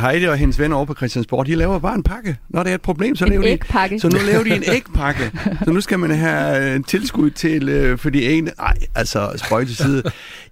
Heidi 0.00 0.24
og 0.24 0.36
hendes 0.36 0.58
venner 0.58 0.76
over 0.76 0.86
på 0.86 0.94
Christiansborg, 0.94 1.46
de 1.46 1.54
laver 1.54 1.78
bare 1.78 1.94
en 1.94 2.02
pakke. 2.02 2.36
Når 2.48 2.62
det 2.62 2.70
er 2.70 2.74
et 2.74 2.80
problem, 2.80 3.16
så 3.16 3.24
en 3.24 3.30
laver 3.30 3.46
ægpakke. 3.46 3.94
de... 3.94 4.00
Så 4.00 4.08
nu 4.08 4.18
laver 4.26 4.44
de 4.44 4.54
en 4.54 4.62
ægpakke. 4.66 5.32
så 5.64 5.70
nu 5.70 5.80
skal 5.80 5.98
man 5.98 6.10
have 6.10 6.78
uh, 6.78 6.84
tilskud 6.84 7.30
til, 7.30 7.92
uh, 7.92 7.98
fordi 7.98 8.32
en... 8.32 8.44
Nej, 8.58 8.74
altså, 8.94 9.32
spøj 9.36 9.64
til 9.64 9.76
side. 9.76 10.02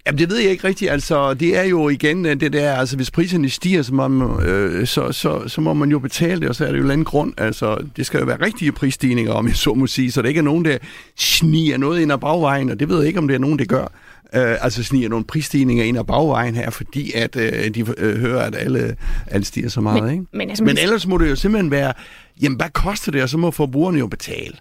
Jamen, 0.07 0.19
det 0.19 0.29
ved 0.29 0.37
jeg 0.37 0.51
ikke 0.51 0.67
rigtigt. 0.67 0.91
Altså, 0.91 1.33
det 1.33 1.57
er 1.57 1.63
jo 1.63 1.89
igen 1.89 2.25
det 2.25 2.53
der, 2.53 2.73
altså, 2.73 2.95
hvis 2.95 3.11
priserne 3.11 3.49
stiger, 3.49 3.81
så 3.81 3.93
må, 3.93 4.07
man, 4.07 4.47
øh, 4.47 4.87
så, 4.87 5.11
så, 5.11 5.47
så 5.47 5.61
må 5.61 5.73
man 5.73 5.89
jo 5.89 5.99
betale 5.99 6.41
det, 6.41 6.49
og 6.49 6.55
så 6.55 6.65
er 6.65 6.71
det 6.71 6.79
jo 6.79 6.83
en 6.83 6.91
anden 6.91 7.05
grund. 7.05 7.33
Altså, 7.37 7.77
det 7.97 8.05
skal 8.05 8.19
jo 8.19 8.25
være 8.25 8.45
rigtige 8.45 8.71
prisstigninger, 8.71 9.33
om 9.33 9.47
jeg 9.47 9.55
så 9.55 9.73
må 9.73 9.87
sige, 9.87 10.11
så 10.11 10.21
det 10.21 10.27
ikke 10.27 10.39
er 10.39 10.43
nogen, 10.43 10.65
der 10.65 10.77
sniger 11.17 11.77
noget 11.77 12.01
ind 12.01 12.11
ad 12.11 12.17
bagvejen, 12.17 12.69
og 12.69 12.79
det 12.79 12.89
ved 12.89 12.97
jeg 12.97 13.07
ikke, 13.07 13.19
om 13.19 13.27
det 13.27 13.35
er 13.35 13.39
nogen, 13.39 13.59
der 13.59 13.65
gør 13.65 13.87
øh, 14.35 14.63
altså 14.63 14.83
sniger 14.83 15.09
nogle 15.09 15.25
prisstigninger 15.25 15.83
ind 15.83 15.97
ad 15.97 16.03
bagvejen 16.03 16.55
her, 16.55 16.69
fordi 16.69 17.11
at 17.15 17.35
øh, 17.35 17.75
de 17.75 17.85
øh, 17.97 18.17
hører, 18.17 18.43
at 18.43 18.55
alle, 18.55 18.95
alle 19.27 19.45
stiger 19.45 19.69
så 19.69 19.81
meget. 19.81 20.03
Men, 20.03 20.11
ikke? 20.11 20.25
men, 20.31 20.49
altså, 20.49 20.63
men 20.63 20.77
ellers 20.77 21.07
må 21.07 21.17
det 21.17 21.29
jo 21.29 21.35
simpelthen 21.35 21.71
være, 21.71 21.93
jamen 22.41 22.55
hvad 22.55 22.69
koster 22.73 23.11
det, 23.11 23.23
og 23.23 23.29
så 23.29 23.37
må 23.37 23.51
forbrugerne 23.51 23.99
jo 23.99 24.07
betale. 24.07 24.57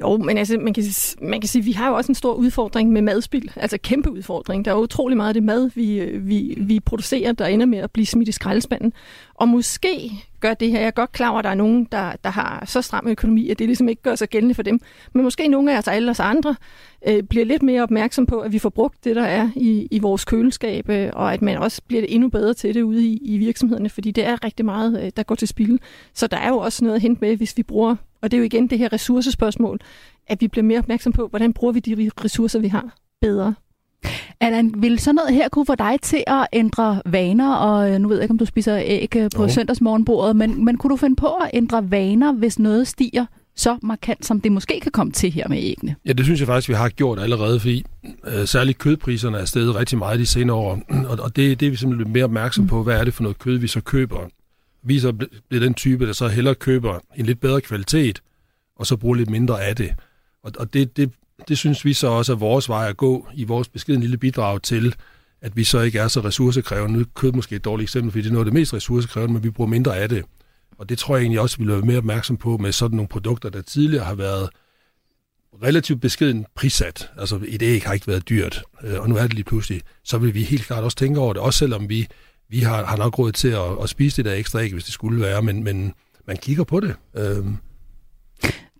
Jo, 0.00 0.16
men 0.16 0.38
altså, 0.38 0.58
man 0.58 0.74
kan, 0.74 0.84
man 1.22 1.40
kan 1.40 1.48
sige, 1.48 1.60
at 1.60 1.66
vi 1.66 1.72
har 1.72 1.88
jo 1.88 1.94
også 1.94 2.12
en 2.12 2.14
stor 2.14 2.34
udfordring 2.34 2.92
med 2.92 3.02
madspild. 3.02 3.48
Altså 3.56 3.78
kæmpe 3.82 4.10
udfordring. 4.10 4.64
Der 4.64 4.70
er 4.70 4.74
utrolig 4.76 5.16
meget 5.16 5.28
af 5.28 5.34
det 5.34 5.42
mad, 5.42 5.70
vi, 5.74 6.10
vi, 6.18 6.54
vi 6.58 6.80
producerer, 6.80 7.32
der 7.32 7.46
ender 7.46 7.66
med 7.66 7.78
at 7.78 7.90
blive 7.90 8.06
smidt 8.06 8.28
i 8.28 8.32
skraldespanden. 8.32 8.92
Og 9.34 9.48
måske 9.48 10.12
gør 10.40 10.54
det 10.54 10.70
her, 10.70 10.78
jeg 10.78 10.86
er 10.86 10.90
godt 10.90 11.12
klar 11.12 11.28
over, 11.30 11.38
at 11.38 11.44
der 11.44 11.50
er 11.50 11.54
nogen, 11.54 11.88
der, 11.92 12.12
der 12.24 12.30
har 12.30 12.64
så 12.66 12.82
stram 12.82 13.08
økonomi, 13.08 13.50
at 13.50 13.58
det 13.58 13.66
ligesom 13.66 13.88
ikke 13.88 14.02
gør 14.02 14.14
sig 14.14 14.28
gældende 14.28 14.54
for 14.54 14.62
dem. 14.62 14.80
Men 15.12 15.22
måske 15.22 15.48
nogle 15.48 15.74
af 15.74 15.78
os, 15.78 15.88
alle 15.88 16.10
os 16.10 16.20
andre, 16.20 16.56
øh, 17.06 17.22
bliver 17.22 17.44
lidt 17.44 17.62
mere 17.62 17.82
opmærksom 17.82 18.26
på, 18.26 18.40
at 18.40 18.52
vi 18.52 18.58
får 18.58 18.68
brugt 18.68 19.04
det, 19.04 19.16
der 19.16 19.22
er 19.22 19.50
i, 19.56 19.88
i 19.90 19.98
vores 19.98 20.24
køleskab, 20.24 20.88
øh, 20.88 21.10
og 21.12 21.32
at 21.32 21.42
man 21.42 21.58
også 21.58 21.82
bliver 21.86 22.02
endnu 22.08 22.28
bedre 22.28 22.54
til 22.54 22.74
det 22.74 22.82
ude 22.82 23.06
i, 23.06 23.18
i 23.22 23.38
virksomhederne, 23.38 23.88
fordi 23.88 24.10
det 24.10 24.26
er 24.26 24.44
rigtig 24.44 24.64
meget, 24.64 25.04
øh, 25.04 25.10
der 25.16 25.22
går 25.22 25.34
til 25.34 25.48
spil. 25.48 25.80
Så 26.14 26.26
der 26.26 26.36
er 26.36 26.48
jo 26.48 26.58
også 26.58 26.84
noget 26.84 26.96
at 26.96 27.02
hente 27.02 27.20
med, 27.20 27.36
hvis 27.36 27.56
vi 27.56 27.62
bruger, 27.62 27.96
og 28.22 28.30
det 28.30 28.36
er 28.36 28.38
jo 28.38 28.44
igen 28.44 28.66
det 28.66 28.78
her 28.78 28.92
ressourcespørgsmål, 28.92 29.80
at 30.26 30.40
vi 30.40 30.48
bliver 30.48 30.64
mere 30.64 30.78
opmærksom 30.78 31.12
på, 31.12 31.26
hvordan 31.28 31.52
bruger 31.52 31.72
vi 31.72 31.80
de 31.80 32.10
ressourcer, 32.24 32.58
vi 32.58 32.68
har 32.68 32.96
bedre. 33.20 33.54
Allan, 34.40 34.74
vil 34.76 34.98
sådan 34.98 35.14
noget 35.14 35.34
her 35.34 35.48
kunne 35.48 35.66
få 35.66 35.74
dig 35.74 35.98
til 36.02 36.24
at 36.26 36.46
ændre 36.52 37.02
vaner, 37.06 37.54
og 37.54 37.92
øh, 37.92 37.98
nu 37.98 38.08
ved 38.08 38.16
jeg 38.16 38.22
ikke, 38.22 38.32
om 38.32 38.38
du 38.38 38.44
spiser 38.44 38.78
æg 38.84 39.16
øh, 39.16 39.30
på 39.36 39.42
jo. 39.42 39.48
søndagsmorgenbordet, 39.48 40.36
men, 40.36 40.64
men 40.64 40.76
kunne 40.76 40.90
du 40.90 40.96
finde 40.96 41.16
på 41.16 41.26
at 41.26 41.50
ændre 41.54 41.90
vaner, 41.90 42.32
hvis 42.32 42.58
noget 42.58 42.88
stiger 42.88 43.26
så 43.56 43.78
markant, 43.82 44.26
som 44.26 44.40
det 44.40 44.52
måske 44.52 44.80
kan 44.80 44.92
komme 44.92 45.12
til 45.12 45.30
her 45.30 45.48
med 45.48 45.58
æggene? 45.60 45.96
Ja, 46.06 46.12
det 46.12 46.24
synes 46.24 46.40
jeg 46.40 46.46
faktisk, 46.46 46.68
vi 46.68 46.74
har 46.74 46.88
gjort 46.88 47.18
allerede, 47.18 47.60
fordi 47.60 47.84
øh, 48.26 48.46
særligt 48.46 48.78
kødpriserne 48.78 49.38
er 49.38 49.44
steget 49.44 49.74
rigtig 49.74 49.98
meget 49.98 50.20
de 50.20 50.26
senere 50.26 50.56
år, 50.56 50.82
og, 51.10 51.18
og 51.20 51.36
det, 51.36 51.60
det 51.60 51.66
er 51.66 51.70
vi 51.70 51.76
simpelthen 51.76 51.96
blevet 51.96 52.12
mere 52.12 52.24
opmærksom 52.24 52.66
på, 52.66 52.82
hvad 52.82 53.00
er 53.00 53.04
det 53.04 53.14
for 53.14 53.22
noget 53.22 53.38
kød, 53.38 53.58
vi 53.58 53.66
så 53.66 53.80
køber. 53.80 54.28
Vi 54.82 54.98
så 54.98 55.12
bliver 55.48 55.64
den 55.64 55.74
type, 55.74 56.06
der 56.06 56.12
så 56.12 56.28
hellere 56.28 56.54
køber 56.54 56.98
en 57.16 57.26
lidt 57.26 57.40
bedre 57.40 57.60
kvalitet, 57.60 58.22
og 58.76 58.86
så 58.86 58.96
bruger 58.96 59.14
lidt 59.14 59.30
mindre 59.30 59.62
af 59.64 59.76
det. 59.76 59.94
Og, 60.42 60.52
og 60.58 60.74
det, 60.74 60.96
det 60.96 61.10
det 61.48 61.58
synes 61.58 61.84
vi 61.84 61.92
så 61.92 62.06
også 62.06 62.32
er 62.32 62.36
vores 62.36 62.68
vej 62.68 62.88
at 62.88 62.96
gå 62.96 63.26
i 63.34 63.44
vores 63.44 63.68
beskeden 63.68 64.00
lille 64.00 64.16
bidrag 64.16 64.62
til, 64.62 64.94
at 65.40 65.56
vi 65.56 65.64
så 65.64 65.80
ikke 65.80 65.98
er 65.98 66.08
så 66.08 66.20
ressourcekrævende. 66.20 66.98
Nu 66.98 67.04
kød 67.14 67.32
måske 67.32 67.56
et 67.56 67.64
dårligt 67.64 67.86
eksempel, 67.86 68.12
fordi 68.12 68.22
det 68.22 68.28
er 68.28 68.32
noget 68.32 68.46
af 68.46 68.50
det 68.50 68.60
mest 68.60 68.74
ressourcekrævende, 68.74 69.34
men 69.34 69.42
vi 69.42 69.50
bruger 69.50 69.70
mindre 69.70 69.96
af 69.96 70.08
det. 70.08 70.24
Og 70.80 70.88
det 70.88 70.98
tror 70.98 71.16
jeg 71.16 71.22
egentlig 71.22 71.40
også, 71.40 71.56
vi 71.58 71.64
vil 71.64 71.72
være 71.72 71.82
mere 71.82 71.98
opmærksom 71.98 72.36
på 72.36 72.56
med 72.56 72.72
sådan 72.72 72.96
nogle 72.96 73.08
produkter, 73.08 73.48
der 73.48 73.62
tidligere 73.62 74.04
har 74.04 74.14
været 74.14 74.50
relativt 75.62 76.00
beskeden 76.00 76.46
prissat. 76.54 77.10
Altså 77.16 77.40
et 77.48 77.62
æg 77.62 77.82
har 77.82 77.92
ikke 77.92 78.06
været 78.06 78.28
dyrt, 78.28 78.62
øh, 78.84 79.00
og 79.00 79.08
nu 79.08 79.16
er 79.16 79.22
det 79.22 79.34
lige 79.34 79.44
pludselig. 79.44 79.82
Så 80.04 80.18
vil 80.18 80.34
vi 80.34 80.42
helt 80.42 80.62
klart 80.62 80.84
også 80.84 80.96
tænke 80.96 81.20
over 81.20 81.32
det, 81.32 81.42
også 81.42 81.58
selvom 81.58 81.88
vi, 81.88 82.06
vi 82.48 82.58
har, 82.58 82.84
har 82.84 82.96
nok 82.96 83.18
råd 83.18 83.32
til 83.32 83.48
at, 83.48 83.82
at 83.82 83.88
spise 83.88 84.16
det 84.16 84.24
der 84.24 84.34
ekstra 84.34 84.60
æg, 84.60 84.72
hvis 84.72 84.84
det 84.84 84.92
skulle 84.92 85.20
være, 85.20 85.42
men, 85.42 85.64
men 85.64 85.94
man 86.26 86.36
kigger 86.36 86.64
på 86.64 86.80
det. 86.80 86.94
Øhm. 87.16 87.56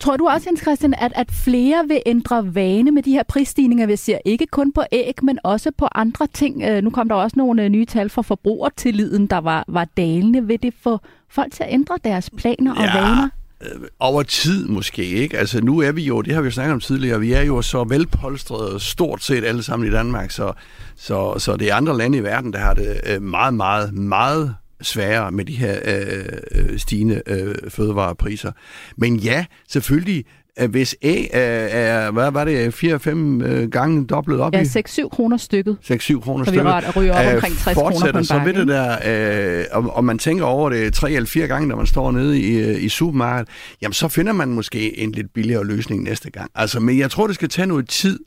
Tror 0.00 0.16
du 0.16 0.28
også, 0.28 0.48
Jens 0.48 0.60
Christian, 0.60 0.94
at, 0.94 1.12
at 1.14 1.32
flere 1.32 1.84
vil 1.88 2.00
ændre 2.06 2.54
vane 2.54 2.90
med 2.90 3.02
de 3.02 3.10
her 3.10 3.22
prisstigninger, 3.22 3.86
vi 3.86 3.96
ser 3.96 4.18
ikke 4.24 4.46
kun 4.46 4.72
på 4.72 4.82
æg, 4.92 5.14
men 5.22 5.38
også 5.44 5.70
på 5.78 5.88
andre 5.94 6.26
ting? 6.26 6.62
Øh, 6.62 6.82
nu 6.84 6.90
kom 6.90 7.08
der 7.08 7.14
også 7.14 7.34
nogle 7.36 7.64
øh, 7.64 7.68
nye 7.68 7.84
tal 7.84 8.08
for 8.08 8.22
forbrugertilliden, 8.22 9.26
der 9.26 9.38
var, 9.38 9.64
var 9.68 9.84
dalende. 9.96 10.46
Vil 10.46 10.62
det 10.62 10.74
få 10.82 10.98
folk 11.30 11.52
til 11.52 11.62
at 11.62 11.72
ændre 11.72 11.98
deres 12.04 12.30
planer 12.36 12.74
og 12.74 12.84
ja. 12.84 13.00
vaner? 13.00 13.28
Øh, 13.60 13.80
over 13.98 14.22
tid 14.22 14.66
måske, 14.66 15.04
ikke? 15.04 15.38
Altså 15.38 15.60
nu 15.60 15.80
er 15.80 15.92
vi 15.92 16.02
jo, 16.02 16.22
det 16.22 16.34
har 16.34 16.40
vi 16.40 16.46
jo 16.46 16.52
snakket 16.52 16.72
om 16.72 16.80
tidligere, 16.80 17.20
vi 17.20 17.32
er 17.32 17.42
jo 17.42 17.62
så 17.62 17.84
velpolstrede 17.84 18.80
stort 18.80 19.22
set 19.22 19.44
alle 19.44 19.62
sammen 19.62 19.88
i 19.88 19.92
Danmark, 19.92 20.30
så, 20.30 20.52
så, 20.96 21.34
så 21.38 21.56
det 21.56 21.70
er 21.70 21.74
andre 21.74 21.98
lande 21.98 22.18
i 22.18 22.22
verden, 22.22 22.52
der 22.52 22.58
har 22.58 22.74
det 22.74 23.22
meget, 23.22 23.54
meget, 23.54 23.94
meget 23.94 24.54
sværere 24.82 25.30
med 25.30 25.44
de 25.44 25.52
her 25.52 25.78
øh, 25.84 26.24
øh, 26.52 26.78
stigende 26.78 27.22
øh, 27.26 27.54
fødevarepriser. 27.68 28.52
Men 28.96 29.16
ja, 29.16 29.44
selvfølgelig, 29.68 30.24
hvis 30.68 30.96
A 31.02 31.14
er, 31.30 32.10
hvad 32.10 32.30
var 32.30 32.44
det, 32.44 32.84
4-5 32.84 33.08
øh, 33.44 33.70
gange 33.70 34.06
dobblet 34.06 34.40
op 34.40 34.54
ja, 34.54 34.60
i? 34.60 34.66
Ja, 34.74 34.80
6-7 34.80 35.08
kroner 35.08 35.36
stykket. 35.36 35.76
6-7 35.84 36.20
kroner 36.20 36.44
stykket. 36.44 36.62
Så 36.62 36.92
vi 36.94 37.00
ryger 37.00 37.28
op 37.28 37.34
omkring 37.34 37.56
60 37.56 37.76
kroner 37.76 38.12
på 38.12 38.18
en 38.18 38.24
så 38.24 38.38
vil 38.38 38.54
det 38.54 38.68
der, 38.68 39.58
øh, 39.60 39.64
og, 39.72 39.96
og 39.96 40.04
man 40.04 40.18
tænker 40.18 40.44
over 40.44 40.70
det 40.70 40.94
3 40.94 41.12
eller 41.12 41.26
4 41.26 41.46
gange, 41.46 41.68
når 41.68 41.76
man 41.76 41.86
står 41.86 42.10
nede 42.10 42.40
i, 42.40 42.76
i 42.78 42.88
supermarkedet, 42.88 43.48
jamen 43.82 43.92
så 43.92 44.08
finder 44.08 44.32
man 44.32 44.48
måske 44.48 44.98
en 44.98 45.12
lidt 45.12 45.34
billigere 45.34 45.64
løsning 45.64 46.02
næste 46.02 46.30
gang. 46.30 46.50
Altså, 46.54 46.80
men 46.80 46.98
jeg 46.98 47.10
tror, 47.10 47.26
det 47.26 47.34
skal 47.34 47.48
tage 47.48 47.66
noget 47.66 47.88
tid, 47.88 48.18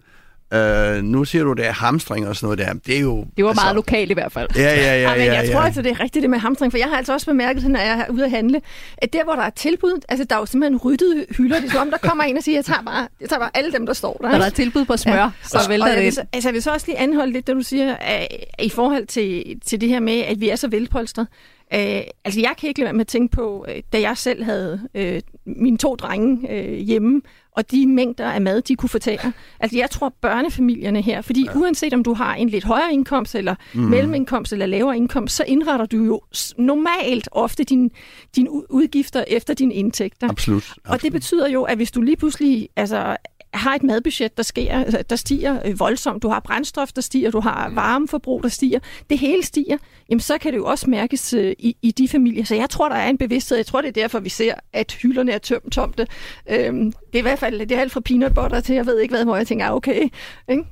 Uh, 0.54 1.04
nu 1.04 1.26
siger 1.26 1.44
du, 1.44 1.54
det 1.54 1.66
er 1.68 1.72
hamstring 1.72 2.28
og 2.28 2.36
sådan 2.36 2.46
noget 2.46 2.60
der. 2.60 2.74
Det 2.88 2.98
er 2.98 3.02
jo... 3.02 3.26
Det 3.38 3.44
var 3.44 3.50
altså, 3.50 3.64
meget 3.64 3.76
lokalt 3.76 4.12
i 4.12 4.14
hvert 4.14 4.32
fald. 4.32 4.50
Ja, 4.56 4.62
ja, 4.62 4.76
ja. 4.76 4.84
ja, 4.84 5.02
ja, 5.02 5.18
men 5.18 5.26
jeg 5.26 5.46
ja. 5.46 5.54
tror 5.54 5.62
altså, 5.62 5.82
det 5.82 5.92
er 5.92 6.00
rigtigt 6.00 6.24
det 6.24 6.30
med 6.30 6.40
hamstring, 6.40 6.74
for 6.74 6.78
jeg 6.78 6.88
har 6.88 6.98
altså 6.98 7.14
også 7.14 7.26
bemærket, 7.26 7.72
når 7.72 7.80
jeg 7.80 8.06
er 8.08 8.12
ude 8.12 8.26
at 8.26 8.32
handle, 8.32 8.62
at 8.98 9.14
der, 9.14 9.24
hvor 9.24 9.34
der 9.34 9.42
er 9.42 9.50
tilbud, 9.50 10.02
altså 10.10 10.26
der 10.30 10.36
er 10.36 10.40
jo 10.40 10.46
simpelthen 10.46 10.78
ryddet 10.78 11.26
hylder, 11.38 11.60
det 11.60 11.68
er 11.68 11.72
som 11.72 11.82
om, 11.82 11.92
der 11.92 11.98
kommer 11.98 12.24
en 12.24 12.38
og 12.38 12.44
siger, 12.44 12.58
jeg 12.58 12.66
tager 12.66 12.82
bare, 12.82 13.08
jeg 13.22 13.30
tager 13.30 13.40
bare 13.40 13.52
alle 13.54 13.72
dem, 13.72 13.86
der 13.86 13.94
står 13.94 14.18
der. 14.22 14.32
Når 14.32 14.38
der 14.38 14.46
er 14.46 14.50
tilbud 14.50 14.86
på 14.86 14.98
smør, 14.98 15.14
ja. 15.14 15.30
så 15.44 15.58
og, 15.58 15.70
vælter 15.70 15.92
og 15.92 15.98
det 15.98 16.04
ind. 16.04 16.28
Altså 16.34 16.50
jeg 16.50 16.54
vil 16.54 16.64
så 16.64 16.72
også 16.72 16.88
lige 16.88 16.98
anholde 16.98 17.34
lidt, 17.34 17.48
det 17.48 17.56
du 17.56 17.62
siger, 17.62 17.96
at, 17.96 18.28
i 18.60 18.70
forhold 18.70 19.06
til, 19.08 19.60
til 19.66 19.82
det 19.82 19.90
her 19.90 20.00
med, 20.00 20.20
at 20.20 20.40
vi 20.40 20.50
er 20.50 20.56
så 20.56 20.68
velpolstret. 20.68 21.28
Uh, 21.74 21.80
altså 22.26 22.40
jeg 22.40 22.54
kan 22.60 22.70
ikke 22.70 22.80
lade 22.80 22.86
være 22.86 22.94
med 22.94 23.02
at 23.02 23.08
tænke 23.08 23.36
på, 23.36 23.66
uh, 23.70 23.76
da 23.94 24.02
jeg 24.02 24.18
selv 24.18 24.44
havde 24.44 24.80
uh, 25.00 25.54
mine 25.56 25.78
to 25.78 25.96
drenge 25.96 26.50
uh, 26.50 26.74
hjemme, 26.74 27.22
og 27.52 27.72
de 27.72 27.88
mængder 27.88 28.26
af 28.26 28.42
mad, 28.42 28.62
de 28.62 28.76
kunne 28.76 28.90
fortære. 28.90 29.32
Altså 29.60 29.78
jeg 29.78 29.90
tror 29.90 30.14
børnefamilierne 30.22 31.02
her, 31.02 31.22
fordi 31.22 31.46
ja. 31.46 31.60
uanset 31.60 31.94
om 31.94 32.04
du 32.04 32.14
har 32.14 32.36
en 32.36 32.50
lidt 32.50 32.64
højere 32.64 32.94
indkomst, 32.94 33.36
eller 33.36 33.56
mm. 33.74 33.82
mellemindkomst, 33.82 34.54
eller 34.54 34.66
lavere 34.66 34.98
indkomst, 34.98 35.36
så 35.36 35.44
indretter 35.48 35.86
du 35.86 36.04
jo 36.04 36.22
normalt 36.58 37.30
ofte 37.32 37.64
dine 37.64 37.90
din 38.36 38.48
udgifter 38.70 39.24
efter 39.28 39.54
dine 39.54 39.74
indtægter. 39.74 40.30
Absolut. 40.30 40.64
Absolut. 40.64 40.90
Og 40.90 41.02
det 41.02 41.12
betyder 41.12 41.50
jo, 41.50 41.64
at 41.64 41.76
hvis 41.76 41.92
du 41.92 42.02
lige 42.02 42.18
pludselig 42.18 42.70
altså, 42.76 43.18
har 43.54 43.76
et 43.76 43.84
madbudget, 43.84 44.38
der, 44.38 44.44
sker, 44.44 45.04
der 45.10 45.16
stiger 45.16 45.60
øh, 45.66 45.80
voldsomt, 45.80 46.24
du 46.24 46.30
har 46.30 46.40
brændstof, 46.40 46.92
der 46.92 47.02
stiger, 47.02 47.32
du 47.32 47.40
har 47.40 47.70
mm. 47.70 47.76
varmeforbrug, 47.76 48.44
der 48.44 48.50
stiger, 48.50 48.80
det 49.10 49.20
hele 49.20 49.44
stiger, 49.44 49.78
jamen 50.10 50.20
så 50.20 50.38
kan 50.38 50.52
det 50.52 50.58
jo 50.58 50.66
også 50.66 50.90
mærkes 50.90 51.34
øh, 51.34 51.54
i, 51.60 51.78
i 51.82 51.92
de 51.92 52.08
familier. 52.08 52.46
Så 52.46 52.56
jeg 52.56 52.70
tror, 52.70 52.90
der 52.90 52.96
er 52.96 53.10
en 53.10 53.18
bevidsthed. 53.18 53.58
Jeg 53.58 53.66
tror, 53.66 53.82
det 53.82 53.88
er 53.88 54.02
derfor, 54.02 54.20
vi 54.20 54.30
ser, 54.30 54.54
at 54.74 54.92
hylderne 54.92 55.32
er 55.32 55.38
tømt 55.38 55.72
tomte. 55.72 56.08
Øhm, 56.50 56.92
det 56.92 57.16
er 57.16 57.20
i 57.20 57.22
hvert 57.22 57.40
fald 57.40 57.60
det 57.60 57.72
er 57.72 57.82
alt 57.82 57.92
fra 57.92 58.00
peanut 58.00 58.34
butter 58.34 58.60
til, 58.60 58.76
jeg 58.76 58.86
ved 58.86 59.00
ikke 59.00 59.14
hvad, 59.14 59.26
hvor 59.26 59.36
jeg 59.36 59.48
tænker, 59.48 59.66
ah, 59.66 59.74
okay. 59.74 60.10
Ikke? 60.50 60.64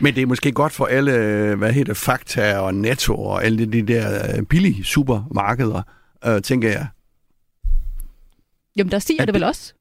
Men 0.00 0.14
det 0.14 0.22
er 0.22 0.26
måske 0.26 0.52
godt 0.52 0.72
for 0.72 0.86
alle, 0.86 1.12
hvad 1.54 1.72
hedder 1.72 1.94
Fakta 1.94 2.58
og 2.58 2.74
Netto 2.74 3.14
og 3.14 3.44
alle 3.44 3.66
de 3.66 3.82
der 3.82 4.36
øh, 4.36 4.42
billige 4.42 4.84
supermarkeder, 4.84 5.82
øh, 6.26 6.42
tænker 6.42 6.68
jeg. 6.68 6.86
Jamen, 8.76 8.90
der 8.90 8.98
stiger 8.98 9.22
at 9.22 9.28
det 9.28 9.34
vel 9.34 9.44
også? 9.44 9.74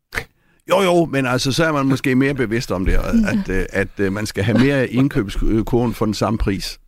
Jo, 0.70 0.82
jo, 0.82 1.06
men 1.06 1.26
altså, 1.26 1.52
så 1.52 1.66
er 1.66 1.72
man 1.72 1.86
måske 1.86 2.16
mere 2.16 2.34
bevidst 2.34 2.72
om 2.72 2.86
det, 2.86 2.94
at, 2.94 3.06
at, 3.40 3.50
øh, 3.50 3.66
at, 3.70 3.88
at 4.00 4.14
man 4.14 4.26
skal 4.26 4.44
have 4.44 4.58
mere 4.58 4.90
indkøbskurven 4.90 5.94
for 5.94 6.06
den 6.06 6.14
samme 6.14 6.38
pris. 6.38 6.80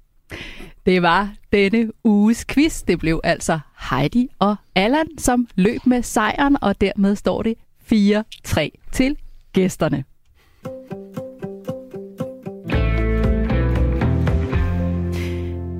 Det 0.85 1.01
var 1.01 1.29
denne 1.53 1.91
uges 2.03 2.45
quiz. 2.45 2.83
Det 2.83 2.99
blev 2.99 3.21
altså 3.23 3.59
Heidi 3.89 4.27
og 4.39 4.55
Allan, 4.75 5.07
som 5.17 5.47
løb 5.55 5.85
med 5.85 6.03
sejren, 6.03 6.57
og 6.61 6.81
dermed 6.81 7.15
står 7.15 7.43
det 7.43 7.55
4-3 8.47 8.69
til 8.91 9.15
gæsterne. 9.53 10.03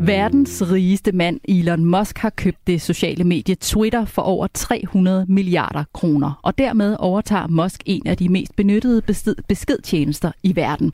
Mm. 0.02 0.08
Verdens 0.08 0.64
rigeste 0.72 1.12
mand 1.12 1.40
Elon 1.48 1.86
Musk 1.86 2.18
har 2.18 2.30
købt 2.30 2.68
det 2.68 2.82
sociale 2.82 3.24
medie 3.24 3.56
Twitter 3.56 4.06
for 4.06 4.22
over 4.22 4.48
300 4.54 5.26
milliarder 5.30 5.84
kroner, 5.94 6.40
og 6.44 6.58
dermed 6.58 6.96
overtager 7.00 7.48
Musk 7.48 7.84
en 7.86 8.08
af 8.08 8.18
de 8.18 8.30
mest 8.30 8.56
benyttede 8.56 9.02
beskedtjenester 9.48 10.32
i 10.44 10.56
verden. 10.56 10.92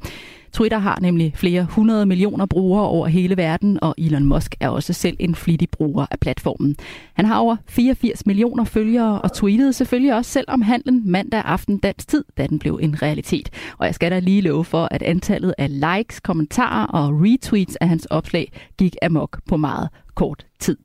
Twitter 0.57 0.77
har 0.77 0.99
nemlig 1.01 1.33
flere 1.35 1.63
hundrede 1.63 2.05
millioner 2.05 2.45
brugere 2.45 2.87
over 2.87 3.07
hele 3.07 3.37
verden, 3.37 3.79
og 3.81 3.95
Elon 3.97 4.25
Musk 4.25 4.55
er 4.59 4.69
også 4.69 4.93
selv 4.93 5.17
en 5.19 5.35
flittig 5.35 5.69
bruger 5.69 6.05
af 6.11 6.19
platformen. 6.19 6.75
Han 7.13 7.25
har 7.25 7.39
over 7.39 7.55
84 7.67 8.25
millioner 8.25 8.63
følgere 8.63 9.21
og 9.21 9.33
tweetede 9.33 9.73
selvfølgelig 9.73 10.15
også 10.15 10.31
selv 10.31 10.45
om 10.47 10.61
handlen 10.61 11.11
mandag 11.11 11.41
aften 11.45 11.77
dansk 11.77 12.07
tid, 12.07 12.23
da 12.37 12.47
den 12.47 12.59
blev 12.59 12.79
en 12.81 13.01
realitet. 13.01 13.49
Og 13.77 13.85
jeg 13.85 13.95
skal 13.95 14.11
da 14.11 14.19
lige 14.19 14.41
love 14.41 14.65
for, 14.65 14.87
at 14.91 15.03
antallet 15.03 15.53
af 15.57 15.97
likes, 15.97 16.19
kommentarer 16.19 16.85
og 16.85 17.21
retweets 17.21 17.75
af 17.75 17.87
hans 17.87 18.05
opslag 18.05 18.51
gik 18.77 18.95
amok 19.01 19.39
på 19.47 19.57
meget 19.57 19.89
kort 20.15 20.45
tid. 20.59 20.77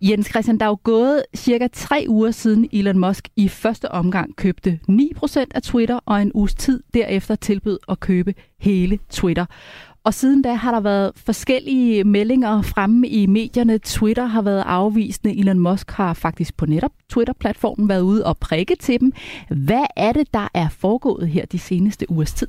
Jens 0.00 0.26
Christian, 0.26 0.58
der 0.58 0.64
er 0.64 0.70
jo 0.70 0.78
gået 0.82 1.22
cirka 1.36 1.68
tre 1.72 2.04
uger 2.08 2.30
siden 2.30 2.68
Elon 2.72 2.98
Musk 2.98 3.28
i 3.36 3.48
første 3.48 3.92
omgang 3.92 4.36
købte 4.36 4.80
9% 4.90 5.44
af 5.54 5.62
Twitter, 5.62 5.98
og 6.06 6.22
en 6.22 6.32
uges 6.34 6.54
tid 6.54 6.82
derefter 6.94 7.34
tilbød 7.34 7.78
at 7.88 8.00
købe 8.00 8.34
hele 8.60 8.98
Twitter. 9.10 9.46
Og 10.04 10.14
siden 10.14 10.42
da 10.42 10.54
har 10.54 10.72
der 10.72 10.80
været 10.80 11.12
forskellige 11.16 12.04
meldinger 12.04 12.62
fremme 12.62 13.08
i 13.08 13.26
medierne. 13.26 13.78
Twitter 13.78 14.26
har 14.26 14.42
været 14.42 14.62
afvisende. 14.66 15.38
Elon 15.38 15.58
Musk 15.58 15.90
har 15.90 16.14
faktisk 16.14 16.56
på 16.56 16.66
netop 16.66 16.92
Twitter-platformen 17.10 17.88
været 17.88 18.00
ude 18.00 18.26
og 18.26 18.38
prikke 18.38 18.76
til 18.80 19.00
dem. 19.00 19.12
Hvad 19.48 19.84
er 19.96 20.12
det, 20.12 20.34
der 20.34 20.48
er 20.54 20.68
foregået 20.68 21.28
her 21.28 21.46
de 21.46 21.58
seneste 21.58 22.10
ugers 22.10 22.32
tid? 22.32 22.46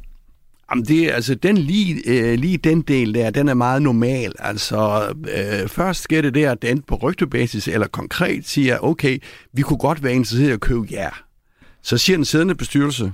Jamen 0.72 0.86
det, 0.86 1.12
altså 1.12 1.36
den 1.36 1.58
lige, 1.58 2.02
øh, 2.06 2.40
lige 2.40 2.58
den 2.58 2.82
del 2.82 3.14
der, 3.14 3.30
den 3.30 3.50
er 3.50 3.54
meget 3.54 3.82
normal. 3.82 4.34
Altså 4.40 5.08
øh, 5.20 5.70
først 5.70 6.02
sker 6.02 6.22
det 6.22 6.36
der, 6.36 6.52
at 6.52 6.62
den 6.62 6.82
på 6.82 6.96
rygtebasis 6.96 7.68
eller 7.68 7.88
konkret 7.88 8.48
siger, 8.48 8.78
okay, 8.80 9.18
vi 9.54 9.62
kunne 9.62 9.80
godt 9.80 10.04
være 10.04 10.14
interesseret 10.14 10.50
i 10.50 10.52
at 10.52 10.60
købe 10.60 10.88
jer. 10.92 11.24
Så 11.82 11.98
siger 11.98 12.18
den 12.18 12.26
siddende 12.26 12.56
bestyrelse, 12.56 13.12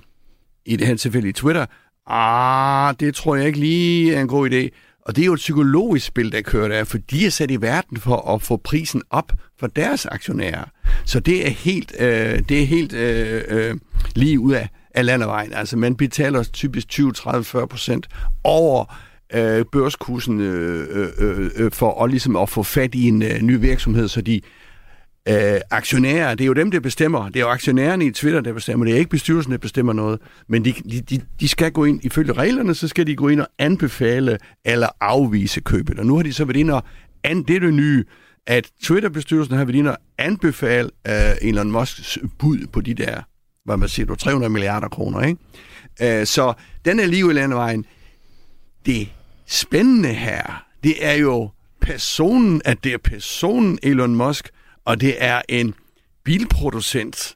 i 0.65 0.75
det 0.75 0.87
her 0.87 0.95
tilfælde 0.95 1.29
i 1.29 1.31
Twitter, 1.31 1.65
ah, 2.07 2.95
det 2.99 3.15
tror 3.15 3.35
jeg 3.35 3.47
ikke 3.47 3.59
lige 3.59 4.15
er 4.15 4.21
en 4.21 4.27
god 4.27 4.49
idé. 4.49 4.69
Og 5.05 5.15
det 5.15 5.21
er 5.21 5.25
jo 5.25 5.33
et 5.33 5.37
psykologisk 5.37 6.05
spil, 6.05 6.31
der 6.31 6.41
kører 6.41 6.67
der, 6.67 6.83
for 6.83 6.97
de 6.97 7.25
er 7.25 7.29
sat 7.29 7.51
i 7.51 7.61
verden 7.61 7.97
for 7.97 8.33
at 8.33 8.41
få 8.41 8.57
prisen 8.57 9.01
op 9.09 9.31
for 9.59 9.67
deres 9.67 10.05
aktionærer. 10.05 10.65
Så 11.05 11.19
det 11.19 11.47
er 11.47 11.49
helt, 11.49 11.95
øh, 11.99 12.39
det 12.49 12.61
er 12.61 12.65
helt 12.65 12.93
øh, 12.93 13.43
øh, 13.47 13.75
lige 14.15 14.39
ud 14.39 14.53
af, 14.53 14.69
af 14.93 15.05
landevejen. 15.05 15.53
Altså 15.53 15.77
man 15.77 15.95
betaler 15.95 16.43
typisk 16.43 16.87
20, 16.87 17.11
30, 17.11 17.43
40 17.43 17.67
procent 17.67 18.07
over 18.43 18.95
øh, 19.33 19.65
børskursen 19.71 20.41
øh, 20.41 20.87
øh, 20.89 21.09
øh, 21.17 21.51
øh, 21.55 21.71
for 21.71 22.03
at, 22.03 22.09
ligesom 22.09 22.35
at 22.35 22.49
få 22.49 22.63
fat 22.63 22.95
i 22.95 23.07
en 23.07 23.23
øh, 23.23 23.41
ny 23.41 23.59
virksomhed, 23.59 24.07
så 24.07 24.21
de 24.21 24.41
øh, 25.29 25.61
aktionærer, 25.71 26.35
det 26.35 26.43
er 26.43 26.47
jo 26.47 26.53
dem, 26.53 26.71
der 26.71 26.79
bestemmer. 26.79 27.25
Det 27.25 27.35
er 27.35 27.39
jo 27.39 27.49
aktionærerne 27.49 28.05
i 28.05 28.11
Twitter, 28.11 28.41
der 28.41 28.53
bestemmer. 28.53 28.85
Det 28.85 28.93
er 28.93 28.97
ikke 28.97 29.09
bestyrelsen, 29.09 29.51
der 29.51 29.57
bestemmer 29.57 29.93
noget. 29.93 30.19
Men 30.47 30.65
de, 30.65 30.73
de, 31.09 31.21
de 31.39 31.47
skal 31.47 31.71
gå 31.71 31.85
ind, 31.85 32.05
ifølge 32.05 32.33
reglerne, 32.33 32.75
så 32.75 32.87
skal 32.87 33.07
de 33.07 33.15
gå 33.15 33.27
ind 33.27 33.41
og 33.41 33.47
anbefale 33.59 34.37
eller 34.65 34.87
afvise 35.01 35.61
købet. 35.61 35.99
Og 35.99 36.05
nu 36.05 36.15
har 36.15 36.23
de 36.23 36.33
så 36.33 36.45
været 36.45 36.57
ind 36.57 36.71
og, 36.71 36.83
an, 37.23 37.43
det 37.43 37.55
er 37.55 37.59
det 37.59 37.73
nye, 37.73 38.03
at 38.47 38.69
Twitter-bestyrelsen 38.83 39.57
har 39.57 39.65
været 39.65 39.75
inde 39.75 39.91
og 39.91 39.97
anbefale 40.17 40.89
uh, 41.09 41.47
Elon 41.49 41.71
Musks 41.71 42.17
bud 42.39 42.67
på 42.73 42.81
de 42.81 42.93
der, 42.93 43.21
hvad 43.65 43.77
man 43.77 43.89
siger, 43.89 44.15
300 44.15 44.49
milliarder 44.49 44.87
kroner, 44.87 45.21
ikke? 45.21 46.21
Uh, 46.21 46.27
så 46.27 46.53
den 46.85 46.99
er 46.99 47.05
lige 47.05 47.29
i 47.29 47.33
landevejen. 47.33 47.85
Det 48.85 49.09
spændende 49.45 50.13
her, 50.13 50.65
det 50.83 51.05
er 51.05 51.13
jo 51.13 51.49
personen, 51.81 52.61
at 52.65 52.83
det 52.83 52.93
er 52.93 52.97
personen 52.97 53.79
Elon 53.83 54.15
Musk, 54.15 54.49
og 54.85 55.01
det 55.01 55.15
er 55.17 55.41
en 55.49 55.73
bilproducent 56.23 57.35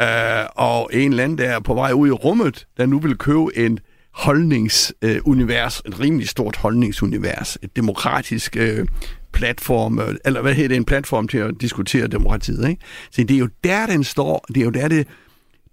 øh, 0.00 0.46
og 0.54 0.90
en 0.92 1.10
eller 1.10 1.24
anden, 1.24 1.38
der 1.38 1.44
er 1.44 1.60
på 1.60 1.74
vej 1.74 1.92
ud 1.92 2.08
i 2.08 2.10
rummet, 2.10 2.66
der 2.76 2.86
nu 2.86 2.98
vil 2.98 3.18
købe 3.18 3.46
en 3.56 3.78
holdningsunivers, 4.12 5.82
øh, 5.86 5.92
et 5.92 6.00
rimelig 6.00 6.28
stort 6.28 6.56
holdningsunivers, 6.56 7.58
et 7.62 7.76
demokratisk 7.76 8.56
øh, 8.56 8.86
platform, 9.32 9.98
øh, 9.98 10.14
eller 10.24 10.42
hvad 10.42 10.54
hedder 10.54 10.68
det, 10.68 10.76
en 10.76 10.84
platform 10.84 11.28
til 11.28 11.38
at 11.38 11.54
diskutere 11.60 12.06
demokratiet. 12.06 12.68
Ikke? 12.68 12.82
Så 13.10 13.22
det 13.22 13.34
er 13.34 13.38
jo 13.38 13.48
der, 13.64 13.86
den 13.86 14.04
står, 14.04 14.44
det 14.48 14.56
er 14.56 14.64
jo 14.64 14.70
der, 14.70 14.88
det, 14.88 15.06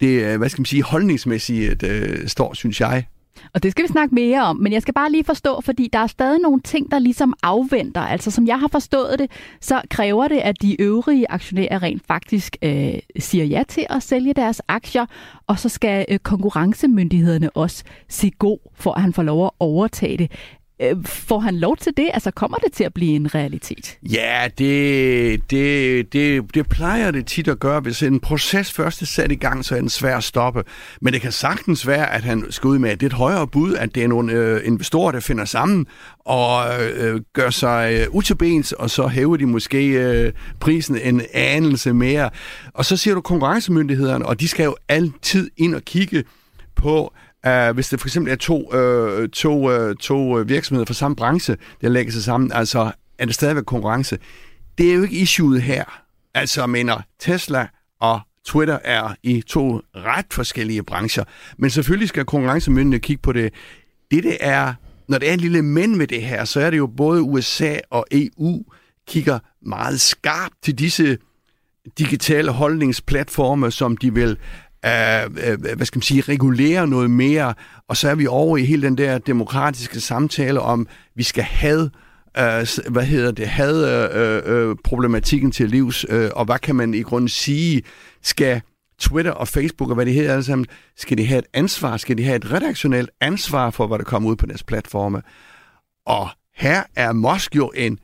det 0.03 0.23
øh, 0.23 0.37
hvad 0.37 0.49
skal 0.49 0.61
man 0.61 0.65
sige, 0.65 0.83
holdningsmæssigt 0.83 1.83
øh, 1.83 2.27
står, 2.27 2.53
synes 2.53 2.81
jeg. 2.81 3.05
Og 3.53 3.63
det 3.63 3.71
skal 3.71 3.83
vi 3.83 3.87
snakke 3.87 4.15
mere 4.15 4.43
om, 4.43 4.57
men 4.57 4.73
jeg 4.73 4.81
skal 4.81 4.93
bare 4.93 5.11
lige 5.11 5.23
forstå, 5.23 5.61
fordi 5.61 5.89
der 5.93 5.99
er 5.99 6.07
stadig 6.07 6.39
nogle 6.39 6.61
ting, 6.61 6.91
der 6.91 6.99
ligesom 6.99 7.33
afventer. 7.43 8.01
Altså 8.01 8.31
som 8.31 8.47
jeg 8.47 8.59
har 8.59 8.67
forstået 8.67 9.19
det, 9.19 9.31
så 9.61 9.81
kræver 9.89 10.27
det, 10.27 10.37
at 10.37 10.61
de 10.61 10.81
øvrige 10.81 11.31
aktionærer 11.31 11.83
rent 11.83 12.03
faktisk 12.07 12.57
øh, 12.61 12.93
siger 13.19 13.45
ja 13.45 13.63
til 13.67 13.85
at 13.89 14.03
sælge 14.03 14.33
deres 14.33 14.61
aktier, 14.67 15.05
og 15.47 15.59
så 15.59 15.69
skal 15.69 16.05
øh, 16.09 16.19
konkurrencemyndighederne 16.19 17.49
også 17.49 17.83
sige 18.09 18.31
god 18.31 18.57
for, 18.75 18.93
at 18.93 19.01
han 19.01 19.13
får 19.13 19.23
lov 19.23 19.45
at 19.45 19.51
overtage 19.59 20.17
det. 20.17 20.31
Øh, 20.81 21.05
får 21.05 21.39
han 21.39 21.55
lov 21.55 21.77
til 21.77 21.91
det? 21.97 22.09
Altså 22.13 22.31
kommer 22.31 22.57
det 22.57 22.73
til 22.73 22.83
at 22.83 22.93
blive 22.93 23.15
en 23.15 23.35
realitet? 23.35 23.97
Ja, 24.03 24.47
det, 24.57 25.51
det, 25.51 26.13
det, 26.13 26.53
det 26.53 26.69
plejer 26.69 27.11
det 27.11 27.25
tit 27.25 27.47
at 27.47 27.59
gøre. 27.59 27.79
Hvis 27.79 28.03
en 28.03 28.19
proces 28.19 28.71
først 28.71 29.01
er 29.01 29.05
sat 29.05 29.31
i 29.31 29.35
gang, 29.35 29.65
så 29.65 29.75
er 29.75 29.79
den 29.79 29.89
svær 29.89 30.17
at 30.17 30.23
stoppe. 30.23 30.63
Men 31.01 31.13
det 31.13 31.21
kan 31.21 31.31
sagtens 31.31 31.87
være, 31.87 32.13
at 32.13 32.23
han 32.23 32.45
skal 32.49 32.67
ud 32.67 32.79
med 32.79 32.93
et 32.93 33.01
lidt 33.01 33.13
højere 33.13 33.47
bud, 33.47 33.73
at 33.75 33.95
det 33.95 34.03
er 34.03 34.07
nogle 34.07 34.33
øh, 34.33 34.61
investorer, 34.67 35.11
der 35.11 35.19
finder 35.19 35.45
sammen 35.45 35.85
og 36.19 36.81
øh, 36.81 37.21
gør 37.33 37.49
sig 37.49 37.93
øh, 37.99 38.15
utilbens, 38.15 38.71
og 38.71 38.89
så 38.89 39.07
hæver 39.07 39.37
de 39.37 39.45
måske 39.45 39.87
øh, 39.87 40.33
prisen 40.59 40.97
en 40.97 41.21
anelse 41.33 41.93
mere. 41.93 42.29
Og 42.73 42.85
så 42.85 42.97
siger 42.97 43.13
du 43.13 43.21
konkurrencemyndighederne, 43.21 44.25
og 44.25 44.39
de 44.39 44.47
skal 44.47 44.63
jo 44.63 44.75
altid 44.89 45.49
ind 45.57 45.75
og 45.75 45.81
kigge 45.81 46.23
på, 46.75 47.13
Uh, 47.47 47.73
hvis 47.73 47.89
det 47.89 47.99
for 47.99 48.07
eksempel 48.07 48.31
er 48.31 48.35
to, 48.35 48.75
uh, 48.75 49.29
to, 49.29 49.89
uh, 49.89 49.95
to 49.95 50.31
virksomheder 50.31 50.85
fra 50.85 50.93
samme 50.93 51.15
branche, 51.15 51.57
der 51.81 51.89
lægger 51.89 52.11
sig 52.11 52.23
sammen, 52.23 52.51
altså 52.51 52.91
er 53.17 53.25
det 53.25 53.35
stadigvæk 53.35 53.63
konkurrence. 53.63 54.17
Det 54.77 54.89
er 54.89 54.93
jo 54.93 55.03
ikke 55.03 55.15
issueet 55.15 55.61
her. 55.61 56.03
Altså, 56.33 56.67
mener, 56.67 57.01
Tesla 57.19 57.67
og 57.99 58.19
Twitter 58.45 58.79
er 58.83 59.15
i 59.23 59.41
to 59.41 59.81
ret 59.95 60.25
forskellige 60.31 60.83
brancher. 60.83 61.23
Men 61.57 61.69
selvfølgelig 61.69 62.09
skal 62.09 62.25
konkurrencemyndigheden 62.25 63.01
kigge 63.01 63.21
på 63.21 63.33
det. 63.33 63.53
Det, 64.11 64.23
det 64.23 64.37
er, 64.39 64.73
når 65.07 65.17
det 65.17 65.29
er 65.29 65.33
en 65.33 65.39
lille 65.39 65.61
mænd 65.61 65.95
med 65.95 66.07
det 66.07 66.21
her, 66.21 66.45
så 66.45 66.59
er 66.59 66.69
det 66.69 66.77
jo 66.77 66.87
både 66.87 67.21
USA 67.21 67.77
og 67.89 68.05
EU 68.11 68.63
kigger 69.07 69.39
meget 69.61 70.01
skarpt 70.01 70.55
til 70.63 70.79
disse 70.79 71.17
digitale 71.97 72.51
holdningsplatforme, 72.51 73.71
som 73.71 73.97
de 73.97 74.13
vil 74.13 74.37
Øh, 74.85 75.51
øh, 75.51 75.75
hvad 75.75 75.85
skal 75.85 75.97
man 75.97 76.03
sige, 76.03 76.21
regulere 76.21 76.87
noget 76.87 77.11
mere, 77.11 77.53
og 77.87 77.97
så 77.97 78.09
er 78.09 78.15
vi 78.15 78.27
over 78.27 78.57
i 78.57 78.65
hele 78.65 78.81
den 78.81 78.97
der 78.97 79.17
demokratiske 79.17 79.99
samtale 79.99 80.59
om, 80.59 80.87
vi 81.15 81.23
skal 81.23 81.43
have 81.43 81.89
øh, 82.37 82.67
hvad 82.89 83.03
hedder 83.03 83.31
det, 83.31 83.47
have 83.47 84.13
øh, 84.13 84.41
øh, 84.45 84.75
problematikken 84.83 85.51
til 85.51 85.69
livs, 85.69 86.05
øh, 86.09 86.29
og 86.35 86.45
hvad 86.45 86.59
kan 86.59 86.75
man 86.75 86.93
i 86.93 87.01
grunden 87.01 87.29
sige, 87.29 87.83
skal 88.21 88.61
Twitter 88.99 89.31
og 89.31 89.47
Facebook 89.47 89.89
og 89.89 89.95
hvad 89.95 90.05
det 90.05 90.13
hedder 90.13 90.31
alle 90.31 90.43
sammen, 90.43 90.65
skal 90.97 91.17
de 91.17 91.25
have 91.25 91.39
et 91.39 91.45
ansvar, 91.53 91.97
skal 91.97 92.17
de 92.17 92.23
have 92.23 92.35
et 92.35 92.51
redaktionelt 92.51 93.09
ansvar 93.21 93.69
for, 93.69 93.87
hvad 93.87 93.97
der 93.97 94.03
kommer 94.03 94.29
ud 94.29 94.35
på 94.35 94.45
deres 94.45 94.63
platforme. 94.63 95.21
Og 96.05 96.29
her 96.55 96.83
er 96.95 97.13
Musk 97.13 97.55
jo 97.55 97.71
en 97.75 97.99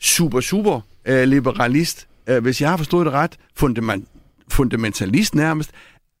super, 0.00 0.40
super 0.40 0.80
øh, 1.06 1.28
liberalist, 1.28 2.08
øh, 2.26 2.42
hvis 2.42 2.60
jeg 2.60 2.70
har 2.70 2.76
forstået 2.76 3.06
det 3.06 3.12
ret, 3.12 3.36
fundament, 3.54 4.08
fundamentalist 4.48 5.34
nærmest, 5.34 5.70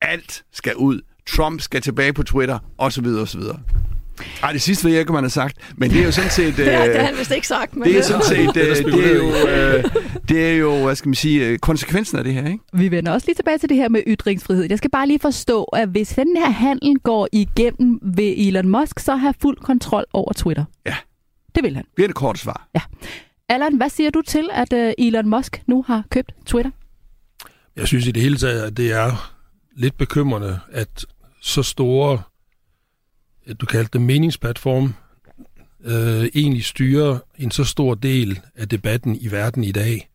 alt 0.02 0.44
skal 0.52 0.76
ud. 0.76 1.00
Trump 1.26 1.60
skal 1.60 1.82
tilbage 1.82 2.12
på 2.12 2.22
Twitter, 2.22 2.58
osv. 2.78 3.06
osv. 3.06 3.40
Ej, 4.42 4.52
det 4.52 4.62
sidste 4.62 4.84
ved 4.84 4.92
jeg 4.92 5.00
ikke, 5.00 5.12
man 5.12 5.24
har 5.24 5.28
sagt, 5.28 5.74
men 5.76 5.90
det 5.90 6.00
er 6.00 6.04
jo 6.04 6.12
sådan 6.12 6.30
set... 6.30 6.56
det, 6.56 6.72
har, 6.72 6.86
det 6.86 6.96
har 6.96 7.06
han 7.06 7.18
vist 7.18 7.30
ikke 7.30 7.46
sagt. 7.46 7.76
Men 7.76 7.88
det 7.88 7.98
er 7.98 8.02
sådan 8.02 8.22
set... 8.22 8.38
det, 8.54 8.86
det, 8.86 9.12
er 9.12 9.14
jo, 9.14 9.48
øh, 9.48 9.84
det 10.28 10.50
er 10.50 10.56
jo, 10.56 10.84
hvad 10.84 10.96
skal 10.96 11.08
man 11.08 11.14
sige, 11.14 11.46
øh, 11.46 11.58
konsekvensen 11.58 12.18
af 12.18 12.24
det 12.24 12.34
her, 12.34 12.46
ikke? 12.46 12.58
Vi 12.72 12.90
vender 12.90 13.12
også 13.12 13.26
lige 13.26 13.34
tilbage 13.34 13.58
til 13.58 13.68
det 13.68 13.76
her 13.76 13.88
med 13.88 14.02
ytringsfrihed. 14.06 14.66
Jeg 14.70 14.78
skal 14.78 14.90
bare 14.90 15.06
lige 15.06 15.18
forstå, 15.18 15.64
at 15.64 15.88
hvis 15.88 16.08
den 16.08 16.36
her 16.36 16.50
handel 16.50 16.98
går 16.98 17.28
igennem 17.32 17.98
ved 18.02 18.34
Elon 18.36 18.68
Musk, 18.68 18.98
så 18.98 19.16
har 19.16 19.34
fuld 19.42 19.56
kontrol 19.56 20.04
over 20.12 20.32
Twitter. 20.32 20.64
Ja. 20.86 20.94
Det 21.54 21.62
vil 21.62 21.76
han. 21.76 21.84
Det 21.96 22.02
er 22.02 22.06
det 22.06 22.16
korte 22.16 22.40
svar. 22.40 22.68
Ja. 22.74 22.80
Allan, 23.48 23.76
hvad 23.76 23.88
siger 23.88 24.10
du 24.10 24.22
til, 24.22 24.48
at 24.52 24.94
Elon 24.98 25.28
Musk 25.28 25.62
nu 25.66 25.84
har 25.86 26.04
købt 26.10 26.32
Twitter? 26.46 26.70
Jeg 27.76 27.86
synes 27.86 28.06
i 28.06 28.10
det 28.10 28.22
hele 28.22 28.36
taget, 28.36 28.62
at 28.62 28.76
det 28.76 28.92
er 28.92 29.35
lidt 29.76 29.96
bekymrende, 29.96 30.60
at 30.72 31.06
så 31.42 31.62
store, 31.62 32.22
du 33.60 33.66
kaldte 33.66 33.90
det 33.92 34.00
meningsplatform, 34.00 34.94
øh, 35.84 36.28
egentlig 36.34 36.64
styrer 36.64 37.18
en 37.38 37.50
så 37.50 37.64
stor 37.64 37.94
del 37.94 38.40
af 38.54 38.68
debatten 38.68 39.16
i 39.20 39.30
verden 39.30 39.64
i 39.64 39.72
dag. 39.72 40.08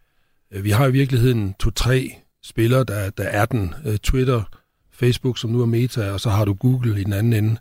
Øh, 0.51 0.63
vi 0.63 0.69
har 0.69 0.87
i 0.87 0.91
virkeligheden 0.91 1.53
to-tre 1.59 2.15
spillere, 2.43 2.83
der, 2.83 3.09
der 3.09 3.23
er 3.23 3.45
den. 3.45 3.73
Øh, 3.85 3.97
Twitter, 3.97 4.43
Facebook, 4.91 5.37
som 5.37 5.49
nu 5.49 5.61
er 5.61 5.65
Meta, 5.65 6.11
og 6.11 6.19
så 6.19 6.29
har 6.29 6.45
du 6.45 6.53
Google 6.53 7.01
i 7.01 7.03
den 7.03 7.13
anden 7.13 7.33
ende, 7.33 7.57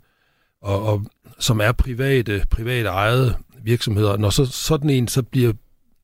og, 0.62 0.82
og 0.82 1.06
som 1.38 1.60
er 1.60 1.72
private, 1.72 2.44
private 2.50 2.88
ejede 2.88 3.36
virksomheder. 3.62 4.16
Når 4.16 4.30
så 4.30 4.46
sådan 4.46 4.90
en 4.90 5.08
så 5.08 5.22
bliver 5.22 5.52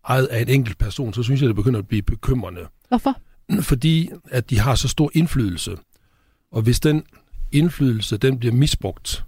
ejet 0.09 0.27
af 0.27 0.43
en 0.43 0.49
enkelt 0.49 0.79
person, 0.79 1.15
så 1.15 1.23
synes 1.23 1.41
jeg, 1.41 1.49
det 1.49 1.57
begynder 1.57 1.79
at 1.79 1.89
blive 1.89 2.03
bekymrende. 2.03 2.61
Hvorfor? 2.89 3.21
Fordi 3.61 4.11
at 4.31 4.51
de 4.51 4.59
har 4.59 4.75
så 4.75 4.89
stor 4.89 5.11
indflydelse. 5.15 5.77
Og 6.53 6.63
hvis 6.63 6.81
den 6.81 7.03
indflydelse 7.53 8.17
den 8.17 8.39
bliver 8.39 8.55
misbrugt, 8.55 9.25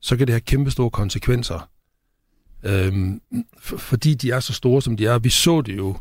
så 0.00 0.16
kan 0.16 0.26
det 0.26 0.32
have 0.32 0.40
kæmpe 0.40 0.70
store 0.70 0.90
konsekvenser. 0.90 1.68
Øhm, 2.62 3.20
for, 3.58 3.76
fordi 3.76 4.14
de 4.14 4.30
er 4.30 4.40
så 4.40 4.52
store, 4.52 4.82
som 4.82 4.96
de 4.96 5.06
er. 5.06 5.18
Vi 5.18 5.28
så 5.28 5.60
det 5.60 5.76
jo 5.76 5.96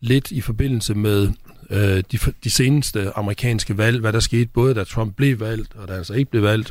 lidt 0.00 0.30
i 0.30 0.40
forbindelse 0.40 0.94
med 0.94 1.28
øh, 1.70 2.02
de, 2.12 2.18
de 2.44 2.50
seneste 2.50 3.10
amerikanske 3.16 3.78
valg, 3.78 4.00
hvad 4.00 4.12
der 4.12 4.20
skete, 4.20 4.50
både 4.54 4.74
da 4.74 4.84
Trump 4.84 5.16
blev 5.16 5.40
valgt, 5.40 5.74
og 5.74 5.88
da 5.88 5.94
han 5.94 6.04
så 6.04 6.14
ikke 6.14 6.30
blev 6.30 6.42
valgt, 6.42 6.70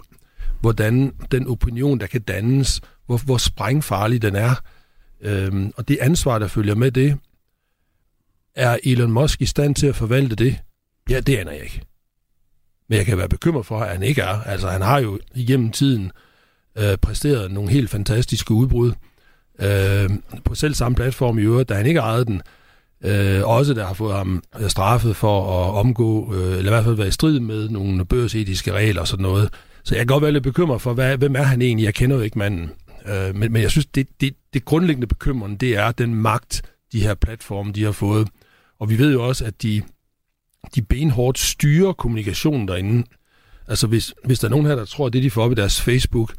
hvordan 0.61 1.13
den 1.31 1.47
opinion, 1.47 1.99
der 1.99 2.07
kan 2.07 2.21
dannes, 2.21 2.81
hvor, 3.05 3.17
hvor 3.17 3.37
sprængfarlig 3.37 4.21
den 4.21 4.35
er, 4.35 4.55
øhm, 5.21 5.71
og 5.77 5.87
det 5.87 5.97
ansvar, 6.01 6.39
der 6.39 6.47
følger 6.47 6.75
med 6.75 6.91
det, 6.91 7.17
er 8.59 8.77
Elon 8.83 9.11
Musk 9.11 9.41
i 9.41 9.45
stand 9.45 9.75
til 9.75 9.87
at 9.87 9.95
forvalte 9.95 10.35
det? 10.35 10.57
Ja, 11.09 11.19
det 11.19 11.37
aner 11.37 11.51
jeg 11.51 11.63
ikke. 11.63 11.81
Men 12.89 12.97
jeg 12.97 13.05
kan 13.05 13.17
være 13.17 13.29
bekymret 13.29 13.65
for, 13.65 13.79
at 13.79 13.91
han 13.91 14.03
ikke 14.03 14.21
er. 14.21 14.41
Altså, 14.41 14.67
han 14.67 14.81
har 14.81 14.99
jo 14.99 15.19
igennem 15.35 15.71
tiden 15.71 16.11
øh, 16.77 16.97
præsteret 16.97 17.51
nogle 17.51 17.71
helt 17.71 17.89
fantastiske 17.89 18.53
udbrud 18.53 18.91
øh, 19.59 20.09
på 20.45 20.55
selv 20.55 20.73
samme 20.73 20.95
platform 20.95 21.39
i 21.39 21.41
øvrigt, 21.41 21.69
da 21.69 21.73
han 21.73 21.85
ikke 21.85 21.99
ejede 21.99 22.25
den. 22.25 22.41
Øh, 23.03 23.47
også 23.47 23.73
der 23.73 23.85
har 23.85 23.93
fået 23.93 24.15
ham 24.15 24.43
øh, 24.59 24.69
straffet 24.69 25.15
for 25.15 25.41
at 25.41 25.75
omgå, 25.75 26.33
øh, 26.33 26.57
eller 26.57 26.71
i 26.71 26.73
hvert 26.73 26.83
fald 26.83 26.95
være 26.95 27.07
i 27.07 27.11
strid 27.11 27.39
med 27.39 27.69
nogle 27.69 28.05
børsetiske 28.05 28.71
regler 28.71 29.01
og 29.01 29.07
sådan 29.07 29.23
noget. 29.23 29.49
Så 29.83 29.95
jeg 29.95 29.99
kan 29.99 30.07
godt 30.07 30.21
være 30.21 30.31
lidt 30.31 30.43
bekymret 30.43 30.81
for, 30.81 30.93
hvad, 30.93 31.17
hvem 31.17 31.35
er 31.35 31.43
han 31.43 31.61
egentlig? 31.61 31.85
Jeg 31.85 31.93
kender 31.93 32.15
jo 32.15 32.21
ikke 32.21 32.39
manden. 32.39 32.71
Øh, 33.07 33.35
men, 33.35 33.51
men 33.51 33.61
jeg 33.61 33.71
synes, 33.71 33.85
det, 33.85 34.07
det, 34.21 34.33
det 34.53 34.65
grundlæggende 34.65 35.07
bekymrende, 35.07 35.57
det 35.57 35.77
er 35.77 35.91
den 35.91 36.15
magt, 36.15 36.61
de 36.91 37.01
her 37.01 37.13
platforme, 37.13 37.71
de 37.71 37.83
har 37.83 37.91
fået. 37.91 38.27
Og 38.79 38.89
vi 38.89 38.97
ved 38.97 39.13
jo 39.13 39.27
også, 39.27 39.45
at 39.45 39.63
de, 39.63 39.81
de 40.75 40.81
benhårdt 40.81 41.39
styrer 41.39 41.93
kommunikationen 41.93 42.67
derinde. 42.67 43.03
Altså 43.67 43.87
hvis, 43.87 44.13
hvis 44.25 44.39
der 44.39 44.47
er 44.47 44.51
nogen 44.51 44.65
her, 44.65 44.75
der 44.75 44.85
tror, 44.85 45.07
at 45.07 45.13
det, 45.13 45.23
de 45.23 45.31
får 45.31 45.43
op 45.43 45.51
i 45.51 45.55
deres 45.55 45.81
Facebook, 45.81 46.33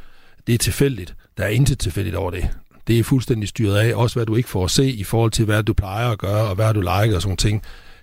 det 0.47 0.55
er 0.55 0.59
tilfældigt. 0.59 1.15
Der 1.37 1.45
er 1.45 1.49
intet 1.49 1.79
tilfældigt 1.79 2.17
over 2.17 2.31
det. 2.31 2.49
Det 2.87 2.99
er 2.99 3.05
fuldstændig 3.05 3.49
styret 3.49 3.77
af. 3.77 3.95
Også 3.95 4.17
hvad 4.17 4.27
du 4.27 4.37
ikke 4.37 4.49
får 4.49 4.65
at 4.65 4.71
se 4.71 4.91
i 4.91 5.05
forhold 5.05 5.31
til, 5.31 5.45
hvad 5.45 5.63
du 5.63 5.73
plejer 5.73 6.09
at 6.09 6.19
gøre, 6.19 6.49
og 6.49 6.55
hvad 6.55 6.75
du 6.75 6.81
liker 6.81 7.17
og 7.17 7.23
sådan 7.23 7.37
ting. 7.37 7.63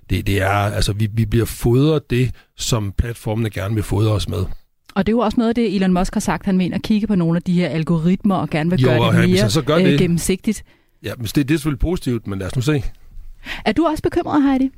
Det, 0.09 0.27
det 0.27 0.41
er, 0.41 0.49
altså, 0.49 0.93
vi, 0.93 1.07
vi 1.13 1.25
bliver 1.25 1.45
fodret 1.45 2.09
det, 2.09 2.31
som 2.57 2.93
platformene 2.97 3.49
gerne 3.49 3.75
vil 3.75 3.83
fodre 3.83 4.11
os 4.11 4.29
med. 4.29 4.45
Og 4.95 5.05
det 5.05 5.11
er 5.11 5.15
jo 5.15 5.19
også 5.19 5.37
noget 5.37 5.49
af 5.49 5.55
det, 5.55 5.75
Elon 5.75 5.93
Musk 5.93 6.13
har 6.13 6.19
sagt. 6.19 6.45
Han 6.45 6.57
mener 6.57 6.75
at 6.75 6.81
kigge 6.81 7.07
på 7.07 7.15
nogle 7.15 7.37
af 7.37 7.41
de 7.41 7.53
her 7.53 7.69
algoritmer 7.69 8.35
og 8.35 8.49
gerne 8.49 8.69
vil 8.69 8.79
jo, 8.79 8.87
gøre 8.87 9.21
det 9.21 9.29
mere 9.29 9.49
så 9.49 9.61
gør 9.61 9.77
det, 9.77 9.93
øh, 9.93 9.99
gennemsigtigt. 9.99 10.63
Ja, 11.03 11.13
men 11.17 11.25
det, 11.25 11.35
det 11.35 11.51
er 11.51 11.57
selvfølgelig 11.57 11.79
positivt, 11.79 12.27
men 12.27 12.39
lad 12.39 12.47
os 12.47 12.55
nu 12.55 12.61
se. 12.61 12.83
Er 13.65 13.71
du 13.71 13.85
også 13.85 14.03
bekymret, 14.03 14.43
Heidi? 14.43 14.71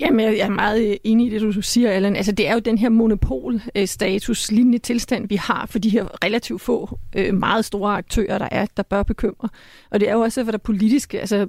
Jamen, 0.00 0.20
jeg 0.20 0.38
er 0.38 0.48
meget 0.48 0.88
øh, 0.90 0.96
enig 1.04 1.26
i 1.26 1.30
det, 1.30 1.40
du 1.40 1.62
siger, 1.62 1.90
Allan. 1.90 2.16
Altså, 2.16 2.32
det 2.32 2.48
er 2.48 2.52
jo 2.52 2.58
den 2.58 2.78
her 2.78 2.88
monopolstatus, 2.88 4.52
øh, 4.52 4.56
lignende 4.56 4.78
tilstand, 4.78 5.28
vi 5.28 5.36
har 5.36 5.66
for 5.66 5.78
de 5.78 5.88
her 5.88 6.24
relativt 6.24 6.62
få, 6.62 6.98
øh, 7.16 7.34
meget 7.34 7.64
store 7.64 7.96
aktører, 7.96 8.38
der 8.38 8.48
er, 8.50 8.66
der 8.76 8.82
bør 8.82 9.02
bekymre. 9.02 9.48
Og 9.90 10.00
det 10.00 10.08
er 10.08 10.12
jo 10.12 10.20
også, 10.20 10.42
hvad 10.42 10.52
der 10.52 10.58
politisk 10.58 11.14
altså, 11.14 11.46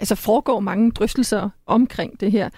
altså 0.00 0.14
foregår 0.14 0.60
mange 0.60 0.90
drøftelser 0.90 1.50
omkring 1.66 2.20
det 2.20 2.32
her. 2.32 2.48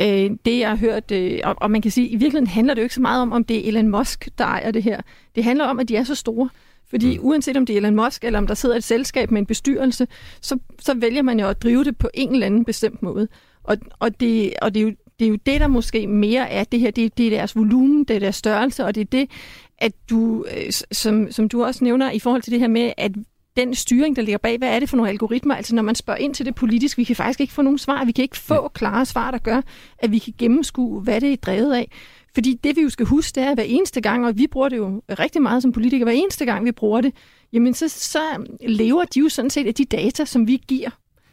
Øh, 0.00 0.30
det 0.44 0.58
jeg 0.58 0.68
har 0.68 0.76
hørt, 0.76 1.10
øh, 1.10 1.40
og, 1.44 1.54
og 1.58 1.70
man 1.70 1.82
kan 1.82 1.90
sige, 1.90 2.08
i 2.08 2.16
virkeligheden 2.16 2.46
handler 2.46 2.74
det 2.74 2.80
jo 2.80 2.84
ikke 2.84 2.94
så 2.94 3.00
meget 3.00 3.22
om, 3.22 3.32
om 3.32 3.44
det 3.44 3.64
er 3.64 3.68
Elon 3.68 3.88
Musk, 3.88 4.28
der 4.38 4.44
ejer 4.44 4.70
det 4.70 4.82
her. 4.82 5.00
Det 5.34 5.44
handler 5.44 5.64
om, 5.64 5.78
at 5.78 5.88
de 5.88 5.96
er 5.96 6.04
så 6.04 6.14
store. 6.14 6.48
Fordi 6.90 7.18
mm. 7.18 7.24
uanset 7.24 7.56
om 7.56 7.66
det 7.66 7.72
er 7.72 7.76
Elon 7.76 7.96
Musk, 7.96 8.24
eller 8.24 8.38
om 8.38 8.46
der 8.46 8.54
sidder 8.54 8.76
et 8.76 8.84
selskab 8.84 9.30
med 9.30 9.40
en 9.40 9.46
bestyrelse, 9.46 10.06
så, 10.40 10.58
så 10.78 10.94
vælger 10.94 11.22
man 11.22 11.40
jo 11.40 11.48
at 11.48 11.62
drive 11.62 11.84
det 11.84 11.96
på 11.96 12.10
en 12.14 12.32
eller 12.32 12.46
anden 12.46 12.64
bestemt 12.64 13.02
måde. 13.02 13.28
Og, 13.64 13.76
og, 13.98 14.20
det, 14.20 14.54
og 14.62 14.74
det, 14.74 14.80
er 14.80 14.84
jo, 14.84 14.92
det 15.18 15.24
er 15.24 15.28
jo 15.28 15.38
det, 15.46 15.60
der 15.60 15.68
måske 15.68 16.06
mere 16.06 16.50
er 16.50 16.64
det 16.64 16.80
her, 16.80 16.90
det, 16.90 17.18
det 17.18 17.26
er 17.26 17.30
deres 17.30 17.56
volumen, 17.56 18.04
det 18.04 18.16
er 18.16 18.20
deres 18.20 18.36
størrelse, 18.36 18.84
og 18.84 18.94
det 18.94 19.00
er 19.00 19.04
det, 19.04 19.30
at 19.78 19.92
du, 20.10 20.44
øh, 20.56 20.72
som, 20.92 21.32
som 21.32 21.48
du 21.48 21.64
også 21.64 21.84
nævner, 21.84 22.10
i 22.10 22.18
forhold 22.18 22.42
til 22.42 22.52
det 22.52 22.60
her 22.60 22.68
med, 22.68 22.92
at 22.96 23.12
den 23.56 23.74
styring, 23.74 24.16
der 24.16 24.22
ligger 24.22 24.38
bag, 24.38 24.58
hvad 24.58 24.68
er 24.68 24.80
det 24.80 24.88
for 24.88 24.96
nogle 24.96 25.10
algoritmer? 25.10 25.54
Altså 25.54 25.74
når 25.74 25.82
man 25.82 25.94
spørger 25.94 26.18
ind 26.18 26.34
til 26.34 26.46
det 26.46 26.54
politisk, 26.54 26.98
vi 26.98 27.04
kan 27.04 27.16
faktisk 27.16 27.40
ikke 27.40 27.52
få 27.52 27.62
nogen 27.62 27.78
svar. 27.78 28.04
Vi 28.04 28.12
kan 28.12 28.22
ikke 28.22 28.36
få 28.36 28.68
klare 28.68 29.06
svar, 29.06 29.30
der 29.30 29.38
gør, 29.38 29.60
at 29.98 30.12
vi 30.12 30.18
kan 30.18 30.34
gennemskue, 30.38 31.00
hvad 31.00 31.20
det 31.20 31.32
er 31.32 31.36
drevet 31.36 31.74
af. 31.74 31.90
Fordi 32.34 32.54
det 32.64 32.76
vi 32.76 32.82
jo 32.82 32.90
skal 32.90 33.06
huske, 33.06 33.34
det 33.34 33.42
er, 33.42 33.50
at 33.50 33.56
hver 33.56 33.64
eneste 33.64 34.00
gang, 34.00 34.26
og 34.26 34.38
vi 34.38 34.46
bruger 34.46 34.68
det 34.68 34.76
jo 34.76 35.02
rigtig 35.18 35.42
meget 35.42 35.62
som 35.62 35.72
politikere, 35.72 36.04
hver 36.04 36.12
eneste 36.12 36.44
gang 36.44 36.64
vi 36.64 36.72
bruger 36.72 37.00
det, 37.00 37.14
jamen 37.52 37.74
så, 37.74 37.88
så 37.88 38.18
lever 38.60 39.04
de 39.04 39.20
jo 39.20 39.28
sådan 39.28 39.50
set 39.50 39.66
af 39.66 39.74
de 39.74 39.84
data, 39.84 40.24
som 40.24 40.46
vi 40.46 40.62
giver. 40.68 40.90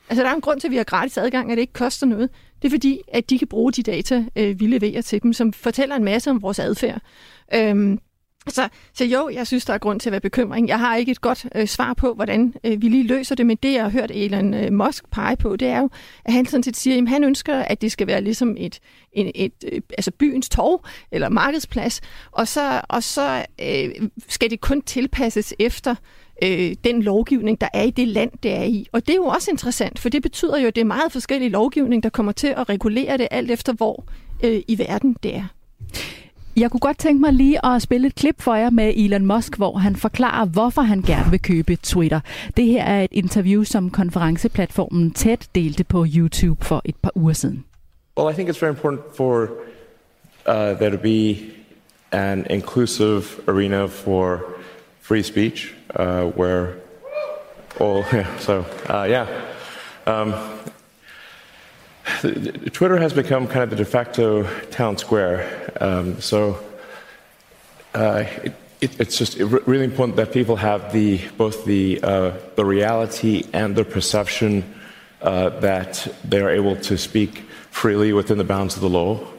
Altså 0.10 0.24
der 0.24 0.30
er 0.30 0.34
en 0.34 0.42
grund 0.42 0.60
til, 0.60 0.68
at 0.68 0.72
vi 0.72 0.78
har 0.78 0.84
gratis 0.84 1.18
adgang, 1.18 1.52
at 1.52 1.58
det 1.58 1.62
ikke 1.62 1.74
koster 1.74 2.08
noget. 2.08 2.30
Det 2.62 2.68
er 2.68 2.70
fordi, 2.70 3.02
at 3.08 3.30
de 3.30 3.40
kan 3.40 3.48
bruge 3.48 3.72
de 3.72 3.84
data, 3.84 4.26
øh, 4.36 4.60
vi 4.60 4.68
leverer 4.68 5.02
til 5.02 5.24
dem, 5.24 5.34
som 5.34 5.54
fortæller 5.54 5.96
en 5.96 6.04
masse 6.04 6.30
om 6.30 6.42
vores 6.42 6.60
adfærd. 6.60 7.02
Øhm, 7.54 8.00
så, 8.50 8.70
så 8.94 9.06
jo, 9.06 9.30
jeg 9.34 9.48
synes, 9.48 9.66
der 9.66 9.74
er 9.74 9.78
grund 9.78 10.00
til 10.00 10.10
at 10.10 10.12
være 10.12 10.22
bekymring. 10.22 10.68
Jeg 10.68 10.80
har 10.80 10.96
ikke 10.96 11.12
et 11.12 11.22
godt 11.22 11.46
øh, 11.56 11.68
svar 11.68 11.94
på, 11.94 12.14
hvordan 12.14 12.54
øh, 12.64 12.82
vi 12.82 12.88
lige 12.88 13.04
løser 13.04 13.36
det, 13.36 13.46
men 13.46 13.58
det, 13.64 13.74
jeg 13.74 13.84
har 13.84 13.90
hørt 13.90 14.12
Elon 14.14 14.54
øh, 14.54 14.74
Musk 14.74 15.12
pege 15.12 15.36
på, 15.36 15.56
det 15.56 15.68
er 15.68 15.80
jo, 15.80 15.90
at 16.26 16.34
han 16.34 16.46
sådan 16.46 16.64
set 16.64 16.78
siger, 16.78 17.02
at 17.02 17.10
han 17.10 17.24
ønsker, 17.24 17.56
at 17.56 17.82
det 17.82 17.92
skal 17.92 18.08
være 18.08 18.22
ligesom 18.22 18.56
et, 18.58 18.80
et, 19.14 19.32
et, 19.36 19.54
øh, 19.72 19.82
altså 19.98 20.12
byens 20.12 20.50
torv 20.50 20.86
eller 21.12 21.30
markedsplads, 21.30 22.02
og 22.32 22.48
så, 22.48 22.82
og 22.90 23.04
så 23.04 23.46
øh, 23.62 23.90
skal 24.28 24.50
det 24.50 24.62
kun 24.62 24.82
tilpasses 24.82 25.54
efter 25.60 25.96
øh, 26.44 26.76
den 26.84 27.02
lovgivning, 27.02 27.62
der 27.62 27.68
er 27.74 27.84
i 27.84 27.92
det 27.92 28.08
land, 28.08 28.32
det 28.44 28.52
er 28.52 28.64
i. 28.64 28.88
Og 28.92 29.08
det 29.08 29.12
er 29.12 29.18
jo 29.18 29.26
også 29.26 29.52
interessant, 29.52 30.00
for 30.00 30.10
det 30.10 30.22
betyder 30.22 30.58
jo, 30.60 30.68
at 30.68 30.76
det 30.76 30.82
er 30.82 30.86
meget 30.86 31.12
forskellig 31.12 31.52
lovgivning, 31.52 32.04
der 32.04 32.10
kommer 32.10 32.32
til 32.32 32.48
at 32.48 32.70
regulere 32.70 33.18
det 33.18 33.28
alt 33.32 33.52
efter, 33.52 33.74
hvor 33.74 34.06
øh, 34.44 34.62
i 34.68 34.80
verden 34.80 35.18
det 35.24 35.36
er. 35.36 35.48
Jeg 36.58 36.72
kunne 36.72 36.80
godt 36.80 36.98
tænke 36.98 37.22
mig 37.22 37.34
lige 37.34 37.66
at 37.66 37.82
spille 37.82 38.08
et 38.08 38.16
klip 38.16 38.42
for 38.42 38.56
jer 38.56 38.70
med 38.70 38.94
Elon 38.96 39.26
Musk, 39.26 39.58
hvor 39.58 39.78
han 39.78 39.96
forklarer, 39.96 40.46
hvorfor 40.46 40.82
han 40.82 41.02
gerne 41.02 41.32
vil 41.32 41.42
købe 41.42 41.76
Twitter. 41.76 42.20
Det 42.58 42.66
her 42.66 42.84
er 42.84 43.04
et 43.04 43.12
interview, 43.12 43.64
som 43.64 43.90
konferenceplatformen 43.90 45.12
TED 45.12 45.38
delte 45.56 45.84
på 45.84 46.06
YouTube 46.16 46.66
for 46.66 46.82
et 46.86 46.96
par 46.96 47.12
uger 47.16 47.34
siden. 47.34 47.66
Well, 48.18 48.32
I 48.32 48.34
think 48.34 48.50
it's 48.50 48.62
very 48.62 48.72
important 48.72 49.02
for 49.18 49.42
uh, 50.48 50.78
there 50.78 50.90
to 50.90 50.98
be 50.98 51.38
an 52.12 52.46
inclusive 52.50 53.24
arena 53.48 53.86
for 53.86 54.40
free 55.02 55.24
speech, 55.24 55.74
uh, 56.00 56.06
where 56.40 56.68
all, 57.80 58.04
yeah, 58.14 58.40
so, 58.40 58.64
uh, 58.90 59.08
yeah. 59.10 59.28
Um, 60.08 60.34
Twitter 62.74 62.98
has 62.98 63.14
become 63.14 63.48
kind 63.48 63.64
of 63.64 63.70
the 63.70 63.76
de 63.76 63.86
facto 63.86 64.44
town 64.70 64.98
square. 64.98 65.72
Um, 65.82 66.22
so 66.22 66.60
uh, 67.94 68.26
it, 68.44 68.54
it, 68.82 69.00
it's 69.00 69.18
just 69.18 69.38
really 69.40 69.86
important 69.86 70.18
that 70.18 70.32
people 70.32 70.56
have 70.56 70.92
the 70.94 71.20
both 71.38 71.66
the 71.66 72.00
uh, 72.04 72.32
the 72.56 72.66
reality 72.66 73.44
and 73.54 73.76
the 73.76 73.86
perception 73.86 74.64
uh, 75.22 75.50
that 75.62 76.08
they 76.24 76.42
are 76.42 76.50
able 76.50 76.76
to 76.76 76.98
speak 76.98 77.44
freely 77.72 78.14
within 78.14 78.38
the 78.38 78.44
bounds 78.44 78.76
of 78.76 78.82
the 78.82 78.90
law. 78.90 79.35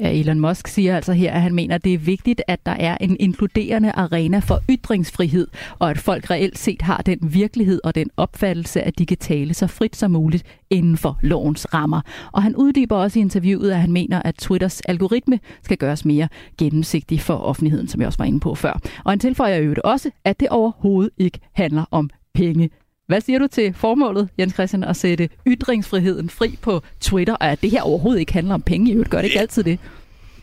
Ja, 0.00 0.10
Elon 0.10 0.40
Musk 0.40 0.68
siger 0.68 0.96
altså 0.96 1.12
her, 1.12 1.32
at 1.32 1.42
han 1.42 1.54
mener, 1.54 1.74
at 1.74 1.84
det 1.84 1.94
er 1.94 1.98
vigtigt, 1.98 2.42
at 2.48 2.66
der 2.66 2.72
er 2.72 2.96
en 3.00 3.16
inkluderende 3.20 3.92
arena 3.92 4.38
for 4.38 4.60
ytringsfrihed, 4.70 5.46
og 5.78 5.90
at 5.90 5.98
folk 5.98 6.30
reelt 6.30 6.58
set 6.58 6.82
har 6.82 7.02
den 7.02 7.18
virkelighed 7.22 7.80
og 7.84 7.94
den 7.94 8.10
opfattelse, 8.16 8.82
at 8.82 8.98
de 8.98 9.06
kan 9.06 9.16
tale 9.16 9.54
så 9.54 9.66
frit 9.66 9.96
som 9.96 10.10
muligt 10.10 10.44
inden 10.70 10.96
for 10.96 11.18
lovens 11.22 11.74
rammer. 11.74 12.00
Og 12.32 12.42
han 12.42 12.56
uddyber 12.56 12.96
også 12.96 13.18
i 13.18 13.22
interviewet, 13.22 13.70
at 13.70 13.80
han 13.80 13.92
mener, 13.92 14.22
at 14.22 14.34
Twitters 14.34 14.80
algoritme 14.80 15.40
skal 15.62 15.76
gøres 15.76 16.04
mere 16.04 16.28
gennemsigtig 16.58 17.20
for 17.20 17.34
offentligheden, 17.34 17.88
som 17.88 18.00
jeg 18.00 18.06
også 18.06 18.18
var 18.18 18.24
inde 18.24 18.40
på 18.40 18.54
før. 18.54 18.80
Og 19.04 19.12
han 19.12 19.18
tilføjer 19.18 19.56
jo 19.56 19.74
også, 19.84 20.10
at 20.24 20.40
det 20.40 20.48
overhovedet 20.48 21.12
ikke 21.18 21.38
handler 21.52 21.84
om 21.90 22.10
penge. 22.34 22.70
Hvad 23.06 23.20
siger 23.20 23.38
du 23.38 23.46
til 23.46 23.74
formålet, 23.74 24.28
Jens 24.38 24.52
Christian, 24.54 24.84
at 24.84 24.96
sætte 24.96 25.28
ytringsfriheden 25.46 26.30
fri 26.30 26.58
på 26.62 26.82
Twitter, 27.00 27.34
og 27.34 27.50
at 27.50 27.62
det 27.62 27.70
her 27.70 27.82
overhovedet 27.82 28.20
ikke 28.20 28.32
handler 28.32 28.54
om 28.54 28.62
penge? 28.62 28.90
I 28.90 28.94
øvrigt 28.94 29.10
gør 29.10 29.18
det 29.18 29.24
ikke 29.24 29.40
altid 29.40 29.62
det. 29.62 29.78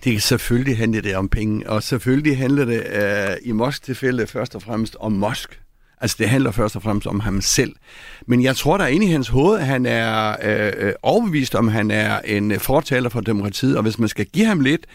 Det 0.04 0.24
selvfølgelig 0.24 0.78
handler 0.78 1.02
det 1.02 1.16
om 1.16 1.30
penge, 1.30 1.70
og 1.70 1.84
selvfølgelig 1.84 2.38
handler 2.38 2.66
det 2.66 2.84
uh, 3.42 3.50
i 3.50 3.52
Mosk 3.52 3.84
tilfælde 3.84 4.28
først 4.28 4.56
og 4.56 4.62
fremmest 4.62 4.98
om 5.00 5.12
Mosk. 5.12 5.60
Altså 6.02 6.16
det 6.20 6.30
handler 6.30 6.52
først 6.52 6.76
og 6.76 6.82
fremmest 6.82 7.08
om 7.08 7.20
ham 7.20 7.42
selv. 7.42 7.76
Men 8.28 8.44
jeg 8.44 8.56
tror, 8.56 8.78
der 8.78 8.84
er 8.84 8.90
inde 8.90 9.06
i 9.06 9.10
hans 9.10 9.28
hoved, 9.28 9.60
at 9.60 9.66
han 9.66 9.86
er 9.86 10.36
øh, 10.44 10.94
overbevist 11.04 11.56
om, 11.56 11.68
han 11.68 11.92
er 11.92 12.20
en 12.20 12.60
fortaler 12.60 13.10
for 13.10 13.22
demokratiet, 13.22 13.78
og 13.78 13.84
hvis 13.84 14.00
man 14.00 14.10
skal 14.10 14.26
give 14.26 14.46
ham 14.46 14.60
lidt, 14.60 14.86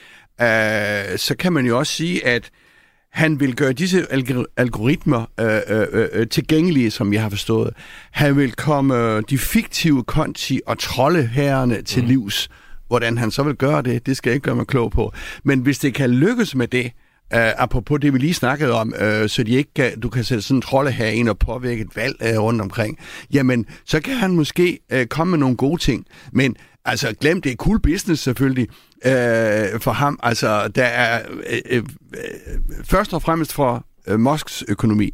øh, 0.40 1.18
så 1.18 1.34
kan 1.38 1.52
man 1.52 1.66
jo 1.66 1.78
også 1.78 1.92
sige, 1.92 2.26
at 2.26 2.50
han 3.14 3.40
vil 3.40 3.56
gøre 3.56 3.72
disse 3.72 4.06
algoritmer 4.56 5.24
øh, 5.40 5.60
øh, 5.68 6.08
øh, 6.12 6.28
tilgængelige, 6.28 6.90
som 6.90 7.12
jeg 7.12 7.22
har 7.22 7.28
forstået. 7.28 7.70
Han 8.10 8.36
vil 8.36 8.52
komme 8.52 9.20
de 9.20 9.38
fiktive 9.38 10.04
konti 10.04 10.60
og 10.66 10.78
troldeherrene 10.78 11.82
til 11.82 12.02
mm. 12.02 12.08
livs. 12.08 12.48
Hvordan 12.88 13.18
han 13.18 13.30
så 13.30 13.42
vil 13.42 13.54
gøre 13.54 13.82
det, 13.82 14.06
det 14.06 14.16
skal 14.16 14.30
jeg 14.30 14.34
ikke 14.34 14.44
gøre 14.44 14.56
mig 14.56 14.66
klog 14.66 14.90
på. 14.90 15.12
Men 15.44 15.60
hvis 15.60 15.78
det 15.78 15.94
kan 15.94 16.10
lykkes 16.10 16.54
med 16.54 16.68
det, 16.68 16.92
Uh, 17.34 17.40
apropos 17.40 18.00
det, 18.00 18.12
vi 18.12 18.18
lige 18.18 18.34
snakkede 18.34 18.72
om, 18.72 18.94
uh, 19.00 19.28
så 19.28 19.42
de 19.46 19.52
ikke 19.52 19.74
kan, 19.74 20.00
du 20.00 20.08
kan 20.08 20.24
sætte 20.24 20.42
sådan 20.42 20.56
en 20.56 20.62
trolde 20.62 20.90
her 20.90 21.06
ind 21.06 21.28
og 21.28 21.38
påvirke 21.38 21.80
et 21.80 21.96
valg 21.96 22.16
uh, 22.20 22.42
rundt 22.42 22.60
omkring, 22.60 22.98
jamen, 23.32 23.66
så 23.86 24.00
kan 24.00 24.14
han 24.14 24.30
måske 24.30 24.78
uh, 24.94 25.04
komme 25.04 25.30
med 25.30 25.38
nogle 25.38 25.56
gode 25.56 25.82
ting. 25.82 26.06
Men 26.32 26.56
altså, 26.84 27.14
glem 27.20 27.42
det 27.42 27.52
er 27.52 27.56
cool 27.56 27.80
business 27.80 28.22
selvfølgelig 28.22 28.68
uh, 29.04 29.80
for 29.80 29.90
ham. 29.90 30.18
Altså, 30.22 30.68
der 30.68 30.84
er 30.84 31.22
uh, 31.72 31.78
uh, 31.78 31.84
først 32.84 33.14
og 33.14 33.22
fremmest 33.22 33.52
for 33.52 33.86
øh, 34.06 34.20
Musks 34.20 34.64
økonomi. 34.68 35.10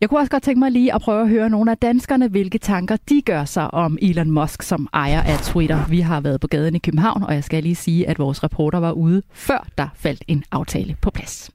Jeg 0.00 0.08
kunne 0.08 0.20
også 0.20 0.30
godt 0.30 0.42
tænke 0.42 0.58
mig 0.58 0.70
lige 0.70 0.94
at 0.94 1.00
prøve 1.00 1.22
at 1.22 1.28
høre 1.28 1.50
nogle 1.50 1.70
af 1.70 1.78
danskerne, 1.78 2.28
hvilke 2.28 2.58
tanker 2.58 2.96
de 3.08 3.22
gør 3.22 3.44
sig 3.44 3.74
om 3.74 3.98
Elon 4.02 4.30
Musk 4.30 4.62
som 4.62 4.88
ejer 4.92 5.22
af 5.22 5.38
Twitter. 5.38 5.86
Vi 5.88 6.00
har 6.00 6.20
været 6.20 6.40
på 6.40 6.46
gaden 6.46 6.74
i 6.74 6.78
København, 6.78 7.22
og 7.22 7.34
jeg 7.34 7.44
skal 7.44 7.62
lige 7.62 7.74
sige, 7.74 8.08
at 8.08 8.18
vores 8.18 8.44
reporter 8.44 8.78
var 8.78 8.92
ude, 8.92 9.22
før 9.32 9.66
der 9.78 9.88
faldt 9.94 10.24
en 10.28 10.44
aftale 10.52 10.96
på 11.02 11.10
plads. 11.10 11.50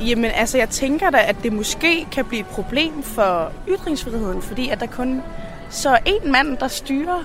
Jamen, 0.00 0.30
altså, 0.34 0.58
jeg 0.58 0.68
tænker 0.68 1.10
da, 1.10 1.18
at 1.26 1.36
det 1.42 1.52
måske 1.52 2.06
kan 2.12 2.24
blive 2.24 2.40
et 2.40 2.46
problem 2.46 3.02
for 3.02 3.52
ytringsfriheden, 3.68 4.42
fordi 4.42 4.68
at 4.68 4.80
der 4.80 4.86
kun 4.86 5.20
så 5.70 5.90
er 5.90 5.98
en 6.06 6.32
mand, 6.32 6.56
der 6.56 6.68
styrer 6.68 7.24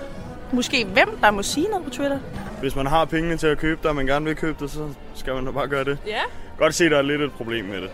måske 0.53 0.85
hvem, 0.85 1.17
der 1.21 1.31
må 1.31 1.43
sige 1.43 1.67
noget 1.67 1.83
på 1.83 1.89
Twitter. 1.89 2.19
Hvis 2.59 2.75
man 2.75 2.87
har 2.87 3.05
pengene 3.05 3.37
til 3.37 3.47
at 3.47 3.57
købe 3.57 3.79
det, 3.81 3.89
og 3.89 3.95
man 3.95 4.05
gerne 4.05 4.25
vil 4.25 4.35
købe 4.35 4.63
det, 4.63 4.71
så 4.71 4.89
skal 5.15 5.33
man 5.33 5.45
da 5.45 5.51
bare 5.51 5.67
gøre 5.67 5.83
det. 5.83 5.97
Ja. 6.07 6.21
Godt 6.57 6.75
se, 6.75 6.85
at 6.85 6.91
der 6.91 6.97
er 6.97 7.01
lidt 7.01 7.21
et 7.21 7.31
problem 7.31 7.65
med 7.65 7.81
det. 7.81 7.89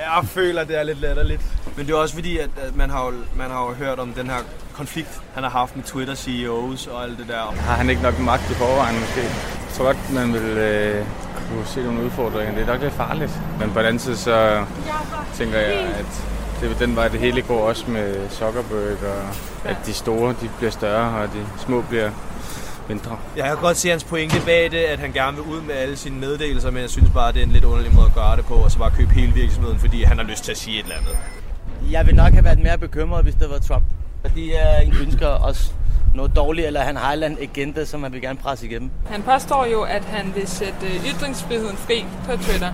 Jeg 0.00 0.24
føler, 0.24 0.64
det 0.64 0.78
er 0.78 0.82
lidt 0.82 1.00
latterligt. 1.00 1.42
Men 1.76 1.86
det 1.86 1.92
er 1.92 1.96
også 1.96 2.14
fordi, 2.14 2.38
at, 2.38 2.50
at 2.62 2.76
man, 2.76 2.90
har 2.90 3.06
jo, 3.06 3.12
man 3.36 3.50
har 3.50 3.64
jo 3.66 3.72
hørt 3.72 3.98
om 3.98 4.12
den 4.12 4.26
her 4.26 4.38
konflikt, 4.74 5.20
han 5.34 5.42
har 5.42 5.50
haft 5.50 5.76
med 5.76 5.84
Twitter 5.84 6.14
CEOs 6.14 6.86
og 6.86 7.02
alt 7.04 7.18
det 7.18 7.28
der. 7.28 7.40
Har 7.40 7.74
han 7.74 7.90
ikke 7.90 8.02
nok 8.02 8.18
magt 8.18 8.50
i 8.50 8.54
forvejen 8.54 9.00
måske? 9.00 9.20
Jeg 9.20 9.72
tror 9.74 9.84
godt, 9.84 10.12
man 10.12 10.32
vil 10.32 10.58
øh, 10.58 11.04
kunne 11.48 11.66
se 11.66 11.82
nogle 11.82 12.02
udfordringer. 12.02 12.54
Det 12.54 12.62
er 12.62 12.66
nok 12.66 12.82
lidt 12.82 12.94
farligt. 12.94 13.32
Men 13.60 13.70
på 13.70 13.78
den 13.78 13.86
anden 13.86 13.98
side, 14.00 14.16
så 14.16 14.64
tænker 15.34 15.58
jeg, 15.58 15.72
at 15.74 16.33
det 16.68 16.74
er 16.74 16.86
den 16.86 16.96
vej, 16.96 17.08
det 17.08 17.20
hele 17.20 17.42
går 17.42 17.68
også 17.68 17.90
med 17.90 18.30
Zuckerberg, 18.30 18.98
og 19.02 19.70
at 19.70 19.76
de 19.86 19.92
store 19.92 20.34
de 20.40 20.50
bliver 20.58 20.70
større, 20.70 21.22
og 21.22 21.28
de 21.28 21.46
små 21.58 21.80
bliver 21.80 22.10
mindre. 22.88 23.18
Jeg 23.36 23.44
kan 23.44 23.56
godt 23.56 23.76
se 23.76 23.88
hans 23.88 24.04
pointe 24.04 24.36
bag 24.46 24.70
det, 24.70 24.78
at 24.78 24.98
han 24.98 25.12
gerne 25.12 25.36
vil 25.36 25.46
ud 25.46 25.60
med 25.60 25.74
alle 25.74 25.96
sine 25.96 26.20
meddelelser, 26.20 26.70
men 26.70 26.82
jeg 26.82 26.90
synes 26.90 27.10
bare, 27.10 27.32
det 27.32 27.38
er 27.38 27.46
en 27.46 27.52
lidt 27.52 27.64
underlig 27.64 27.94
måde 27.94 28.06
at 28.06 28.14
gøre 28.14 28.36
det 28.36 28.44
på, 28.44 28.54
og 28.54 28.70
så 28.70 28.78
bare 28.78 28.90
købe 28.90 29.10
hele 29.10 29.32
virksomheden, 29.32 29.78
fordi 29.78 30.02
han 30.02 30.18
har 30.18 30.24
lyst 30.24 30.44
til 30.44 30.52
at 30.52 30.58
sige 30.58 30.78
et 30.78 30.82
eller 30.82 30.96
andet. 30.96 31.18
Jeg 31.90 32.06
vil 32.06 32.14
nok 32.14 32.32
have 32.32 32.44
været 32.44 32.62
mere 32.62 32.78
bekymret, 32.78 33.22
hvis 33.22 33.34
det 33.34 33.50
var 33.50 33.58
Trump. 33.58 33.84
Fordi 34.26 34.52
jeg 34.52 34.92
ønsker 35.02 35.28
os 35.28 35.74
noget 36.14 36.36
dårligt, 36.36 36.66
eller 36.66 36.80
han 36.80 36.96
har 36.96 37.12
en 37.12 37.38
agenda, 37.40 37.84
som 37.84 38.02
han 38.02 38.12
vil 38.12 38.20
gerne 38.20 38.38
presse 38.38 38.66
igennem. 38.66 38.90
Han 39.10 39.22
påstår 39.22 39.66
jo, 39.66 39.82
at 39.82 40.04
han 40.04 40.32
vil 40.34 40.48
sætte 40.48 40.86
ytringsfriheden 41.14 41.76
fri 41.76 42.04
på 42.24 42.36
Twitter. 42.36 42.72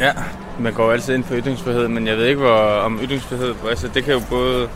Ja, 0.00 0.12
man 0.60 0.72
går 0.72 0.92
altid 0.92 1.14
ind 1.14 1.24
for 1.24 1.34
ytringsfrihed, 1.34 1.88
men 1.88 2.06
jeg 2.06 2.16
ved 2.16 2.26
ikke, 2.26 2.40
hvor, 2.40 2.58
om 2.58 3.00
ytringsfrihed... 3.02 3.54
Altså, 3.68 3.88
det 3.94 4.04
kan 4.04 4.14
jo 4.14 4.20
både, 4.30 4.68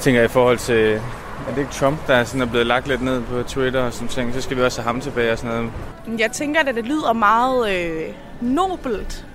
tænker 0.00 0.20
jeg, 0.20 0.30
i 0.30 0.32
forhold 0.32 0.58
til... 0.58 1.00
Er 1.48 1.54
det 1.54 1.58
ikke 1.58 1.72
Trump, 1.72 2.06
der 2.06 2.24
sådan 2.24 2.42
er 2.42 2.46
blevet 2.46 2.66
lagt 2.66 2.88
lidt 2.88 3.02
ned 3.02 3.22
på 3.22 3.42
Twitter 3.42 3.82
og 3.82 3.92
sådan 3.92 4.08
ting? 4.08 4.34
Så 4.34 4.40
skal 4.40 4.56
vi 4.56 4.62
også 4.62 4.82
have 4.82 4.92
ham 4.92 5.00
tilbage 5.00 5.32
og 5.32 5.38
sådan 5.38 5.56
noget. 5.56 6.20
Jeg 6.20 6.32
tænker, 6.32 6.60
at 6.60 6.74
det 6.74 6.84
lyder 6.84 7.12
meget 7.12 7.70
øh, 7.74 8.14
nobelt. 8.40 9.26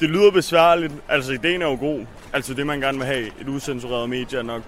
Det 0.00 0.08
lyder 0.08 0.30
besværligt. 0.30 0.92
Altså, 1.08 1.32
ideen 1.32 1.62
er 1.62 1.66
jo 1.66 1.76
god. 1.80 2.06
Altså, 2.32 2.54
det 2.54 2.66
man 2.66 2.80
gerne 2.80 2.98
vil 2.98 3.06
have, 3.06 3.26
et 3.26 3.48
usensureret 3.48 4.08
medie 4.08 4.38
er 4.38 4.42
nok 4.42 4.62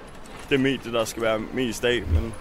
det 0.50 0.60
medie, 0.60 0.92
der 0.92 1.04
skal 1.04 1.22
være 1.22 1.38
mest 1.54 1.84
af, 1.84 2.02
men... 2.12 2.34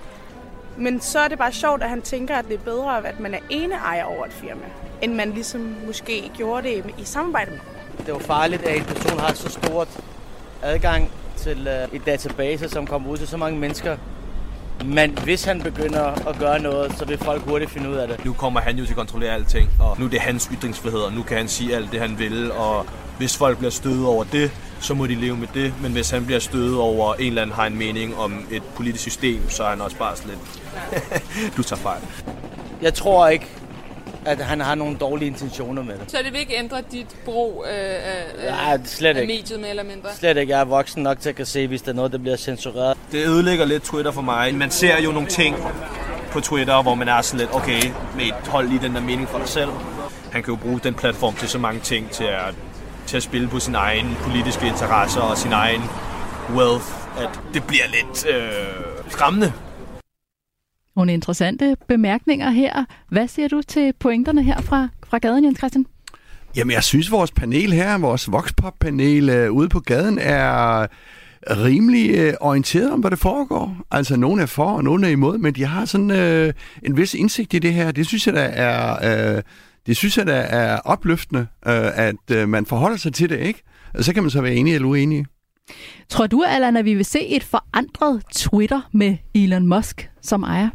Men 0.78 1.02
så 1.02 1.20
er 1.20 1.28
det 1.28 1.38
bare 1.38 1.52
sjovt, 1.52 1.84
at 1.84 1.90
han 1.90 2.02
tænker, 2.02 2.36
at 2.36 2.46
det 2.48 2.54
er 2.54 2.64
bedre, 2.64 3.08
at 3.08 3.20
man 3.20 3.34
er 3.34 3.40
ene 3.50 3.76
ejer 3.76 4.04
over 4.04 4.26
et 4.26 4.34
firma, 4.34 4.66
end 5.02 5.14
man 5.14 5.32
ligesom 5.32 5.76
måske 5.88 6.32
gjorde 6.38 6.68
det 6.68 6.84
i 6.98 7.04
samarbejde 7.04 7.52
med. 7.52 7.60
Det 7.98 8.10
er 8.10 8.14
jo 8.14 8.20
farligt, 8.20 8.64
at 8.64 8.78
en 8.78 8.84
person 8.84 9.20
har 9.20 9.34
så 9.34 9.50
stort 9.50 9.88
adgang 10.62 11.12
til 11.38 11.68
uh, 11.68 11.96
et 11.96 12.06
database, 12.06 12.70
som 12.70 12.88
kommer 12.88 13.10
ud 13.10 13.18
til 13.18 13.28
så 13.28 13.38
mange 13.38 13.60
mennesker. 13.60 13.98
Men 14.86 15.18
hvis 15.24 15.44
han 15.44 15.62
begynder 15.62 16.30
at 16.30 16.40
gøre 16.40 16.60
noget, 16.60 16.98
så 16.98 17.06
vil 17.06 17.18
folk 17.18 17.42
hurtigt 17.42 17.72
finde 17.72 17.90
ud 17.90 17.96
af 17.96 18.08
det. 18.08 18.26
Nu 18.26 18.34
kommer 18.34 18.60
han 18.60 18.78
jo 18.78 18.86
til 18.86 18.92
at 18.92 18.98
kontrollere 18.98 19.34
alting, 19.34 19.70
og 19.80 20.00
nu 20.00 20.06
er 20.06 20.10
det 20.10 20.20
hans 20.20 20.50
ytringsfrihed, 20.54 21.00
og 21.00 21.14
nu 21.14 21.24
kan 21.24 21.38
han 21.38 21.48
sige 21.48 21.76
alt 21.76 21.92
det, 21.92 22.00
han 22.00 22.20
vil, 22.20 22.52
og 22.52 22.86
hvis 23.18 23.38
folk 23.38 23.58
bliver 23.58 23.72
stødet 23.72 24.06
over 24.06 24.24
det, 24.24 24.52
så 24.80 24.94
må 24.94 25.08
de 25.08 25.16
leve 25.16 25.38
med 25.38 25.48
det. 25.54 25.74
Men 25.82 25.92
hvis 25.92 26.10
han 26.10 26.26
bliver 26.26 26.40
stødet 26.40 26.78
over, 26.78 27.14
en 27.14 27.28
eller 27.28 27.42
anden 27.42 27.56
har 27.56 27.66
en 27.66 27.78
mening 27.78 28.18
om 28.18 28.46
et 28.52 28.64
politisk 28.76 29.02
system, 29.02 29.50
så 29.50 29.64
er 29.64 29.70
han 29.70 29.82
også 29.82 29.98
bare 29.98 30.16
sådan 30.16 30.32
lidt, 30.32 30.62
du 31.58 31.64
tager 31.64 31.80
fejl. 31.80 32.02
Jeg 32.82 32.94
tror 32.94 33.28
ikke, 33.28 33.48
at 34.26 34.38
han 34.38 34.62
har 34.62 34.76
nogle 34.76 34.98
dårlige 34.98 35.28
intentioner 35.28 35.84
med 35.84 35.94
det. 35.94 36.12
Så 36.12 36.18
det 36.24 36.34
vil 36.34 36.40
ikke 36.40 36.58
ændre 36.58 36.78
dit 36.92 37.08
brug 37.26 37.66
øh, 37.70 37.76
øh, 37.86 38.52
Nej, 38.52 38.80
slet 38.86 39.18
af 39.18 39.22
ikke. 39.22 39.34
mediet 39.34 39.60
mere 39.60 39.70
eller 39.70 39.84
mindre? 39.84 40.10
Slet 40.20 40.38
ikke. 40.38 40.54
Jeg 40.54 40.60
er 40.62 40.66
voksen 40.66 41.04
nok 41.04 41.20
til 41.20 41.30
at 41.30 41.36
kan 41.36 41.46
se, 41.46 41.68
hvis 41.68 41.82
der 41.82 41.92
er 41.92 41.96
noget, 41.96 42.12
der 42.12 42.18
bliver 42.18 42.38
censureret. 42.38 42.98
Det 43.12 43.28
ødelægger 43.28 43.66
lidt 43.66 43.84
Twitter 43.84 44.12
for 44.12 44.22
mig. 44.22 44.56
Man 44.56 44.72
ser 44.72 45.02
jo 45.02 45.12
nogle 45.12 45.28
ting 45.28 45.56
på 46.32 46.40
Twitter, 46.40 46.82
hvor 46.82 46.96
man 46.96 47.08
er 47.10 47.22
sådan 47.22 47.40
lidt, 47.40 47.56
okay, 47.56 47.82
med 48.16 48.26
et 48.26 48.34
hold 48.48 48.68
lige 48.68 48.82
den 48.82 48.96
der 48.96 49.02
mening 49.02 49.28
for 49.30 49.38
dig 49.38 49.48
selv. 49.48 49.70
Han 50.32 50.44
kan 50.44 50.54
jo 50.54 50.56
bruge 50.56 50.80
den 50.84 50.94
platform 50.94 51.36
til 51.36 51.50
så 51.50 51.58
mange 51.58 51.80
ting, 51.80 52.12
til 52.12 52.24
at, 52.24 52.54
til 53.08 53.18
at 53.18 53.24
spille 53.24 53.48
på 53.48 53.60
sin 53.60 53.76
egen 53.76 54.18
politiske 54.22 54.68
interesser 54.68 55.22
og 55.22 55.38
sin 55.38 55.52
egen 55.54 55.82
wealth, 56.56 56.86
at 57.20 57.40
det 57.54 57.64
bliver 57.68 57.84
lidt 57.88 58.26
øh, 58.36 58.54
skræmmende. 59.10 59.54
Nogle 61.00 61.14
interessante 61.14 61.78
bemærkninger 61.88 62.50
her. 62.50 62.86
Hvad 63.10 63.28
siger 63.28 63.48
du 63.48 63.62
til 63.62 63.94
pointerne 64.00 64.44
her 64.44 64.62
fra, 64.62 64.88
fra 65.08 65.18
gaden, 65.18 65.46
Jens 65.46 65.58
Christian? 65.58 65.86
Jamen, 66.56 66.74
jeg 66.74 66.84
synes, 66.84 67.12
vores 67.12 67.32
panel 67.32 67.74
her, 67.74 67.98
vores 67.98 68.32
Voxpop-panel 68.32 69.30
øh, 69.30 69.52
ude 69.52 69.70
på 69.70 69.80
gaden, 69.80 70.20
er 70.22 70.88
rimelig 71.50 72.12
øh, 72.18 72.34
orienteret 72.42 72.92
om, 72.92 73.00
hvad 73.00 73.12
det 73.12 73.20
foregår. 73.20 73.78
Altså, 73.92 74.16
nogen 74.16 74.40
er 74.40 74.46
for, 74.46 74.66
og 74.66 74.84
nogen 74.84 75.04
er 75.04 75.08
imod, 75.08 75.38
men 75.38 75.56
de 75.56 75.66
har 75.66 75.86
sådan 75.86 76.12
øh, 76.12 76.54
en 76.84 76.98
vis 76.98 77.14
indsigt 77.14 77.54
i 77.54 77.60
det 77.60 77.74
her. 77.74 77.92
Det 77.92 78.08
synes 78.08 78.28
jeg, 78.28 78.36
der 78.36 78.42
er, 78.42 79.36
øh, 79.38 79.44
det 79.86 79.98
synes 79.98 80.18
jeg, 80.18 80.28
der 80.28 80.34
er 80.34 80.80
opløftende, 80.80 81.42
øh, 81.68 82.06
at 82.08 82.32
øh, 82.32 82.50
man 82.50 82.66
forholder 82.66 82.98
sig 82.98 83.14
til 83.14 83.30
det, 83.30 83.40
ikke? 83.40 83.64
Og 83.94 84.04
så 84.04 84.14
kan 84.14 84.24
man 84.24 84.30
så 84.30 84.42
være 84.42 84.54
enig 84.54 84.76
eller 84.76 84.88
uenig. 84.88 85.26
Tror 86.10 86.28
du, 86.28 86.44
Allan, 86.48 86.78
at 86.78 86.86
vi 86.86 86.94
vil 86.94 87.06
se 87.06 87.28
et 87.28 87.44
forandret 87.44 88.24
Twitter 88.36 88.90
med 88.92 89.18
Elon 89.36 89.68
Musk 89.68 90.10
som 90.22 90.44
ejer? 90.44 90.70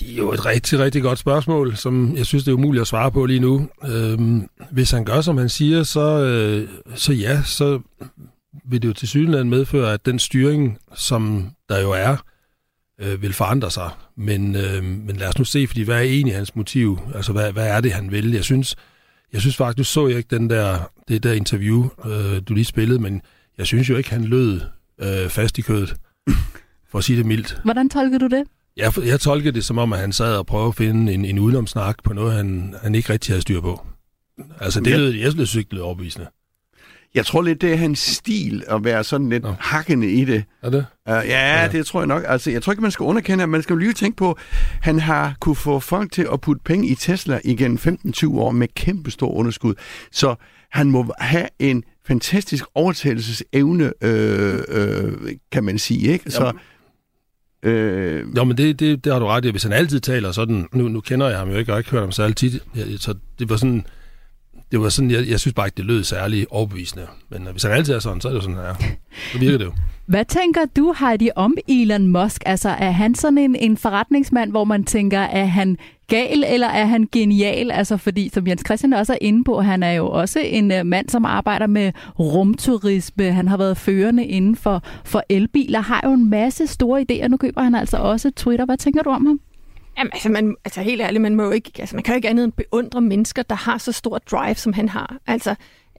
Det 0.00 0.12
er 0.12 0.16
jo 0.16 0.32
et 0.32 0.46
rigtig, 0.46 0.78
rigtig 0.78 1.02
godt 1.02 1.18
spørgsmål, 1.18 1.76
som 1.76 2.16
jeg 2.16 2.26
synes, 2.26 2.44
det 2.44 2.50
er 2.50 2.56
umuligt 2.56 2.80
at 2.80 2.86
svare 2.86 3.10
på 3.10 3.26
lige 3.26 3.40
nu. 3.40 3.68
Øhm, 3.88 4.48
hvis 4.70 4.90
han 4.90 5.04
gør, 5.04 5.20
som 5.20 5.38
han 5.38 5.48
siger, 5.48 5.82
så, 5.82 6.00
øh, 6.00 6.68
så 6.94 7.12
ja, 7.12 7.42
så 7.42 7.80
vil 8.64 8.82
det 8.82 8.88
jo 8.88 8.92
til 8.92 9.08
synligheden 9.08 9.50
medføre, 9.50 9.92
at 9.92 10.06
den 10.06 10.18
styring, 10.18 10.78
som 10.94 11.50
der 11.68 11.80
jo 11.80 11.90
er, 11.90 12.16
øh, 13.00 13.22
vil 13.22 13.32
forandre 13.32 13.70
sig. 13.70 13.90
Men, 14.16 14.56
øh, 14.56 14.84
men 14.84 15.16
lad 15.16 15.28
os 15.28 15.38
nu 15.38 15.44
se, 15.44 15.66
fordi 15.66 15.82
hvad 15.82 15.96
er 15.96 16.00
egentlig 16.00 16.34
hans 16.34 16.56
motiv? 16.56 16.98
Altså, 17.14 17.32
hvad, 17.32 17.52
hvad 17.52 17.68
er 17.68 17.80
det, 17.80 17.92
han 17.92 18.10
vil? 18.10 18.32
Jeg 18.32 18.44
synes, 18.44 18.76
jeg 19.32 19.40
synes 19.40 19.56
faktisk, 19.56 19.92
så 19.92 20.06
jeg 20.06 20.16
ikke 20.16 20.36
den 20.36 20.50
der, 20.50 20.78
det 21.08 21.22
der 21.22 21.32
interview, 21.32 21.88
øh, 22.06 22.42
du 22.48 22.54
lige 22.54 22.64
spillede, 22.64 22.98
men 22.98 23.22
jeg 23.58 23.66
synes 23.66 23.90
jo 23.90 23.96
ikke, 23.96 24.10
han 24.10 24.24
lød 24.24 24.60
øh, 24.98 25.28
fast 25.28 25.58
i 25.58 25.62
kødet, 25.62 25.96
for 26.90 26.98
at 26.98 27.04
sige 27.04 27.18
det 27.18 27.26
mildt. 27.26 27.60
Hvordan 27.64 27.88
tolker 27.88 28.18
du 28.18 28.26
det? 28.26 28.44
Jeg, 28.76 28.92
jeg 28.98 29.20
tolker 29.20 29.52
det 29.52 29.64
som 29.64 29.78
om, 29.78 29.92
at 29.92 29.98
han 29.98 30.12
sad 30.12 30.36
og 30.36 30.46
prøvede 30.46 30.68
at 30.68 30.74
finde 30.74 31.12
en, 31.12 31.24
en 31.24 31.38
udenomsnak 31.38 31.96
på 32.04 32.12
noget, 32.12 32.32
han, 32.32 32.74
han 32.82 32.94
ikke 32.94 33.12
rigtig 33.12 33.32
havde 33.32 33.42
styr 33.42 33.60
på. 33.60 33.86
Altså, 34.60 34.80
det 34.80 34.96
lød, 34.96 35.14
jeg 35.14 35.32
synes, 35.32 35.52
det 35.52 35.66
lød 35.70 35.80
overbevisende. 35.80 36.26
Jeg 37.14 37.26
tror 37.26 37.42
lidt, 37.42 37.60
det 37.60 37.72
er 37.72 37.76
hans 37.76 37.98
stil 37.98 38.64
at 38.68 38.84
være 38.84 39.04
sådan 39.04 39.28
lidt 39.28 39.42
Nå. 39.42 39.54
hakkende 39.60 40.12
i 40.12 40.24
det. 40.24 40.44
Er 40.62 40.70
det? 40.70 40.86
Uh, 41.08 41.12
ja, 41.12 41.60
ja, 41.62 41.68
det 41.68 41.86
tror 41.86 42.00
jeg 42.00 42.06
nok. 42.06 42.22
Altså, 42.26 42.50
jeg 42.50 42.62
tror 42.62 42.72
ikke, 42.72 42.82
man 42.82 42.90
skal 42.90 43.04
underkende, 43.04 43.42
at 43.42 43.48
man 43.48 43.62
skal 43.62 43.78
lige 43.78 43.92
tænke 43.92 44.16
på, 44.16 44.38
han 44.80 44.98
har 44.98 45.34
kunne 45.40 45.56
få 45.56 45.80
folk 45.80 46.12
til 46.12 46.26
at 46.32 46.40
putte 46.40 46.62
penge 46.64 46.88
i 46.88 46.94
Tesla 46.94 47.40
igen 47.44 47.78
15-20 47.78 48.38
år 48.38 48.50
med 48.50 48.68
kæmpe 48.74 49.10
stor 49.10 49.30
underskud. 49.30 49.74
Så 50.12 50.34
han 50.70 50.90
må 50.90 51.12
have 51.18 51.48
en 51.58 51.82
fantastisk 52.06 52.64
overtagelsesevne, 52.74 53.92
øh, 54.02 54.58
øh, 54.68 55.12
kan 55.52 55.64
man 55.64 55.78
sige, 55.78 56.12
ikke? 56.12 56.30
Så, 56.30 56.52
Øh... 57.64 58.24
Jo, 58.36 58.44
men 58.44 58.56
det, 58.56 58.80
det, 58.80 59.04
det 59.04 59.12
har 59.12 59.20
du 59.20 59.26
ret 59.26 59.44
i. 59.44 59.50
Hvis 59.50 59.62
han 59.62 59.72
altid 59.72 60.00
taler 60.00 60.32
sådan, 60.32 60.68
nu, 60.72 60.88
nu 60.88 61.00
kender 61.00 61.28
jeg 61.28 61.38
ham 61.38 61.50
jo 61.50 61.56
ikke, 61.56 61.72
og 61.72 61.74
har 61.74 61.78
ikke 61.78 61.90
hørt 61.90 62.00
ham 62.00 62.12
så 62.12 62.22
altid, 62.22 62.60
så 62.98 63.14
det 63.38 63.50
var 63.50 63.56
sådan, 63.56 63.86
det 64.72 64.80
var 64.80 64.88
sådan, 64.88 65.10
jeg, 65.10 65.28
jeg 65.28 65.40
synes 65.40 65.54
bare 65.54 65.66
ikke, 65.66 65.76
det 65.76 65.84
lød 65.84 66.04
særlig 66.04 66.46
overbevisende. 66.50 67.06
Men 67.28 67.48
hvis 67.52 67.62
han 67.62 67.72
altid 67.72 67.94
er 67.94 67.98
sådan, 67.98 68.20
så 68.20 68.28
er 68.28 68.32
det 68.32 68.36
jo 68.36 68.42
sådan, 68.42 68.56
ja. 68.56 68.86
Så 69.32 69.38
virker 69.38 69.58
det 69.58 69.64
jo. 69.64 69.72
Hvad 70.06 70.24
tænker 70.24 70.60
du, 70.76 70.94
Heidi, 71.00 71.30
om 71.36 71.56
Elon 71.68 72.06
Musk? 72.06 72.42
Altså, 72.46 72.68
er 72.68 72.90
han 72.90 73.14
sådan 73.14 73.38
en, 73.38 73.56
en 73.56 73.76
forretningsmand, 73.76 74.50
hvor 74.50 74.64
man 74.64 74.84
tænker, 74.84 75.20
er 75.20 75.44
han 75.44 75.76
gal, 76.08 76.44
eller 76.46 76.66
er 76.66 76.84
han 76.84 77.08
genial? 77.12 77.70
Altså, 77.70 77.96
fordi, 77.96 78.28
som 78.28 78.46
Jens 78.46 78.62
Christian 78.66 78.92
også 78.92 79.12
er 79.12 79.18
inde 79.20 79.44
på, 79.44 79.60
han 79.60 79.82
er 79.82 79.92
jo 79.92 80.10
også 80.10 80.40
en 80.40 80.72
uh, 80.72 80.86
mand, 80.86 81.08
som 81.08 81.24
arbejder 81.24 81.66
med 81.66 81.92
rumturisme. 82.18 83.32
Han 83.32 83.48
har 83.48 83.56
været 83.56 83.76
førende 83.76 84.26
inden 84.26 84.56
for, 84.56 84.82
for 85.04 85.22
elbiler, 85.28 85.80
har 85.80 86.00
jo 86.04 86.12
en 86.12 86.30
masse 86.30 86.66
store 86.66 87.04
idéer. 87.10 87.28
Nu 87.28 87.36
køber 87.36 87.62
han 87.62 87.74
altså 87.74 87.96
også 87.96 88.30
Twitter. 88.30 88.64
Hvad 88.64 88.76
tænker 88.76 89.02
du 89.02 89.10
om 89.10 89.26
ham? 89.26 89.40
Jamen, 89.98 90.10
altså, 90.12 90.28
man, 90.28 90.56
altså 90.64 90.80
helt 90.80 91.00
ærligt, 91.00 91.22
man, 91.22 91.34
må 91.34 91.42
jo 91.42 91.50
ikke, 91.50 91.72
altså, 91.78 91.96
man 91.96 92.02
kan 92.02 92.14
jo 92.14 92.16
ikke 92.16 92.28
andet 92.28 92.44
end 92.44 92.52
beundre 92.52 93.00
mennesker, 93.00 93.42
der 93.42 93.54
har 93.54 93.78
så 93.78 93.92
stor 93.92 94.18
drive, 94.18 94.54
som 94.54 94.72
han 94.72 94.88
har. 94.88 95.16
Altså, 95.26 95.54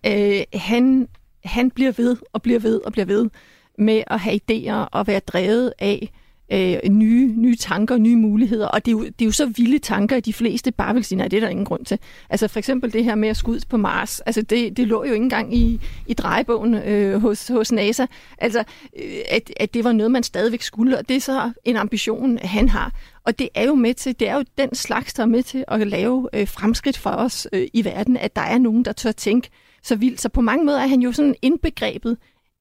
øh, 0.05 0.41
han, 0.53 1.07
han 1.45 1.71
bliver 1.71 1.91
ved 1.97 2.17
og 2.33 2.41
bliver 2.41 2.59
ved 2.59 2.81
og 2.85 2.91
bliver 2.91 3.05
ved 3.05 3.29
med 3.77 4.03
at 4.07 4.19
have 4.19 4.39
idéer 4.51 4.87
og 4.91 5.07
være 5.07 5.19
drevet 5.19 5.73
af 5.79 6.11
øh, 6.51 6.77
nye, 6.89 7.33
nye 7.37 7.55
tanker, 7.55 7.97
nye 7.97 8.15
muligheder, 8.15 8.67
og 8.67 8.85
det 8.85 8.91
er, 8.91 8.93
jo, 8.93 9.03
det 9.03 9.21
er 9.21 9.25
jo 9.25 9.31
så 9.31 9.45
vilde 9.45 9.79
tanker, 9.79 10.17
at 10.17 10.25
de 10.25 10.33
fleste 10.33 10.71
bare 10.71 10.93
vil 10.93 11.03
sige, 11.03 11.17
nej, 11.17 11.27
det 11.27 11.37
er 11.37 11.41
der 11.41 11.47
ingen 11.47 11.65
grund 11.65 11.85
til. 11.85 11.99
Altså 12.29 12.47
for 12.47 12.59
eksempel 12.59 12.93
det 12.93 13.03
her 13.03 13.15
med 13.15 13.29
at 13.29 13.37
skyde 13.37 13.61
på 13.69 13.77
Mars, 13.77 14.19
altså 14.19 14.41
det, 14.41 14.77
det 14.77 14.87
lå 14.87 15.03
jo 15.03 15.13
ikke 15.13 15.23
engang 15.23 15.55
i, 15.55 15.81
i 16.07 16.13
drejebogen 16.13 16.73
øh, 16.73 17.21
hos, 17.21 17.47
hos 17.47 17.71
NASA, 17.71 18.05
altså 18.37 18.59
øh, 19.03 19.11
at, 19.29 19.53
at 19.57 19.73
det 19.73 19.83
var 19.83 19.91
noget, 19.91 20.11
man 20.11 20.23
stadigvæk 20.23 20.61
skulle, 20.61 20.97
og 20.97 21.09
det 21.09 21.15
er 21.15 21.21
så 21.21 21.51
en 21.65 21.75
ambition, 21.75 22.37
han 22.37 22.69
har. 22.69 22.91
Og 23.25 23.39
det 23.39 23.49
er 23.55 23.65
jo 23.65 23.75
med 23.75 23.93
til, 23.93 24.19
det 24.19 24.29
er 24.29 24.35
jo 24.35 24.43
den 24.57 24.75
slags, 24.75 25.13
der 25.13 25.23
er 25.23 25.27
med 25.27 25.43
til 25.43 25.65
at 25.67 25.87
lave 25.87 26.29
øh, 26.33 26.47
fremskridt 26.47 26.97
for 26.97 27.09
os 27.09 27.47
øh, 27.53 27.67
i 27.73 27.85
verden, 27.85 28.17
at 28.17 28.35
der 28.35 28.41
er 28.41 28.57
nogen, 28.57 28.85
der 28.85 28.91
tør 28.91 29.11
tænke 29.11 29.49
så 29.83 29.95
vildt. 29.95 30.21
Så 30.21 30.29
på 30.29 30.41
mange 30.41 30.65
måder 30.65 30.79
er 30.79 30.87
han 30.87 31.01
jo 31.01 31.11
sådan 31.11 31.35
indbegrebet 31.41 32.17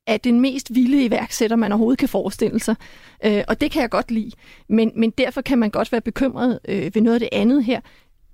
af 0.07 0.21
den 0.21 0.41
mest 0.41 0.75
vilde 0.75 1.05
iværksætter, 1.05 1.57
man 1.57 1.73
overhovedet 1.73 1.99
kan 1.99 2.09
forestille 2.09 2.61
sig. 2.61 2.77
Øh, 3.25 3.45
og 3.49 3.61
det 3.61 3.71
kan 3.71 3.83
jeg 3.83 3.91
godt 3.91 4.11
lide. 4.11 4.31
Men, 4.69 4.93
men 4.97 5.11
derfor 5.11 5.41
kan 5.41 5.59
man 5.59 5.71
godt 5.71 5.93
være 5.93 6.01
bekymret 6.01 6.59
øh, 6.69 6.95
ved 6.95 7.03
noget 7.03 7.15
af 7.15 7.21
det 7.21 7.29
andet 7.33 7.65
her. 7.65 7.81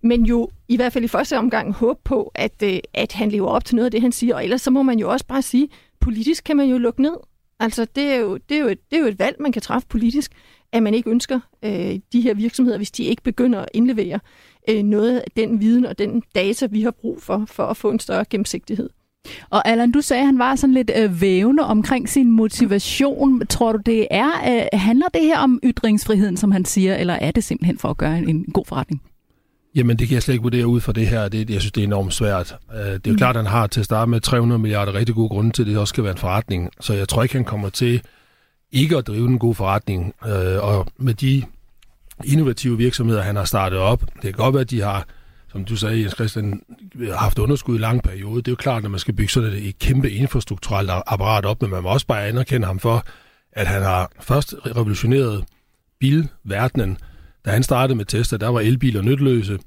Men 0.03 0.27
jo 0.27 0.49
i 0.69 0.77
hvert 0.77 0.93
fald 0.93 1.05
i 1.05 1.09
første 1.09 1.39
omgang 1.39 1.73
håbe 1.73 2.01
på, 2.05 2.33
at, 2.35 2.63
øh, 2.63 2.79
at 2.95 3.13
han 3.13 3.31
lever 3.31 3.49
op 3.49 3.65
til 3.65 3.77
noget 3.77 3.85
af 3.85 3.91
det, 3.91 4.03
han 4.03 4.13
siger. 4.13 4.35
Og 4.35 4.45
ellers 4.45 4.63
så 4.63 4.71
må 4.71 4.83
man 4.83 4.99
jo 4.99 5.11
også 5.11 5.27
bare 5.27 5.43
sige, 5.43 5.69
politisk 6.01 6.45
kan 6.45 6.57
man 6.57 6.69
jo 6.69 6.79
lukke 6.79 7.03
ned. 7.03 7.17
Altså 7.61 7.85
det 7.85 8.05
er 8.05 8.17
jo, 8.17 8.37
det 8.37 8.57
er 8.57 8.61
jo, 8.61 8.69
et, 8.69 8.91
det 8.91 8.97
er 8.97 9.01
jo 9.01 9.07
et 9.07 9.19
valg, 9.19 9.37
man 9.41 9.53
kan 9.53 9.63
træffe 9.63 9.89
politisk, 9.89 10.33
at 10.73 10.83
man 10.83 10.95
ikke 10.95 11.11
ønsker 11.11 11.41
øh, 11.65 11.99
de 12.13 12.21
her 12.21 12.35
virksomheder, 12.35 12.77
hvis 12.77 12.91
de 12.91 13.05
ikke 13.05 13.23
begynder 13.23 13.61
at 13.61 13.69
indlevere 13.75 14.21
øh, 14.71 14.83
noget 14.83 15.19
af 15.19 15.31
den 15.37 15.61
viden 15.61 15.87
og 15.87 15.99
den 15.99 16.23
data, 16.35 16.67
vi 16.67 16.83
har 16.83 16.91
brug 16.91 17.23
for, 17.23 17.45
for 17.47 17.67
at 17.67 17.77
få 17.77 17.91
en 17.91 17.99
større 17.99 18.25
gennemsigtighed. 18.31 18.91
Og 19.51 19.69
Allan, 19.69 19.91
du 19.91 20.01
sagde, 20.01 20.21
at 20.21 20.27
han 20.27 20.39
var 20.39 20.57
sådan 20.57 20.75
lidt 20.75 20.91
øh, 20.97 21.21
vævende 21.21 21.63
omkring 21.63 22.09
sin 22.09 22.31
motivation. 22.31 23.47
Tror 23.47 23.73
du, 23.73 23.79
det 23.87 24.07
er, 24.11 24.31
øh, 24.31 24.81
handler 24.81 25.07
det 25.15 25.23
her 25.23 25.39
om 25.39 25.61
ytringsfriheden, 25.65 26.37
som 26.37 26.51
han 26.51 26.65
siger, 26.65 26.97
eller 26.97 27.15
er 27.15 27.31
det 27.31 27.45
simpelthen 27.45 27.79
for 27.79 27.89
at 27.89 27.97
gøre 27.97 28.19
en, 28.19 28.29
en 28.29 28.45
god 28.45 28.65
forretning? 28.67 29.03
Jamen, 29.75 29.99
det 29.99 30.09
kan 30.09 30.15
jeg 30.15 30.23
slet 30.23 30.35
ikke 30.35 30.43
vurdere 30.43 30.67
ud 30.67 30.81
fra 30.81 30.93
det 30.93 31.07
her. 31.07 31.29
Det, 31.29 31.51
jeg 31.51 31.61
synes, 31.61 31.73
det 31.73 31.81
er 31.81 31.87
enormt 31.87 32.15
svært. 32.15 32.57
Uh, 32.69 32.77
det 32.79 32.87
er 32.87 33.01
jo 33.07 33.13
mm. 33.13 33.17
klart, 33.17 33.37
at 33.37 33.43
han 33.43 33.53
har 33.53 33.67
til 33.67 33.81
at 33.81 33.85
starte 33.85 34.11
med 34.11 34.21
300 34.21 34.59
milliarder 34.59 34.95
rigtig 34.95 35.15
gode 35.15 35.29
grunde 35.29 35.51
til, 35.51 35.63
at 35.63 35.67
det 35.67 35.79
også 35.79 35.93
skal 35.93 36.05
være 36.05 36.13
en 36.13 36.19
forretning. 36.19 36.71
Så 36.81 36.95
jeg 36.95 37.09
tror 37.09 37.23
ikke, 37.23 37.35
han 37.35 37.45
kommer 37.45 37.69
til 37.69 38.03
ikke 38.73 38.97
at 38.97 39.07
drive 39.07 39.29
en 39.29 39.39
god 39.39 39.55
forretning. 39.55 40.15
Uh, 40.23 40.65
og 40.65 40.87
med 40.99 41.15
de 41.15 41.43
innovative 42.25 42.79
virksomheder, 42.79 43.23
han 43.23 43.37
har 43.37 43.45
startet 43.45 43.79
op, 43.79 44.01
det 44.01 44.23
kan 44.23 44.33
godt 44.33 44.55
være, 44.55 44.61
at 44.61 44.71
de 44.71 44.81
har 44.81 45.07
som 45.53 45.65
du 45.65 45.77
sagde, 45.77 46.01
Jens 46.01 46.15
Christian, 46.15 46.63
har 46.99 47.17
haft 47.17 47.39
underskud 47.39 47.77
i 47.77 47.81
lang 47.81 48.03
periode. 48.03 48.37
Det 48.37 48.49
er 48.49 48.53
jo 48.53 48.57
klart, 48.57 48.85
at 48.85 48.91
man 48.91 49.01
skal 49.01 49.15
bygge 49.15 49.33
sådan 49.33 49.53
et 49.53 49.79
kæmpe 49.79 50.11
infrastrukturelt 50.11 50.91
apparat 51.07 51.47
op, 51.47 51.63
men 51.63 51.71
man 51.71 51.83
må 51.83 51.89
også 51.89 52.07
bare 52.07 52.27
anerkende 52.27 52.67
ham 52.67 52.79
for, 52.79 53.05
at 53.53 53.67
han 53.67 53.83
har 53.83 54.13
først 54.21 54.55
revolutioneret 54.67 55.45
bilverdenen. 56.01 56.99
Da 57.45 57.51
han 57.51 57.63
startede 57.63 57.97
med 57.97 58.05
Tesla, 58.05 58.39
der 58.39 58.49
var 58.49 58.61
elbiler 58.61 59.03
nytteløse, 59.03 59.59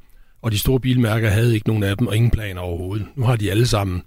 og 0.41 0.51
de 0.51 0.59
store 0.59 0.79
bilmærker 0.79 1.29
havde 1.29 1.53
ikke 1.53 1.67
nogen 1.67 1.83
af 1.83 1.97
dem, 1.97 2.07
og 2.07 2.15
ingen 2.15 2.31
planer 2.31 2.61
overhovedet. 2.61 3.07
Nu 3.15 3.25
har 3.25 3.35
de 3.35 3.51
alle 3.51 3.67
sammen. 3.67 4.03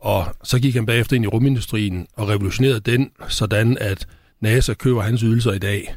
Og 0.00 0.26
så 0.44 0.58
gik 0.58 0.74
han 0.74 0.86
bagefter 0.86 1.16
ind 1.16 1.24
i 1.24 1.28
rumindustrien 1.28 2.06
og 2.16 2.28
revolutionerede 2.28 2.80
den, 2.80 3.10
sådan 3.28 3.78
at 3.78 4.06
NASA 4.40 4.74
køber 4.74 5.02
hans 5.02 5.20
ydelser 5.20 5.52
i 5.52 5.58
dag. 5.58 5.94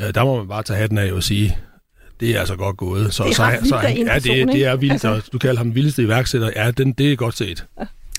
Øh, 0.00 0.14
der 0.14 0.24
må 0.24 0.38
man 0.38 0.48
bare 0.48 0.62
tage 0.62 0.78
hatten 0.78 0.98
af 0.98 1.12
og 1.12 1.22
sige, 1.22 1.56
det 2.20 2.36
er 2.36 2.40
altså 2.40 2.56
godt 2.56 2.76
gået. 2.76 3.14
Så, 3.14 3.24
det 3.24 3.30
er 3.30 3.34
så, 3.34 3.58
så, 3.62 3.68
så, 3.68 3.76
ja, 3.76 4.14
det, 4.14 4.52
det 4.52 4.64
er 4.64 4.76
vildt, 4.76 4.92
altså. 4.92 5.30
du 5.32 5.38
kalder 5.38 5.58
ham 5.58 5.74
vildeste 5.74 6.02
iværksætter. 6.02 6.50
Ja, 6.56 6.70
den, 6.70 6.92
det 6.92 7.12
er 7.12 7.16
godt 7.16 7.36
set. 7.36 7.66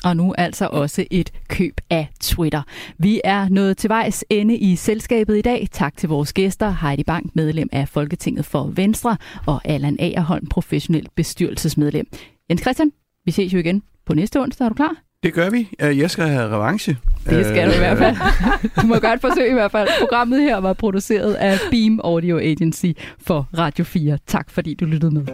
Og 0.03 0.17
nu 0.17 0.33
altså 0.37 0.67
også 0.71 1.05
et 1.11 1.31
køb 1.49 1.81
af 1.89 2.07
Twitter. 2.21 2.61
Vi 2.97 3.21
er 3.23 3.49
nået 3.49 3.77
til 3.77 3.89
vejs 3.89 4.25
ende 4.29 4.57
i 4.57 4.75
selskabet 4.75 5.37
i 5.37 5.41
dag. 5.41 5.67
Tak 5.71 5.97
til 5.97 6.09
vores 6.09 6.33
gæster, 6.33 6.75
Heidi 6.81 7.03
Bank, 7.03 7.35
medlem 7.35 7.69
af 7.71 7.89
Folketinget 7.89 8.45
for 8.45 8.63
Venstre, 8.63 9.17
og 9.45 9.61
Allan 9.65 9.95
Agerholm, 9.99 10.47
professionel 10.47 11.07
bestyrelsesmedlem. 11.15 12.07
Jens 12.49 12.61
Christian, 12.61 12.91
vi 13.25 13.31
ses 13.31 13.53
jo 13.53 13.59
igen 13.59 13.83
på 14.05 14.13
næste 14.13 14.41
onsdag. 14.41 14.65
Er 14.65 14.69
du 14.69 14.75
klar? 14.75 15.06
Det 15.23 15.33
gør 15.33 15.49
vi. 15.49 15.69
Jeg 15.79 16.11
skal 16.11 16.27
have 16.27 16.49
revanche. 16.55 16.97
Det 17.29 17.45
skal 17.45 17.67
du 17.69 17.73
i 17.73 17.77
hvert 17.77 17.97
fald. 17.97 18.15
Du 18.81 18.87
må 18.87 18.99
godt 18.99 19.21
forsøge 19.21 19.49
i 19.49 19.53
hvert 19.53 19.71
fald. 19.71 19.87
Programmet 19.99 20.41
her 20.41 20.57
var 20.57 20.73
produceret 20.73 21.33
af 21.33 21.57
Beam 21.71 21.99
Audio 22.03 22.37
Agency 22.37 22.85
for 23.27 23.49
Radio 23.57 23.83
4. 23.83 24.17
Tak 24.27 24.49
fordi 24.51 24.73
du 24.73 24.85
lyttede 24.85 25.11
med. 25.13 25.25